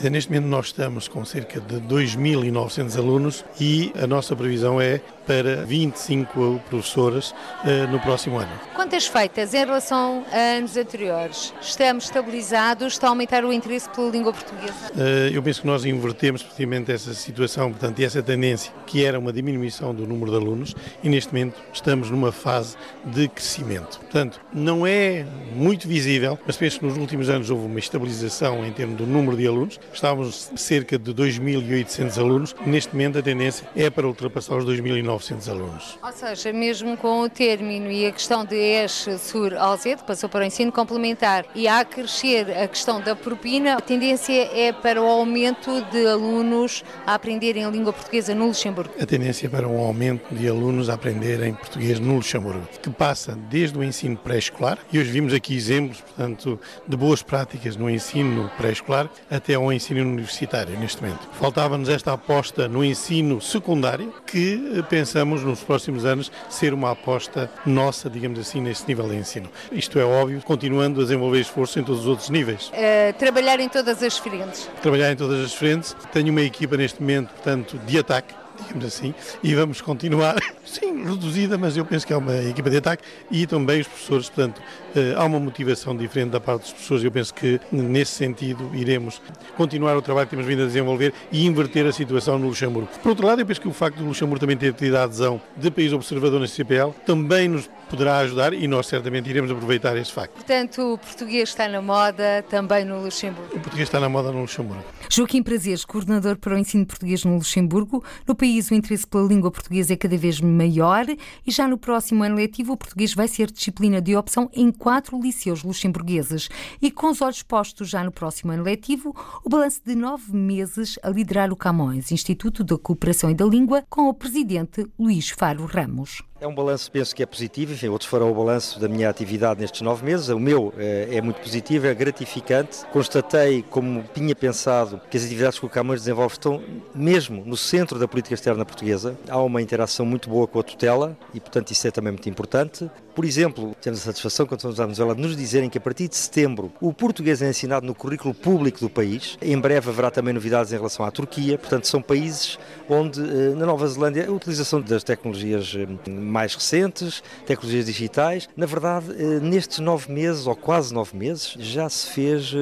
Neste 0.00 0.30
momento 0.30 0.46
nós 0.46 0.66
estamos 0.66 1.08
com 1.08 1.24
cerca 1.24 1.60
de 1.60 1.80
2.900 1.80 2.96
alunos 2.96 3.44
e 3.60 3.92
a 4.00 4.06
nossa 4.06 4.36
previsão 4.36 4.80
é 4.80 5.00
para 5.26 5.64
25 5.66 6.62
professoras 6.70 7.32
uh, 7.32 7.90
no 7.90 8.00
próximo 8.00 8.38
ano. 8.38 8.50
Quantas 8.74 9.06
feitas 9.06 9.52
em 9.52 9.58
relação 9.58 10.24
a 10.32 10.56
anos 10.56 10.76
anteriores? 10.76 11.52
Estamos 11.60 12.04
estabilizados? 12.04 12.94
Está 12.94 13.08
a 13.08 13.10
aumentar 13.10 13.44
o 13.44 13.52
interesse 13.52 13.90
pela 13.90 14.08
língua 14.08 14.32
portuguesa? 14.32 14.72
Uh, 14.94 15.34
eu 15.34 15.42
penso 15.42 15.60
que 15.62 15.66
nós 15.66 15.84
invertemos 15.84 16.42
precisamente 16.42 16.92
essa 16.92 17.12
situação, 17.12 17.70
portanto, 17.70 17.98
e 17.98 18.04
essa 18.04 18.22
tendência, 18.22 18.72
que 18.86 19.04
era 19.04 19.18
uma 19.18 19.32
diminuição 19.32 19.94
do 19.94 20.06
número 20.06 20.30
de 20.30 20.36
alunos, 20.38 20.74
e 21.02 21.08
neste 21.10 21.34
momento 21.34 21.60
estamos 21.74 22.08
numa 22.08 22.32
fase 22.32 22.76
de 23.04 23.28
crescimento. 23.28 23.98
Portanto, 23.98 24.40
não 24.50 24.86
é 24.86 25.26
muito 25.54 25.86
visível, 25.86 26.38
mas 26.46 26.56
penso 26.56 26.78
que 26.78 26.86
nos 26.86 26.96
últimos 26.96 27.28
anos 27.28 27.50
houve 27.50 27.66
uma 27.66 27.78
estabilização 27.78 28.64
em 28.64 28.72
termos 28.72 28.96
do 28.96 29.06
número 29.06 29.36
de 29.36 29.46
alunos. 29.46 29.78
Estávamos 29.92 30.50
cerca 30.56 30.98
de 30.98 31.12
2.800 31.12 32.18
alunos, 32.18 32.54
neste 32.64 32.92
momento 32.92 33.18
a 33.18 33.22
tendência 33.22 33.68
é 33.74 33.90
para 33.90 34.06
ultrapassar 34.06 34.56
os 34.56 34.64
2.900 34.64 35.48
alunos. 35.50 35.98
Ou 36.02 36.12
seja, 36.12 36.52
mesmo 36.52 36.96
com 36.96 37.22
o 37.22 37.28
término 37.28 37.90
e 37.90 38.06
a 38.06 38.12
questão 38.12 38.44
de 38.44 38.54
ES 38.54 39.08
Sur 39.18 39.54
Alzete, 39.54 40.04
passou 40.04 40.28
para 40.28 40.42
o 40.42 40.44
ensino 40.44 40.70
complementar, 40.70 41.46
e 41.54 41.66
a 41.66 41.84
crescer 41.84 42.50
a 42.56 42.68
questão 42.68 43.00
da 43.00 43.16
propina, 43.16 43.74
a 43.76 43.80
tendência 43.80 44.48
é 44.52 44.72
para 44.72 45.02
o 45.02 45.06
aumento 45.06 45.82
de 45.90 46.06
alunos 46.06 46.84
a 47.06 47.14
aprenderem 47.14 47.64
a 47.64 47.70
língua 47.70 47.92
portuguesa 47.92 48.34
no 48.34 48.46
Luxemburgo? 48.46 48.94
A 49.00 49.06
tendência 49.06 49.46
é 49.46 49.50
para 49.50 49.66
um 49.66 49.78
aumento 49.78 50.34
de 50.34 50.48
alunos 50.48 50.88
a 50.88 50.94
aprenderem 50.94 51.54
português 51.54 51.98
no 51.98 52.16
Luxemburgo, 52.16 52.68
que 52.80 52.90
passa 52.90 53.36
desde 53.50 53.76
o 53.76 53.82
ensino 53.82 54.16
pré-escolar, 54.16 54.78
e 54.92 54.98
hoje 54.98 55.10
vimos 55.10 55.32
aqui 55.32 55.56
exemplos, 55.56 56.00
portanto, 56.00 56.60
de 56.86 56.96
boas 56.96 57.22
práticas 57.22 57.76
no 57.76 57.90
ensino 57.90 58.50
pré-escolar 58.56 59.10
até 59.30 59.54
ao 59.54 59.72
ensino 59.72 59.77
universitário 60.06 60.78
neste 60.78 61.02
momento. 61.02 61.28
Faltava-nos 61.32 61.88
esta 61.88 62.12
aposta 62.12 62.68
no 62.68 62.84
ensino 62.84 63.40
secundário, 63.40 64.12
que 64.26 64.74
eh, 64.76 64.82
pensamos 64.82 65.42
nos 65.42 65.60
próximos 65.60 66.04
anos 66.04 66.30
ser 66.48 66.74
uma 66.74 66.92
aposta 66.92 67.50
nossa, 67.64 68.08
digamos 68.10 68.38
assim, 68.38 68.60
nesse 68.60 68.86
nível 68.86 69.08
de 69.08 69.16
ensino. 69.16 69.48
Isto 69.72 69.98
é 69.98 70.04
óbvio, 70.04 70.40
continuando 70.42 71.00
a 71.00 71.04
desenvolver 71.04 71.40
esforço 71.40 71.78
em 71.78 71.84
todos 71.84 72.02
os 72.02 72.06
outros 72.06 72.30
níveis. 72.30 72.68
Uh, 72.68 73.12
trabalhar 73.18 73.60
em 73.60 73.68
todas 73.68 74.02
as 74.02 74.18
frentes. 74.18 74.68
Trabalhar 74.82 75.12
em 75.12 75.16
todas 75.16 75.44
as 75.44 75.54
frentes. 75.54 75.96
Tenho 76.12 76.30
uma 76.30 76.42
equipa 76.42 76.76
neste 76.76 77.00
momento, 77.00 77.30
portanto, 77.30 77.78
de 77.86 77.98
ataque 77.98 78.34
digamos 78.62 78.84
assim, 78.84 79.14
e 79.42 79.54
vamos 79.54 79.80
continuar, 79.80 80.36
sim, 80.64 81.04
reduzida, 81.04 81.56
mas 81.56 81.76
eu 81.76 81.84
penso 81.84 82.06
que 82.06 82.12
é 82.12 82.16
uma 82.16 82.36
equipa 82.36 82.70
de 82.70 82.76
ataque 82.78 83.04
e 83.30 83.46
também 83.46 83.80
os 83.80 83.86
professores, 83.86 84.28
portanto, 84.28 84.60
eh, 84.94 85.14
há 85.16 85.24
uma 85.24 85.38
motivação 85.38 85.96
diferente 85.96 86.30
da 86.30 86.40
parte 86.40 86.62
dos 86.62 86.72
professores 86.72 87.04
eu 87.04 87.10
penso 87.12 87.32
que 87.34 87.60
nesse 87.70 88.12
sentido 88.12 88.70
iremos 88.74 89.20
continuar 89.56 89.96
o 89.96 90.02
trabalho 90.02 90.26
que 90.26 90.30
temos 90.30 90.46
vindo 90.46 90.62
a 90.62 90.66
desenvolver 90.66 91.12
e 91.30 91.46
inverter 91.46 91.86
a 91.86 91.92
situação 91.92 92.38
no 92.38 92.48
Luxemburgo. 92.48 92.88
Por 93.02 93.10
outro 93.10 93.26
lado, 93.26 93.40
eu 93.40 93.46
penso 93.46 93.60
que 93.60 93.68
o 93.68 93.72
facto 93.72 93.98
do 93.98 94.04
Luxemburgo 94.04 94.40
também 94.40 94.56
ter 94.56 94.72
tido 94.74 94.96
a 94.96 95.04
adesão 95.04 95.40
de 95.56 95.70
país 95.70 95.92
observador 95.92 96.40
na 96.40 96.46
CPL 96.46 96.92
também 97.06 97.48
nos 97.48 97.68
poderá 97.88 98.18
ajudar 98.18 98.52
e 98.52 98.68
nós 98.68 98.86
certamente 98.86 99.28
iremos 99.28 99.50
aproveitar 99.50 99.96
este 99.96 100.12
facto. 100.12 100.34
Portanto, 100.34 100.94
o 100.94 100.98
português 100.98 101.48
está 101.48 101.68
na 101.68 101.80
moda 101.80 102.44
também 102.48 102.84
no 102.84 103.02
Luxemburgo. 103.02 103.56
O 103.56 103.60
português 103.60 103.88
está 103.88 103.98
na 103.98 104.08
moda 104.08 104.30
no 104.30 104.42
Luxemburgo. 104.42 104.84
Joaquim 105.10 105.42
Prazeres, 105.42 105.84
coordenador 105.84 106.36
para 106.36 106.54
o 106.54 106.58
ensino 106.58 106.86
português 106.86 107.24
no 107.24 107.34
Luxemburgo. 107.34 108.04
No 108.26 108.34
país, 108.34 108.70
o 108.70 108.74
interesse 108.74 109.06
pela 109.06 109.26
língua 109.26 109.50
portuguesa 109.50 109.92
é 109.92 109.96
cada 109.96 110.16
vez 110.16 110.40
maior 110.40 111.06
e 111.46 111.50
já 111.50 111.66
no 111.66 111.78
próximo 111.78 112.22
ano 112.22 112.36
letivo, 112.36 112.74
o 112.74 112.76
português 112.76 113.14
vai 113.14 113.26
ser 113.26 113.50
disciplina 113.50 114.00
de 114.00 114.14
opção 114.14 114.50
em 114.52 114.70
quatro 114.70 115.20
liceus 115.20 115.62
luxemburgueses. 115.62 116.48
E 116.80 116.90
com 116.90 117.10
os 117.10 117.22
olhos 117.22 117.42
postos 117.42 117.88
já 117.88 118.04
no 118.04 118.12
próximo 118.12 118.52
ano 118.52 118.62
letivo, 118.62 119.14
o 119.44 119.48
balanço 119.48 119.80
de 119.84 119.94
nove 119.94 120.32
meses 120.36 120.98
a 121.02 121.08
liderar 121.08 121.50
o 121.52 121.56
Camões, 121.56 122.12
Instituto 122.12 122.62
da 122.62 122.76
Cooperação 122.76 123.30
e 123.30 123.34
da 123.34 123.44
Língua, 123.44 123.84
com 123.88 124.08
o 124.08 124.14
presidente 124.14 124.86
Luís 124.98 125.30
Faro 125.30 125.64
Ramos. 125.64 126.22
É 126.40 126.46
um 126.46 126.54
balanço, 126.54 126.90
penso 126.92 127.14
que 127.16 127.22
é 127.22 127.26
positivo. 127.26 127.74
Enfim, 127.78 127.86
outros 127.90 128.10
farão 128.10 128.32
o 128.32 128.34
balanço 128.34 128.80
da 128.80 128.88
minha 128.88 129.08
atividade 129.08 129.60
nestes 129.60 129.82
nove 129.82 130.04
meses. 130.04 130.30
O 130.30 130.40
meu 130.40 130.74
é, 130.76 131.10
é 131.12 131.22
muito 131.22 131.40
positivo, 131.40 131.86
é 131.86 131.94
gratificante. 131.94 132.84
Constatei, 132.86 133.62
como 133.70 134.04
tinha 134.12 134.34
pensado, 134.34 135.00
que 135.08 135.16
as 135.16 135.22
atividades 135.22 135.60
que 135.60 135.66
o 135.66 135.68
Camões 135.68 136.00
desenvolve 136.00 136.32
estão 136.32 136.60
mesmo 136.92 137.44
no 137.46 137.56
centro 137.56 137.96
da 137.96 138.08
política 138.08 138.34
externa 138.34 138.64
portuguesa. 138.64 139.16
Há 139.28 139.40
uma 139.40 139.62
interação 139.62 140.04
muito 140.04 140.28
boa 140.28 140.48
com 140.48 140.58
a 140.58 140.62
tutela 140.64 141.16
e, 141.32 141.38
portanto, 141.38 141.70
isso 141.70 141.86
é 141.86 141.92
também 141.92 142.10
muito 142.10 142.28
importante. 142.28 142.90
Por 143.18 143.24
exemplo, 143.24 143.74
temos 143.82 143.98
a 143.98 144.02
satisfação, 144.04 144.46
quando 144.46 144.60
estamos 144.60 144.78
à 144.78 144.84
Venezuela, 144.84 145.12
de 145.12 145.20
nos 145.20 145.36
dizerem 145.36 145.68
que 145.68 145.76
a 145.76 145.80
partir 145.80 146.06
de 146.06 146.14
setembro 146.14 146.70
o 146.80 146.92
português 146.92 147.42
é 147.42 147.48
ensinado 147.48 147.84
no 147.84 147.92
currículo 147.92 148.32
público 148.32 148.78
do 148.78 148.88
país. 148.88 149.36
Em 149.42 149.58
breve 149.58 149.90
haverá 149.90 150.08
também 150.08 150.32
novidades 150.32 150.72
em 150.72 150.76
relação 150.76 151.04
à 151.04 151.10
Turquia. 151.10 151.58
Portanto, 151.58 151.88
são 151.88 152.00
países 152.00 152.60
onde, 152.88 153.20
na 153.56 153.66
Nova 153.66 153.88
Zelândia, 153.88 154.28
a 154.28 154.30
utilização 154.30 154.80
das 154.80 155.02
tecnologias 155.02 155.74
mais 156.08 156.54
recentes, 156.54 157.20
tecnologias 157.44 157.86
digitais. 157.86 158.48
Na 158.56 158.66
verdade, 158.66 159.06
eh, 159.18 159.40
nestes 159.40 159.80
nove 159.80 160.12
meses, 160.12 160.46
ou 160.46 160.54
quase 160.54 160.94
nove 160.94 161.16
meses, 161.16 161.56
já 161.58 161.88
se 161.88 162.10
fez 162.10 162.54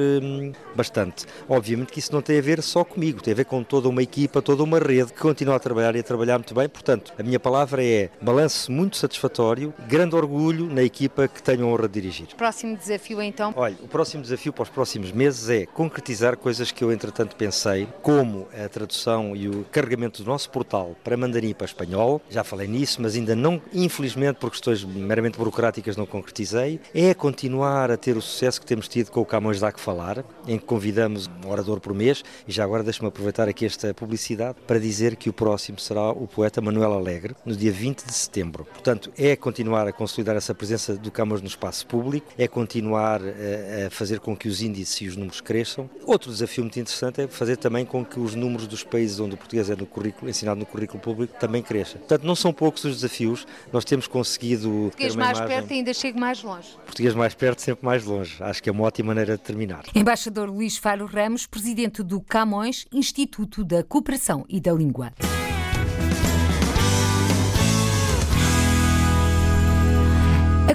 bastante. 0.75 1.27
Obviamente 1.47 1.93
que 1.93 1.99
isso 1.99 2.11
não 2.11 2.23
tem 2.23 2.39
a 2.39 2.41
ver 2.41 2.63
só 2.63 2.83
comigo, 2.83 3.21
tem 3.21 3.31
a 3.31 3.37
ver 3.37 3.45
com 3.45 3.61
toda 3.61 3.87
uma 3.87 4.01
equipa, 4.01 4.41
toda 4.41 4.63
uma 4.63 4.79
rede 4.79 5.13
que 5.13 5.21
continua 5.21 5.57
a 5.57 5.59
trabalhar 5.59 5.95
e 5.95 5.99
a 5.99 6.03
trabalhar 6.03 6.39
muito 6.39 6.55
bem. 6.55 6.67
Portanto, 6.67 7.13
a 7.15 7.21
minha 7.21 7.39
palavra 7.39 7.85
é 7.85 8.09
balanço 8.19 8.71
muito 8.71 8.97
satisfatório, 8.97 9.71
grande 9.87 10.15
orgulho 10.15 10.46
na 10.53 10.83
equipa 10.83 11.27
que 11.27 11.41
tenho 11.41 11.65
a 11.65 11.67
honra 11.67 11.87
de 11.87 11.99
dirigir. 11.99 12.27
Próximo 12.35 12.75
desafio, 12.75 13.21
então? 13.21 13.53
Olha, 13.55 13.75
o 13.81 13.87
próximo 13.87 14.23
desafio 14.23 14.53
para 14.53 14.63
os 14.63 14.69
próximos 14.69 15.11
meses 15.11 15.49
é 15.49 15.65
concretizar 15.65 16.37
coisas 16.37 16.71
que 16.71 16.83
eu, 16.83 16.91
entretanto, 16.91 17.35
pensei, 17.35 17.87
como 18.01 18.47
a 18.53 18.67
tradução 18.67 19.35
e 19.35 19.47
o 19.47 19.63
carregamento 19.71 20.23
do 20.23 20.27
nosso 20.29 20.49
portal 20.49 20.95
para 21.03 21.17
mandarim 21.17 21.49
e 21.49 21.53
para 21.53 21.65
espanhol. 21.65 22.21
Já 22.29 22.43
falei 22.43 22.67
nisso, 22.67 23.01
mas 23.01 23.15
ainda 23.15 23.35
não 23.35 23.61
infelizmente 23.73 24.37
por 24.37 24.51
questões 24.51 24.83
meramente 24.83 25.37
burocráticas 25.37 25.97
não 25.97 26.05
concretizei, 26.05 26.79
é 26.93 27.13
continuar 27.13 27.91
a 27.91 27.97
ter 27.97 28.17
o 28.17 28.21
sucesso 28.21 28.59
que 28.59 28.65
temos 28.65 28.87
tido 28.87 29.11
com 29.11 29.21
o 29.21 29.25
Camões 29.25 29.59
Dá 29.59 29.71
que 29.71 29.79
Falar, 29.79 30.23
em 30.47 30.57
que 30.57 30.65
convidamos 30.65 31.29
um 31.43 31.49
orador 31.49 31.79
por 31.79 31.93
mês, 31.93 32.23
e 32.47 32.51
já 32.51 32.63
agora 32.63 32.83
deixe-me 32.83 33.07
aproveitar 33.07 33.47
aqui 33.47 33.65
esta 33.65 33.93
publicidade 33.93 34.57
para 34.65 34.79
dizer 34.79 35.15
que 35.15 35.29
o 35.29 35.33
próximo 35.33 35.79
será 35.79 36.11
o 36.11 36.27
poeta 36.27 36.61
Manuel 36.61 36.93
Alegre, 36.93 37.35
no 37.45 37.55
dia 37.55 37.71
20 37.71 38.05
de 38.05 38.13
setembro. 38.13 38.65
Portanto, 38.65 39.11
é 39.17 39.35
continuar 39.35 39.87
a 39.87 39.91
consolidar 39.91 40.36
essa 40.37 40.53
presença 40.53 40.95
do 40.95 41.11
Camões 41.11 41.41
no 41.41 41.47
espaço 41.47 41.85
público, 41.87 42.31
é 42.37 42.47
continuar 42.47 43.21
a, 43.21 43.89
fazer 43.89 44.19
com 44.19 44.35
que 44.35 44.47
os 44.47 44.61
índices 44.61 45.01
e 45.01 45.07
os 45.07 45.15
números 45.15 45.41
cresçam. 45.41 45.89
Outro 46.05 46.31
desafio 46.31 46.63
muito 46.63 46.79
interessante 46.79 47.21
é 47.21 47.27
fazer 47.27 47.57
também 47.57 47.85
com 47.85 48.05
que 48.05 48.19
os 48.19 48.35
números 48.35 48.67
dos 48.67 48.83
países 48.83 49.19
onde 49.19 49.35
o 49.35 49.37
português 49.37 49.69
é 49.69 49.75
no 49.75 49.85
currículo, 49.85 50.29
ensinado 50.29 50.59
no 50.59 50.65
currículo 50.65 50.99
público 50.99 51.33
também 51.39 51.61
cresça. 51.61 51.97
Portanto, 51.97 52.23
não 52.23 52.35
são 52.35 52.53
poucos 52.53 52.83
os 52.83 52.95
desafios, 52.95 53.45
nós 53.71 53.83
temos 53.85 54.07
conseguido. 54.07 54.69
Português 54.69 55.15
mais 55.15 55.37
imagem... 55.37 55.55
perto 55.55 55.73
ainda 55.73 55.93
chega 55.93 56.19
mais 56.19 56.43
longe. 56.43 56.69
Português 56.85 57.13
mais 57.13 57.33
perto, 57.33 57.61
sempre 57.61 57.85
mais 57.85 58.05
longe. 58.05 58.35
Acho 58.39 58.61
que 58.61 58.69
é 58.69 58.71
uma 58.71 58.83
ótima 58.83 59.07
maneira 59.07 59.37
de 59.37 59.43
terminar. 59.43 59.83
Embaixador 59.95 60.49
Luís 60.49 60.77
Faro 60.77 61.05
Ramos, 61.05 61.45
presidente 61.45 62.03
do 62.03 62.21
Camões, 62.21 62.85
Instituto 62.91 63.63
da 63.63 63.83
Cooperação 63.83 64.45
e 64.49 64.59
da 64.59 64.73
Língua. 64.73 65.13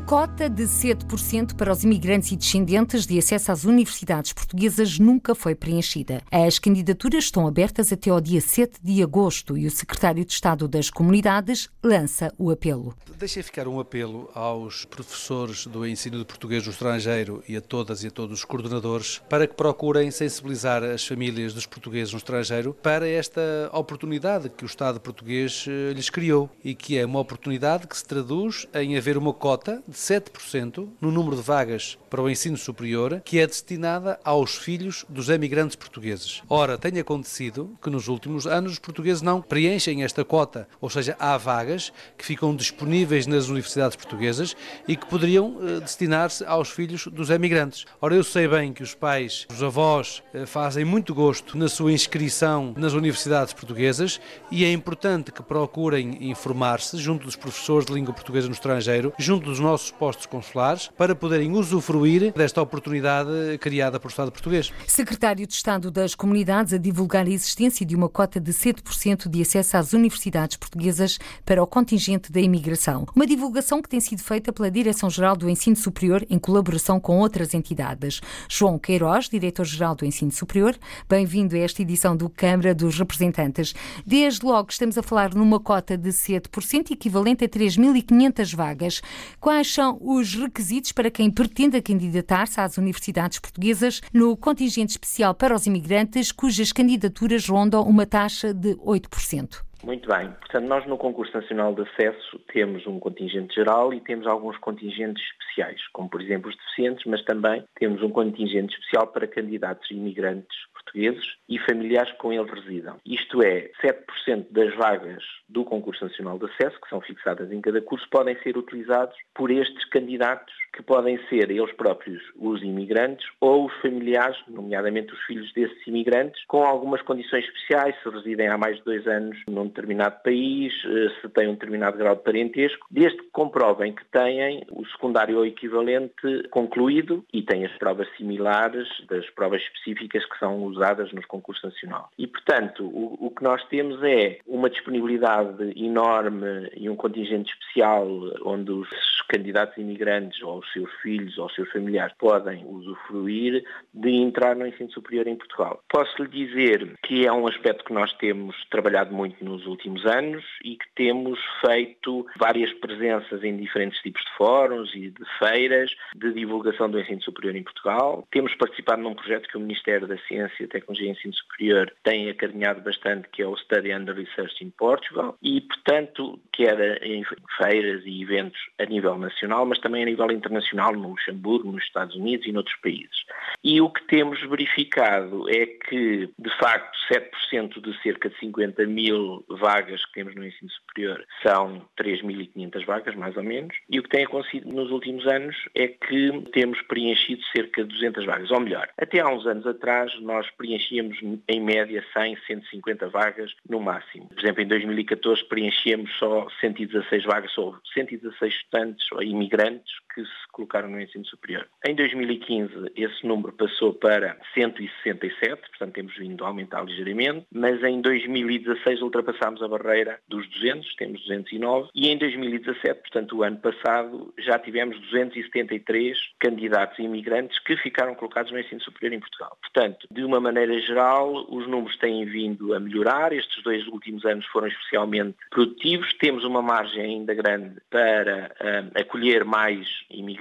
Cota 0.07 0.51
de 0.51 0.65
7% 0.65 1.55
para 1.55 1.73
os 1.73 1.85
imigrantes 1.85 2.33
e 2.33 2.37
descendentes 2.37 3.07
de 3.07 3.19
acesso 3.19 3.53
às 3.53 3.65
universidades 3.65 4.33
portuguesas 4.33 4.99
nunca 4.99 5.35
foi 5.35 5.55
preenchida. 5.55 6.23
As 6.31 6.59
candidaturas 6.59 7.25
estão 7.25 7.47
abertas 7.47 7.93
até 7.93 8.11
ao 8.11 8.21
dia 8.21 8.41
7 8.41 8.81
de 8.83 9.03
agosto 9.03 9.57
e 9.57 9.67
o 9.67 9.71
secretário 9.71 10.25
de 10.25 10.33
Estado 10.33 10.67
das 10.67 10.91
Comunidades 10.91 11.69
lança 11.83 12.33
o 12.37 12.51
apelo. 12.51 12.95
Deixei 13.19 13.43
ficar 13.43 13.69
um 13.69 13.79
apelo 13.79 14.29
aos 14.35 14.85
professores 14.85 15.67
do 15.67 15.87
ensino 15.87 16.19
de 16.19 16.25
português 16.25 16.67
no 16.67 16.73
estrangeiro 16.73 17.43
e 17.49 17.57
a 17.57 17.61
todas 17.61 18.03
e 18.03 18.09
a 18.09 18.11
todos 18.11 18.41
os 18.41 18.45
coordenadores 18.45 19.23
para 19.29 19.47
que 19.47 19.55
procurem 19.55 20.11
sensibilizar 20.11 20.83
as 20.83 21.07
famílias 21.07 21.55
dos 21.55 21.67
portugueses 21.67 22.12
no 22.12 22.19
estrangeiro 22.19 22.77
para 22.83 23.09
esta 23.09 23.41
oportunidade 23.73 24.49
que 24.49 24.65
o 24.65 24.67
Estado 24.67 25.01
português 25.01 25.65
eh, 25.69 25.93
lhes 25.93 26.11
criou 26.11 26.51
e 26.65 26.75
que 26.75 26.99
é 26.99 27.07
uma 27.07 27.21
oportunidade 27.21 27.87
que 27.87 27.97
se 27.97 28.05
traduz 28.05 28.67
em 28.75 28.97
haver 28.97 29.17
uma 29.17 29.33
cota 29.33 29.83
de 29.93 29.99
7% 29.99 30.89
no 31.01 31.13
número 31.13 31.37
de 31.37 31.43
vagas 31.43 31.99
para 32.09 32.23
o 32.23 32.29
ensino 32.29 32.57
superior 32.57 33.21
que 33.25 33.39
é 33.39 33.47
destinada 33.47 34.19
aos 34.25 34.57
filhos 34.57 35.05
dos 35.09 35.29
emigrantes 35.29 35.77
portugueses. 35.77 36.43
Ora, 36.49 36.79
tem 36.79 36.99
acontecido 36.99 37.77
que 37.83 37.91
nos 37.91 38.09
últimos 38.09 38.47
anos 38.47 38.73
os 38.73 38.79
portugueses 38.79 39.23
não 39.23 39.41
preenchem 39.41 40.03
esta 40.03 40.25
cota, 40.25 40.67
ou 40.81 40.89
seja, 40.89 41.15
há 41.19 41.37
vagas 41.37 41.93
que 42.17 42.25
ficam 42.25 42.57
disponíveis 42.57 43.27
nas 43.27 43.49
universidades 43.49 43.97
portuguesas 43.97 44.57
e 44.89 44.97
que 44.97 45.07
poderiam 45.07 45.59
eh, 45.61 45.81
destinar-se 45.81 46.45
aos 46.45 46.71
filhos 46.71 47.07
dos 47.07 47.29
emigrantes. 47.29 47.85
Ora, 48.01 48.15
eu 48.15 48.25
sei 48.25 48.49
bem 48.49 48.73
que 48.73 48.83
os 48.83 48.95
pais, 48.95 49.47
os 49.53 49.63
avós, 49.63 50.23
eh, 50.33 50.47
fazem 50.47 50.85
muito 50.85 51.15
gosto 51.15 51.57
na 51.59 51.69
sua 51.69 51.93
inscrição 51.93 52.75
nas 52.77 52.95
universidades 52.95 53.53
portuguesas 53.53 54.21
e 54.51 54.65
é 54.65 54.73
importante 54.73 55.31
que 55.31 55.43
procurem 55.43 56.31
informar-se 56.31 56.97
junto 56.97 57.25
dos 57.25 57.37
professores 57.37 57.87
de 57.87 57.93
língua 57.93 58.15
portuguesa 58.15 58.47
no 58.47 58.55
estrangeiro, 58.55 59.13
junto 59.19 59.47
dos 59.47 59.61
nossos 59.61 59.82
postos 59.90 60.27
consulares, 60.27 60.88
para 60.97 61.14
poderem 61.14 61.53
usufruir 61.53 62.33
desta 62.33 62.62
oportunidade 62.62 63.31
criada 63.59 63.99
pelo 63.99 64.11
Estado 64.11 64.31
português. 64.31 64.73
Secretário 64.87 65.47
de 65.47 65.53
Estado 65.53 65.90
das 65.90 66.14
Comunidades 66.14 66.73
a 66.73 66.79
divulgar 66.79 67.27
a 67.27 67.31
existência 67.31 67.85
de 67.85 67.97
uma 67.97 68.09
cota 68.09 68.40
de 68.40 68.53
7% 68.53 69.29
de 69.29 69.42
acesso 69.42 69.77
às 69.77 69.92
universidades 69.92 70.57
portuguesas 70.57 71.18
para 71.45 71.62
o 71.62 71.66
contingente 71.66 72.31
da 72.31 72.40
imigração. 72.40 73.07
Uma 73.14 73.27
divulgação 73.27 73.81
que 73.83 73.88
tem 73.88 74.01
sido 74.01 74.23
feita 74.23 74.53
pela 74.53 74.71
Direção-Geral 74.71 75.37
do 75.37 75.49
Ensino 75.49 75.77
Superior 75.77 76.25
em 76.29 76.38
colaboração 76.38 77.01
com 77.01 77.18
outras 77.18 77.55
entidades. 77.55 78.21
João 78.49 78.79
Queiroz, 78.79 79.29
Diretor-Geral 79.29 79.95
do 79.95 80.05
Ensino 80.05 80.31
Superior, 80.31 80.77
bem-vindo 81.09 81.57
a 81.57 81.59
esta 81.59 81.83
edição 81.83 82.16
do 82.16 82.29
Câmara 82.29 82.75
dos 82.75 82.99
Representantes. 82.99 83.75
Desde 84.07 84.45
logo 84.45 84.68
estamos 84.71 84.99
a 84.99 85.03
falar 85.03 85.35
numa 85.35 85.59
cota 85.59 85.97
de 85.97 86.11
7%, 86.11 86.90
equivalente 86.90 87.45
a 87.45 87.49
3.500 87.49 88.55
vagas. 88.55 89.03
Quais 89.40 89.72
são 89.73 89.99
os 90.01 90.35
requisitos 90.35 90.93
para 90.93 91.11
quem 91.11 91.31
pretenda 91.31 91.81
candidatar-se 91.81 92.61
às 92.61 92.77
universidades 92.77 93.39
portuguesas 93.39 94.01
no 94.13 94.37
contingente 94.37 94.93
especial 94.93 95.35
para 95.35 95.55
os 95.55 95.67
imigrantes, 95.67 96.31
cujas 96.31 96.73
candidaturas 96.73 97.47
rondam 97.47 97.83
uma 97.83 98.07
taxa 98.07 98.53
de 98.53 98.75
8%? 98.77 99.72
Muito 99.83 100.09
bem. 100.09 100.31
Portanto, 100.31 100.64
nós 100.66 100.87
no 100.87 100.97
Concurso 100.97 101.37
Nacional 101.37 101.75
de 101.75 101.83
Acesso 101.83 102.38
temos 102.53 102.87
um 102.87 103.01
contingente 103.01 103.55
geral 103.55 103.92
e 103.92 104.01
temos 104.01 104.29
alguns 104.29 104.57
contingentes 104.59 105.23
especiais, 105.25 105.81
como 105.92 106.09
por 106.09 106.23
exemplo 106.23 106.51
os 106.51 106.57
deficientes, 106.57 107.05
mas 107.05 107.23
também 107.25 107.64
temos 107.75 108.01
um 108.01 108.11
contingente 108.11 108.75
especial 108.75 109.09
para 109.09 109.27
candidatos 109.27 109.90
imigrantes 109.90 110.57
portugueses 110.73 111.25
e 111.49 111.59
familiares 111.59 112.12
que 112.12 112.18
com 112.18 112.33
ele 112.33 112.49
residam. 112.49 112.97
Isto 113.05 113.42
é, 113.42 113.71
7% 113.83 114.47
das 114.51 114.75
vagas 114.77 115.23
do 115.49 115.64
Concurso 115.64 116.05
Nacional 116.05 116.38
de 116.38 116.47
Acesso, 116.47 116.81
que 116.81 116.88
são 116.88 117.01
fixadas 117.01 117.51
em 117.51 117.61
cada 117.61 117.81
curso, 117.81 118.07
podem 118.09 118.37
ser 118.42 118.57
utilizados 118.57 119.16
por 119.35 119.51
estes 119.51 119.85
candidatos 119.87 120.55
que 120.73 120.83
podem 120.83 121.19
ser 121.29 121.51
eles 121.51 121.73
próprios 121.73 122.23
os 122.37 122.63
imigrantes 122.63 123.27
ou 123.41 123.67
os 123.67 123.75
familiares, 123.81 124.37
nomeadamente 124.49 125.13
os 125.13 125.21
filhos 125.23 125.53
desses 125.53 125.87
imigrantes, 125.87 126.43
com 126.47 126.65
algumas 126.65 127.03
condições 127.03 127.45
especiais, 127.45 127.95
se 128.03 128.09
residem 128.09 128.49
há 128.49 128.57
mais 128.57 128.77
de 128.79 128.85
dois 128.85 129.07
anos 129.07 129.39
num 129.49 129.67
determinado 129.67 130.23
país, 130.23 130.73
eh, 130.85 131.09
se 131.21 131.29
têm 131.29 131.49
um 131.49 131.55
determinado 131.55 131.99
grau 131.99 132.17
de 132.17 132.23
parentesco, 132.23 132.87
desde 132.91 133.19
que 133.19 133.31
comprovem 133.31 133.93
que 133.93 134.05
têm 134.07 134.65
o 134.71 134.85
secundário 134.87 135.39
ou 135.39 135.47
equivalente 135.47 136.49
concluído 136.51 137.25
e 137.33 137.43
têm 137.43 137.65
as 137.65 137.77
provas 137.79 138.09
similares 138.17 138.89
das 139.09 139.29
provas 139.31 139.63
específicas 139.63 140.25
que 140.25 140.39
são 140.39 140.63
usadas 140.65 141.13
nos 141.13 141.25
concursos 141.27 141.63
nacional. 141.63 142.11
E, 142.19 142.27
portanto, 142.27 142.85
o, 142.85 143.27
o 143.27 143.31
que 143.31 143.43
nós 143.43 143.63
temos 143.69 144.03
é 144.03 144.39
uma 144.47 144.71
disponibilidade 144.71 145.73
enorme 145.77 146.71
e 146.77 146.89
um 146.89 146.97
contingente 146.97 147.53
especial 147.53 148.07
onde 148.45 148.71
os 148.71 148.89
candidatos 149.29 149.77
imigrantes 149.79 150.43
ou 150.43 150.62
os 150.62 150.72
seus 150.72 150.92
filhos 151.03 151.37
ou 151.38 151.46
os 151.46 151.55
seus 151.55 151.70
familiares 151.70 152.14
podem 152.18 152.64
usufruir 152.66 153.64
de 153.92 154.11
entrar 154.11 154.57
no 154.57 154.66
ensino 154.66 154.90
superior 154.90 155.27
em 155.27 155.37
Portugal. 155.37 155.83
Posso 155.88 156.22
lhe 156.22 156.29
dizer 156.29 156.94
que 157.03 157.27
é 157.27 157.33
um 157.33 157.46
aspecto 157.46 157.85
que 157.85 157.92
nós 157.92 158.12
temos 158.14 158.57
trabalhado 158.70 159.14
muito 159.14 159.44
nos 159.44 159.66
últimos 159.66 160.05
anos 160.07 160.44
e 160.64 160.77
que 160.77 160.87
temos 160.94 161.38
feito 161.64 162.27
várias 162.38 162.72
presenças 162.75 163.42
em 163.42 163.57
diferentes 163.57 164.01
tipos 164.01 164.22
de 164.22 164.31
fóruns 164.37 164.94
e 164.94 165.11
de 165.11 165.25
feiras 165.38 165.90
de 166.14 166.33
divulgação 166.33 166.90
do 166.90 167.01
ensino 167.01 167.22
superior 167.22 167.57
em 167.57 167.62
Portugal. 167.62 168.27
Temos 168.31 168.55
participado 168.55 169.03
num 169.03 169.14
projeto 169.14 169.48
que 169.48 169.57
o 169.57 169.61
Ministério 169.61 170.07
da 170.07 170.18
Ciência, 170.18 170.68
Tecnologia 170.68 171.09
e 171.09 171.12
Ensino 171.12 171.35
Superior 171.35 171.92
tem 172.03 172.31
acarinhado 172.31 172.81
bastante, 172.81 173.29
que 173.29 173.42
é 173.42 173.46
o 173.46 173.56
Study 173.56 173.92
and 173.92 174.04
Research 174.04 174.65
in 174.65 174.71
Portugal, 174.71 175.37
e, 175.42 175.60
portanto, 175.60 176.38
quer 176.52 177.02
em 177.02 177.25
feiras 177.56 178.02
e 178.04 178.23
eventos 178.23 178.60
a 178.79 178.85
nível 178.85 179.17
nacional, 179.19 179.67
mas 179.67 179.79
também 179.79 180.02
a 180.02 180.06
nível 180.06 180.31
internacional, 180.31 180.52
no 180.53 181.09
Luxemburgo, 181.11 181.73
nos 181.73 181.85
Estados 181.85 182.15
Unidos 182.17 182.46
e 182.46 182.53
noutros 182.53 182.77
países. 182.77 183.25
E 183.63 183.81
o 183.81 183.90
que 183.90 184.05
temos 184.05 184.40
verificado 184.48 185.48
é 185.48 185.67
que, 185.67 186.29
de 186.38 186.59
facto, 186.59 186.98
7% 187.11 187.81
de 187.81 188.03
cerca 188.03 188.29
de 188.29 188.38
50 188.38 188.87
mil 188.87 189.44
vagas 189.48 190.05
que 190.07 190.13
temos 190.15 190.35
no 190.35 190.44
ensino 190.44 190.71
superior 190.71 191.25
são 191.42 191.87
3.500 191.98 192.85
vagas, 192.85 193.15
mais 193.15 193.37
ou 193.37 193.42
menos, 193.42 193.75
e 193.88 193.98
o 193.98 194.03
que 194.03 194.09
tem 194.09 194.25
acontecido 194.25 194.69
nos 194.73 194.90
últimos 194.90 195.27
anos 195.27 195.57
é 195.75 195.88
que 195.88 196.42
temos 196.53 196.81
preenchido 196.83 197.42
cerca 197.55 197.83
de 197.85 197.88
200 197.94 198.25
vagas, 198.25 198.50
ou 198.50 198.61
melhor, 198.61 198.88
até 198.98 199.21
há 199.21 199.29
uns 199.29 199.46
anos 199.46 199.67
atrás 199.67 200.13
nós 200.21 200.48
preenchíamos 200.53 201.19
em 201.48 201.61
média 201.61 202.05
100, 202.13 202.38
150 202.46 203.09
vagas 203.09 203.55
no 203.69 203.81
máximo. 203.81 204.29
Por 204.29 204.38
exemplo, 204.38 204.63
em 204.63 204.67
2014 204.67 205.44
preenchíamos 205.44 206.11
só 206.19 206.48
116 206.61 207.25
vagas, 207.25 207.57
ou 207.59 207.77
116 207.94 208.55
estudantes 208.55 209.13
ou 209.13 209.23
imigrantes 209.23 209.92
que 210.15 210.23
se 210.43 210.49
colocaram 210.53 210.90
no 210.90 211.01
ensino 211.01 211.25
superior. 211.25 211.67
Em 211.87 211.95
2015 211.95 212.93
esse 212.97 213.27
número 213.27 213.53
passou 213.53 213.95
para 213.95 214.37
167, 214.55 215.61
portanto 215.71 215.95
temos 215.95 216.17
vindo 216.17 216.45
a 216.45 216.49
aumentar 216.49 216.85
ligeiramente, 216.85 217.47
mas 217.53 217.83
em 217.83 218.01
2016 218.01 219.01
ultrapassámos 219.03 219.63
a 219.63 219.69
barreira 219.69 220.19
dos 220.29 220.49
200, 220.49 220.95
temos 220.97 221.21
209, 221.23 221.88
e 221.95 222.09
em 222.09 222.19
2017, 222.19 223.01
portanto 223.01 223.37
o 223.37 223.43
ano 223.43 223.59
passado, 223.59 224.33
já 224.38 224.59
tivemos 224.59 224.99
273 225.01 226.19
candidatos 226.38 226.99
imigrantes 226.99 227.59
que 227.61 227.77
ficaram 227.77 228.15
colocados 228.15 228.53
no 228.53 228.59
ensino 228.59 228.81
superior 228.81 229.15
em 229.15 229.21
Portugal. 229.21 229.57
Portanto, 229.61 230.07
de 230.11 230.25
uma 230.25 230.40
maneira 230.40 230.79
geral, 230.81 231.47
os 231.49 231.67
números 231.67 231.97
têm 231.99 232.25
vindo 232.25 232.75
a 232.75 232.81
melhorar, 232.81 233.33
estes 233.33 233.63
dois 233.63 233.87
últimos 233.87 234.25
anos 234.25 234.47
foram 234.47 234.69
especialmente 234.69 235.37
produtivos, 235.51 236.13
temos 236.15 236.45
uma 236.45 236.63
margem 236.63 237.03
ainda 237.03 237.35
grande 237.35 237.81
para 237.90 238.53
uh, 238.61 239.01
acolher 239.01 239.45
mais 239.45 239.87
imigrantes 240.11 240.32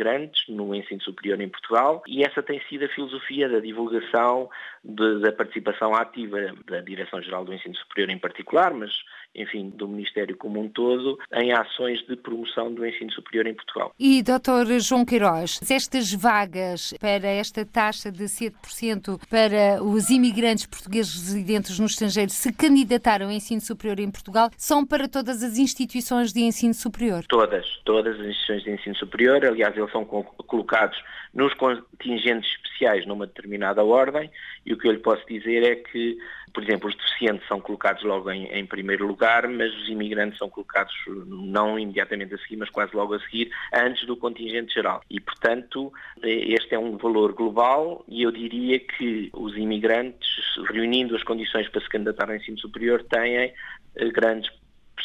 no 0.49 0.73
ensino 0.73 1.01
superior 1.01 1.39
em 1.41 1.49
Portugal 1.49 2.01
e 2.07 2.23
essa 2.23 2.41
tem 2.41 2.61
sido 2.67 2.85
a 2.85 2.89
filosofia 2.89 3.47
da 3.49 3.59
divulgação, 3.59 4.49
de, 4.83 5.19
da 5.19 5.31
participação 5.31 5.93
ativa 5.95 6.37
da 6.67 6.81
Direção-Geral 6.81 7.45
do 7.45 7.53
Ensino 7.53 7.75
Superior 7.75 8.09
em 8.09 8.19
particular, 8.19 8.73
mas 8.73 8.91
enfim, 9.35 9.69
do 9.69 9.87
Ministério 9.87 10.35
como 10.37 10.59
um 10.59 10.67
todo, 10.67 11.17
em 11.33 11.51
ações 11.53 12.05
de 12.07 12.15
promoção 12.15 12.73
do 12.73 12.85
ensino 12.85 13.11
superior 13.11 13.47
em 13.47 13.53
Portugal. 13.53 13.93
E, 13.99 14.21
Dr. 14.21 14.79
João 14.79 15.05
Queiroz, 15.05 15.59
estas 15.69 16.13
vagas 16.13 16.93
para 16.99 17.27
esta 17.27 17.65
taxa 17.65 18.11
de 18.11 18.25
7% 18.25 19.19
para 19.29 19.81
os 19.83 20.09
imigrantes 20.09 20.65
portugueses 20.65 21.13
residentes 21.13 21.79
no 21.79 21.85
estrangeiro 21.85 22.31
se 22.31 22.51
candidataram 22.51 23.27
ao 23.27 23.31
ensino 23.31 23.61
superior 23.61 23.99
em 23.99 24.11
Portugal, 24.11 24.49
são 24.57 24.85
para 24.85 25.07
todas 25.07 25.43
as 25.43 25.57
instituições 25.57 26.33
de 26.33 26.41
ensino 26.41 26.73
superior? 26.73 27.23
Todas, 27.27 27.65
todas 27.85 28.19
as 28.19 28.27
instituições 28.27 28.63
de 28.63 28.71
ensino 28.71 28.95
superior, 28.95 29.45
aliás, 29.45 29.75
eles 29.77 29.91
são 29.91 30.03
colocados 30.03 31.01
nos 31.33 31.53
contingentes 31.53 32.51
especiais 32.51 33.05
numa 33.05 33.25
determinada 33.25 33.83
ordem 33.83 34.29
e 34.65 34.73
o 34.73 34.77
que 34.77 34.87
eu 34.87 34.91
lhe 34.91 34.99
posso 34.99 35.25
dizer 35.25 35.63
é 35.63 35.75
que 35.75 36.17
por 36.53 36.63
exemplo, 36.63 36.89
os 36.89 36.95
deficientes 36.95 37.47
são 37.47 37.59
colocados 37.59 38.03
logo 38.03 38.29
em, 38.31 38.45
em, 38.45 38.65
primeiro 38.65 39.05
lugar, 39.07 39.47
mas 39.47 39.73
os 39.75 39.89
imigrantes 39.89 40.37
são 40.37 40.49
colocados 40.49 40.93
não 41.27 41.77
imediatamente 41.77 42.33
a 42.33 42.37
seguir, 42.37 42.57
mas 42.57 42.69
quase 42.69 42.95
logo 42.95 43.13
a 43.13 43.19
seguir, 43.19 43.51
antes 43.73 44.05
do 44.05 44.15
contingente 44.15 44.73
geral. 44.73 45.01
E, 45.09 45.19
portanto, 45.19 45.91
este 46.23 46.75
é 46.75 46.79
um 46.79 46.97
valor 46.97 47.33
global 47.33 48.03
e 48.07 48.23
eu 48.23 48.31
diria 48.31 48.79
que 48.79 49.29
os 49.33 49.55
imigrantes, 49.55 50.29
reunindo 50.69 51.15
as 51.15 51.23
condições 51.23 51.67
para 51.69 51.81
se 51.81 51.89
candidatar 51.89 52.29
ao 52.29 52.35
ensino 52.35 52.59
superior, 52.59 53.03
têm 53.03 53.53
eh, 53.95 54.09
grandes 54.11 54.49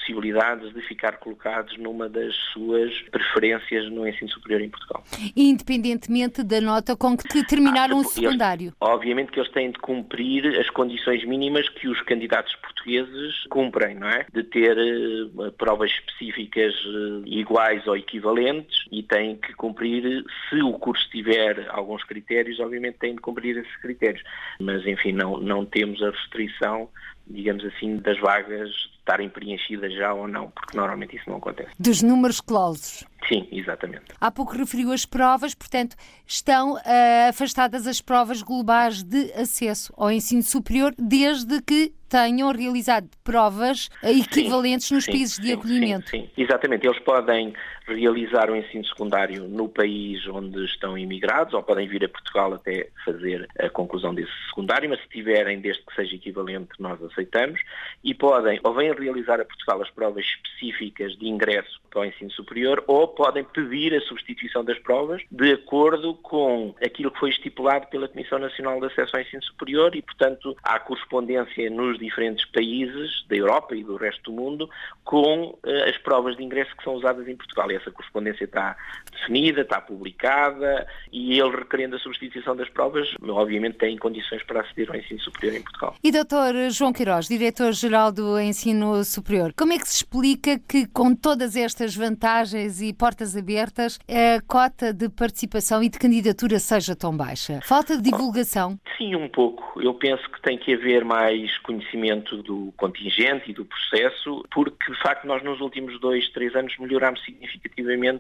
possibilidades 0.07 0.73
de 0.73 0.81
ficar 0.83 1.19
colocados 1.19 1.77
numa 1.79 2.09
das 2.09 2.35
suas 2.53 2.93
preferências 3.11 3.91
no 3.91 4.07
ensino 4.07 4.31
superior 4.31 4.61
em 4.61 4.71
Portugal. 4.71 5.03
Independentemente 5.37 6.43
da 6.43 6.61
nota 6.61 6.97
com 6.97 7.17
que 7.17 7.45
terminaram 7.45 7.99
ah, 7.99 8.01
o 8.01 8.05
secundário. 8.05 8.67
Eles, 8.67 8.75
obviamente 8.81 9.33
que 9.33 9.41
eles 9.41 9.51
têm 9.53 9.71
de 9.71 9.79
cumprir 9.79 10.47
as 10.61 10.71
condições 10.71 11.25
mínimas 11.25 11.69
que 11.69 11.89
os 11.89 12.01
candidatos 12.03 12.55
portugueses 12.57 13.45
cumprem, 13.51 13.97
não 13.97 14.09
é? 14.09 14.27
De 14.33 14.45
ter 14.45 14.77
uh, 14.77 15.53
provas 15.53 15.91
específicas 15.91 16.73
uh, 16.85 17.23
iguais 17.27 17.87
ou 17.87 17.97
equivalentes 17.97 18.85
e 18.93 19.03
têm 19.03 19.37
que 19.37 19.53
cumprir, 19.55 20.25
se 20.49 20.63
o 20.63 20.73
curso 20.75 21.09
tiver 21.11 21.67
alguns 21.71 22.05
critérios, 22.05 22.61
obviamente 22.61 22.99
têm 22.99 23.15
de 23.15 23.21
cumprir 23.21 23.57
esses 23.57 23.77
critérios. 23.79 24.23
Mas, 24.61 24.87
enfim, 24.87 25.13
não, 25.13 25.39
não 25.39 25.65
temos 25.65 26.03
a 26.03 26.11
restrição 26.11 26.89
digamos 27.27 27.65
assim, 27.65 27.97
das 27.97 28.19
vagas 28.21 28.71
estarem 28.99 29.29
preenchidas 29.29 29.93
já 29.95 30.13
ou 30.13 30.27
não, 30.27 30.51
porque 30.51 30.77
normalmente 30.77 31.17
isso 31.17 31.29
não 31.29 31.37
acontece. 31.37 31.71
Dos 31.79 32.03
números 32.03 32.41
clausos. 32.41 33.05
Sim, 33.29 33.47
exatamente. 33.51 34.05
Há 34.21 34.31
pouco 34.31 34.57
referiu 34.57 34.93
as 34.93 35.05
provas, 35.05 35.55
portanto, 35.55 35.97
estão 36.27 36.75
uh, 36.75 36.81
afastadas 37.29 37.87
as 37.87 38.01
provas 38.01 38.43
globais 38.43 39.03
de 39.03 39.33
acesso 39.33 39.93
ao 39.97 40.11
ensino 40.11 40.43
superior 40.43 40.95
desde 40.97 41.61
que 41.63 41.93
tenham 42.09 42.53
realizado 42.53 43.09
provas 43.25 43.89
equivalentes 44.03 44.87
sim, 44.87 44.95
nos 44.95 45.05
sim, 45.05 45.13
países 45.13 45.37
sim, 45.37 45.43
de 45.43 45.53
acolhimento. 45.53 46.09
Sim, 46.11 46.31
exatamente. 46.37 46.87
Eles 46.87 46.99
podem 47.01 47.53
realizar 47.87 48.51
o 48.51 48.57
ensino 48.57 48.85
secundário 48.85 49.45
no 49.49 49.69
país 49.69 50.27
onde 50.27 50.65
estão 50.65 50.99
imigrados 50.99 51.55
ou 51.55 51.63
podem 51.63 51.87
vir 51.87 52.05
a 52.05 52.09
Portugal 52.09 52.55
até 52.55 52.89
fazer 53.05 53.49
a 53.59 53.69
conclusão 53.69 54.15
desse 54.15 54.33
secundário, 54.49 54.89
mas 54.89 55.01
se 55.01 55.09
tiverem, 55.09 55.61
desde 55.61 55.83
que 55.85 55.95
seja 55.95 56.15
equivalente, 56.17 56.71
nós 56.79 57.03
aceitamos. 57.03 57.61
E 58.03 58.15
podem 58.15 58.61
ou 58.63 58.75
vêm 58.75 58.93
realizar 58.93 59.41
a 59.41 59.45
Portugal 59.45 59.83
as 59.83 59.91
provas 59.91 60.25
específicas 60.25 61.17
de 61.17 61.29
ingresso 61.29 61.81
para 61.91 62.01
o 62.01 62.05
ensino 62.05 62.31
superior 62.31 62.83
ou 62.87 63.09
podem 63.09 63.45
pedir 63.45 63.95
a 63.95 64.01
substituição 64.03 64.65
das 64.65 64.79
provas 64.79 65.23
de 65.31 65.53
acordo 65.53 66.15
com 66.15 66.75
aquilo 66.85 67.11
que 67.11 67.19
foi 67.19 67.31
estipulado 67.31 67.87
pela 67.87 68.09
Comissão 68.09 68.39
Nacional 68.39 68.81
de 68.81 68.87
Acesso 68.87 69.17
ao 69.17 69.23
Ensino 69.23 69.43
Superior 69.45 69.95
e, 69.95 70.03
portanto, 70.03 70.57
há 70.63 70.79
correspondência 70.79 71.71
nos 71.71 71.99
diferentes 71.99 72.45
países 72.47 73.25
da 73.29 73.37
Europa 73.37 73.75
e 73.75 73.85
do 73.85 73.97
resto 73.97 74.31
do 74.31 74.33
mundo 74.33 74.69
com 75.05 75.51
uh, 75.51 75.59
as 75.89 75.97
provas 75.99 76.37
de 76.37 76.43
ingresso 76.43 76.77
que 76.77 76.85
são 76.85 76.95
usadas 76.95 77.27
em 77.29 77.37
Portugal. 77.37 77.71
Essa 77.77 77.91
correspondência 77.91 78.45
está 78.45 78.77
definida, 79.13 79.63
está 79.63 79.81
publicada 79.81 80.87
e 81.13 81.39
ele 81.39 81.57
requerendo 81.57 81.97
a 81.97 81.99
substituição 81.99 82.57
das 82.57 82.69
provas, 82.69 83.09
obviamente 83.29 83.79
tem 83.79 83.97
condições 83.97 84.43
para 84.43 84.61
aceder 84.61 84.91
ao 84.91 84.97
ensino 84.97 85.21
superior 85.21 85.57
em 85.57 85.63
Portugal. 85.63 85.95
E 86.03 86.11
doutor 86.11 86.55
João 86.71 86.93
Queiroz, 86.93 87.29
diretor-geral 87.29 88.13
do 88.13 88.39
Ensino 88.39 89.05
Superior, 89.05 89.53
como 89.57 89.73
é 89.73 89.79
que 89.79 89.89
se 89.89 89.97
explica 89.97 90.59
que 90.59 90.87
com 90.87 91.15
todas 91.15 91.57
estas 91.57 91.95
vantagens 91.95 92.81
e 92.81 92.93
portas 92.93 93.37
abertas, 93.37 93.99
a 94.09 94.41
cota 94.47 94.93
de 94.93 95.09
participação 95.09 95.83
e 95.83 95.89
de 95.89 95.99
candidatura 95.99 96.59
seja 96.59 96.95
tão 96.95 97.17
baixa? 97.17 97.61
Falta 97.63 97.97
de 97.97 98.03
divulgação? 98.03 98.79
Sim, 98.97 99.15
um 99.17 99.29
pouco. 99.29 99.81
Eu 99.81 99.95
penso 99.95 100.29
que 100.31 100.41
tem 100.41 100.59
que 100.59 100.75
haver 100.75 101.05
mais 101.05 101.57
conhecimento 101.59 102.43
do 102.43 102.73
contingente 102.77 103.51
e 103.51 103.55
do 103.55 103.65
processo, 103.65 104.45
porque 104.51 104.93
de 104.93 104.99
facto 105.01 105.27
nós 105.27 105.43
nos 105.43 105.61
últimos 105.61 105.99
dois, 106.01 106.29
três 106.31 106.55
anos 106.55 106.77
melhorámos 106.79 107.23
significativamente 107.25 107.66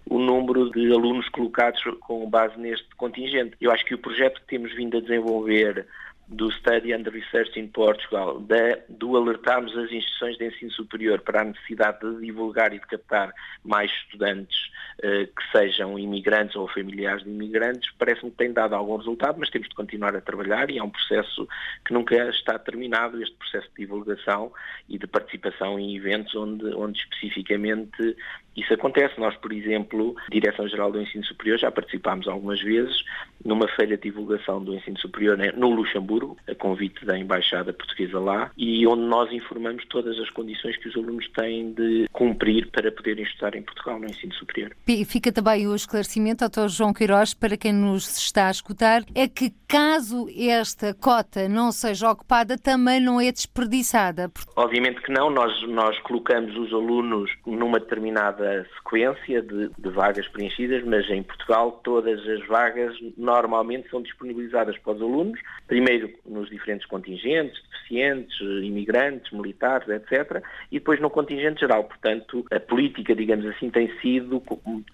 o 0.08 0.18
número 0.18 0.70
de 0.70 0.92
alunos 0.92 1.28
colocados 1.28 1.82
com 2.00 2.28
base 2.28 2.58
neste 2.58 2.94
contingente. 2.96 3.56
Eu 3.60 3.70
acho 3.70 3.84
que 3.84 3.94
o 3.94 3.98
projeto 3.98 4.40
que 4.40 4.46
temos 4.46 4.74
vindo 4.74 4.96
a 4.96 5.00
desenvolver 5.00 5.86
do 6.28 6.50
Study 6.50 6.92
and 6.92 7.04
Research 7.04 7.58
in 7.58 7.68
Portugal, 7.68 8.40
de, 8.40 8.78
do 8.88 9.16
alertarmos 9.16 9.76
as 9.76 9.90
instituições 9.92 10.36
de 10.36 10.46
ensino 10.46 10.72
superior 10.72 11.20
para 11.20 11.42
a 11.42 11.44
necessidade 11.44 12.00
de 12.00 12.20
divulgar 12.20 12.72
e 12.72 12.80
de 12.80 12.86
captar 12.86 13.32
mais 13.64 13.90
estudantes 13.92 14.70
eh, 15.02 15.26
que 15.26 15.50
sejam 15.52 15.98
imigrantes 15.98 16.56
ou 16.56 16.66
familiares 16.68 17.22
de 17.22 17.30
imigrantes, 17.30 17.90
parece-me 17.98 18.30
que 18.30 18.38
tem 18.38 18.52
dado 18.52 18.74
algum 18.74 18.96
resultado, 18.96 19.38
mas 19.38 19.50
temos 19.50 19.68
de 19.68 19.74
continuar 19.74 20.16
a 20.16 20.20
trabalhar 20.20 20.70
e 20.70 20.78
é 20.78 20.82
um 20.82 20.90
processo 20.90 21.46
que 21.84 21.92
nunca 21.92 22.16
está 22.30 22.58
terminado, 22.58 23.22
este 23.22 23.36
processo 23.36 23.68
de 23.68 23.86
divulgação 23.86 24.52
e 24.88 24.98
de 24.98 25.06
participação 25.06 25.78
em 25.78 25.96
eventos 25.96 26.34
onde, 26.34 26.64
onde 26.74 26.98
especificamente 26.98 28.16
isso 28.56 28.72
acontece. 28.72 29.20
Nós, 29.20 29.36
por 29.36 29.52
exemplo, 29.52 30.16
Direção-Geral 30.30 30.90
do 30.90 31.00
Ensino 31.00 31.24
Superior, 31.24 31.58
já 31.58 31.70
participámos 31.70 32.26
algumas 32.26 32.60
vezes 32.62 33.04
numa 33.44 33.68
feira 33.68 33.96
de 33.96 34.04
divulgação 34.04 34.64
do 34.64 34.74
ensino 34.74 34.98
superior 34.98 35.36
né, 35.36 35.52
no 35.54 35.68
Luxemburgo, 35.68 36.15
a 36.48 36.54
convite 36.54 37.04
da 37.04 37.18
Embaixada 37.18 37.72
Portuguesa 37.72 38.18
lá, 38.18 38.50
e 38.56 38.86
onde 38.86 39.02
nós 39.02 39.32
informamos 39.32 39.84
todas 39.86 40.18
as 40.18 40.30
condições 40.30 40.76
que 40.76 40.88
os 40.88 40.96
alunos 40.96 41.28
têm 41.30 41.72
de 41.72 42.08
cumprir 42.12 42.68
para 42.70 42.90
poderem 42.90 43.24
estudar 43.24 43.54
em 43.54 43.62
Portugal 43.62 43.98
no 43.98 44.06
ensino 44.06 44.34
superior. 44.34 44.72
Fica 45.06 45.32
também 45.32 45.66
o 45.66 45.74
esclarecimento, 45.74 46.48
Dr. 46.48 46.68
João 46.68 46.92
Queiroz, 46.92 47.34
para 47.34 47.56
quem 47.56 47.72
nos 47.72 48.18
está 48.18 48.48
a 48.48 48.50
escutar, 48.50 49.02
é 49.14 49.28
que 49.28 49.52
caso 49.68 50.26
esta 50.36 50.94
cota 50.94 51.48
não 51.48 51.72
seja 51.72 52.10
ocupada, 52.10 52.56
também 52.56 53.00
não 53.00 53.20
é 53.20 53.30
desperdiçada. 53.32 54.30
Obviamente 54.54 55.00
que 55.02 55.12
não, 55.12 55.30
nós, 55.30 55.52
nós 55.68 55.98
colocamos 56.00 56.56
os 56.56 56.72
alunos 56.72 57.30
numa 57.46 57.78
determinada 57.78 58.66
sequência 58.76 59.42
de, 59.42 59.70
de 59.76 59.90
vagas 59.90 60.26
preenchidas, 60.28 60.84
mas 60.84 61.08
em 61.10 61.22
Portugal 61.22 61.80
todas 61.82 62.20
as 62.28 62.46
vagas 62.46 62.94
normalmente 63.16 63.88
são 63.90 64.02
disponibilizadas 64.02 64.76
para 64.78 64.94
os 64.94 65.02
alunos, 65.02 65.38
primeiro 65.66 66.05
nos 66.24 66.48
diferentes 66.50 66.86
contingentes, 66.86 67.60
deficientes, 67.70 68.38
imigrantes, 68.62 69.30
militares, 69.32 69.88
etc., 69.88 70.42
e 70.70 70.78
depois 70.78 71.00
no 71.00 71.10
contingente 71.10 71.60
geral. 71.60 71.84
Portanto, 71.84 72.44
a 72.50 72.60
política, 72.60 73.14
digamos 73.14 73.46
assim, 73.46 73.70
tem 73.70 73.90
sido, 74.00 74.42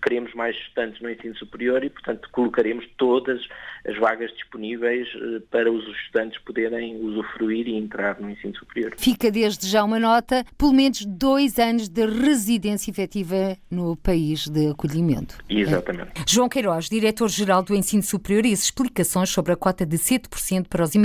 queremos 0.02 0.32
mais 0.34 0.56
estudantes 0.56 1.00
no 1.00 1.10
ensino 1.10 1.36
superior 1.36 1.82
e, 1.84 1.90
portanto, 1.90 2.28
colocaremos 2.30 2.86
todas 2.96 3.40
as 3.86 3.98
vagas 3.98 4.30
disponíveis 4.34 5.08
eh, 5.14 5.42
para 5.50 5.70
os 5.70 5.84
estudantes 5.96 6.40
poderem 6.42 6.96
usufruir 7.00 7.66
e 7.66 7.76
entrar 7.76 8.20
no 8.20 8.30
ensino 8.30 8.54
superior. 8.56 8.94
Fica 8.96 9.30
desde 9.30 9.66
já 9.66 9.82
uma 9.82 9.98
nota, 9.98 10.44
pelo 10.56 10.72
menos 10.72 11.04
dois 11.04 11.58
anos 11.58 11.88
de 11.88 12.06
residência 12.06 12.90
efetiva 12.90 13.56
no 13.70 13.96
país 13.96 14.46
de 14.46 14.70
acolhimento. 14.70 15.38
Exatamente. 15.48 16.10
É. 16.14 16.24
João 16.28 16.48
Queiroz, 16.48 16.88
diretor-geral 16.88 17.62
do 17.62 17.74
Ensino 17.74 18.02
Superior, 18.02 18.46
e 18.46 18.52
as 18.52 18.62
explicações 18.62 19.30
sobre 19.30 19.52
a 19.52 19.56
cota 19.56 19.84
de 19.84 19.96
7% 19.96 20.68
para 20.68 20.84
os 20.84 20.94
imigrantes. 20.94 21.01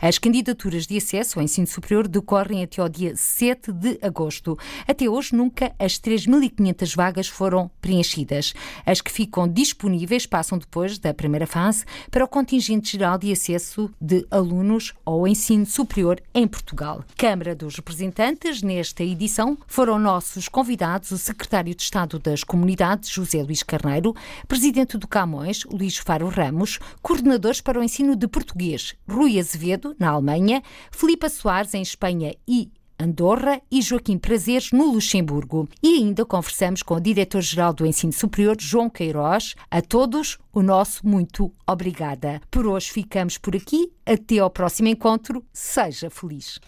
As 0.00 0.18
candidaturas 0.18 0.86
de 0.86 0.96
acesso 0.96 1.38
ao 1.38 1.44
ensino 1.44 1.66
superior 1.66 2.08
decorrem 2.08 2.62
até 2.62 2.80
ao 2.80 2.88
dia 2.88 3.14
7 3.16 3.72
de 3.72 3.98
agosto. 4.02 4.58
Até 4.86 5.08
hoje, 5.08 5.34
nunca 5.34 5.72
as 5.78 5.94
3.500 5.94 6.94
vagas 6.96 7.28
foram 7.28 7.70
preenchidas. 7.80 8.54
As 8.84 9.00
que 9.00 9.10
ficam 9.10 9.48
disponíveis 9.48 10.26
passam 10.26 10.58
depois 10.58 10.98
da 10.98 11.14
primeira 11.14 11.46
fase 11.46 11.84
para 12.10 12.24
o 12.24 12.28
contingente 12.28 12.92
geral 12.92 13.18
de 13.18 13.32
acesso 13.32 13.90
de 14.00 14.26
alunos 14.30 14.92
ao 15.04 15.26
ensino 15.26 15.66
superior 15.66 16.20
em 16.34 16.46
Portugal. 16.46 17.04
Câmara 17.16 17.54
dos 17.54 17.76
Representantes, 17.76 18.62
nesta 18.62 19.02
edição, 19.02 19.56
foram 19.66 19.98
nossos 19.98 20.48
convidados 20.48 21.10
o 21.10 21.18
secretário 21.18 21.74
de 21.74 21.82
Estado 21.82 22.18
das 22.18 22.44
Comunidades, 22.44 23.08
José 23.08 23.42
Luís 23.42 23.62
Carneiro, 23.62 24.14
presidente 24.46 24.96
do 24.96 25.06
Camões, 25.06 25.64
Luís 25.64 25.96
Faro 25.96 26.28
Ramos, 26.28 26.78
coordenadores 27.02 27.60
para 27.60 27.78
o 27.78 27.82
ensino 27.82 28.16
de 28.16 28.26
português, 28.28 28.89
Rui 29.08 29.38
Azevedo, 29.38 29.94
na 29.98 30.10
Alemanha, 30.10 30.62
Filipa 30.90 31.28
Soares, 31.28 31.74
em 31.74 31.82
Espanha 31.82 32.34
e 32.46 32.70
Andorra 33.00 33.62
e 33.70 33.80
Joaquim 33.80 34.18
Prazeres, 34.18 34.72
no 34.72 34.92
Luxemburgo. 34.92 35.66
E 35.82 35.94
ainda 35.94 36.24
conversamos 36.26 36.82
com 36.82 36.94
o 36.94 37.00
diretor-geral 37.00 37.72
do 37.72 37.86
Ensino 37.86 38.12
Superior, 38.12 38.56
João 38.60 38.90
Queiroz. 38.90 39.54
A 39.70 39.80
todos, 39.80 40.36
o 40.52 40.62
nosso 40.62 41.06
muito 41.06 41.50
obrigada. 41.66 42.42
Por 42.50 42.66
hoje 42.66 42.90
ficamos 42.90 43.38
por 43.38 43.56
aqui. 43.56 43.90
Até 44.04 44.38
ao 44.38 44.50
próximo 44.50 44.88
encontro. 44.88 45.42
Seja 45.50 46.10
feliz. 46.10 46.60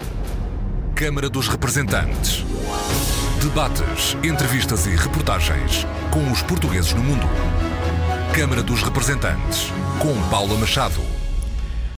Câmara 0.95 1.29
dos 1.29 1.49
Representantes. 1.49 2.45
Debates, 3.43 4.17
entrevistas 4.25 4.87
e 4.87 4.91
reportagens 4.91 5.85
com 6.11 6.31
os 6.31 6.43
portugueses 6.43 6.95
no 6.95 7.03
mundo. 7.03 7.27
Câmara 8.35 8.63
dos 8.63 8.83
Representantes, 8.83 9.67
com 9.99 10.15
Paula 10.31 10.57
Machado. 10.57 11.22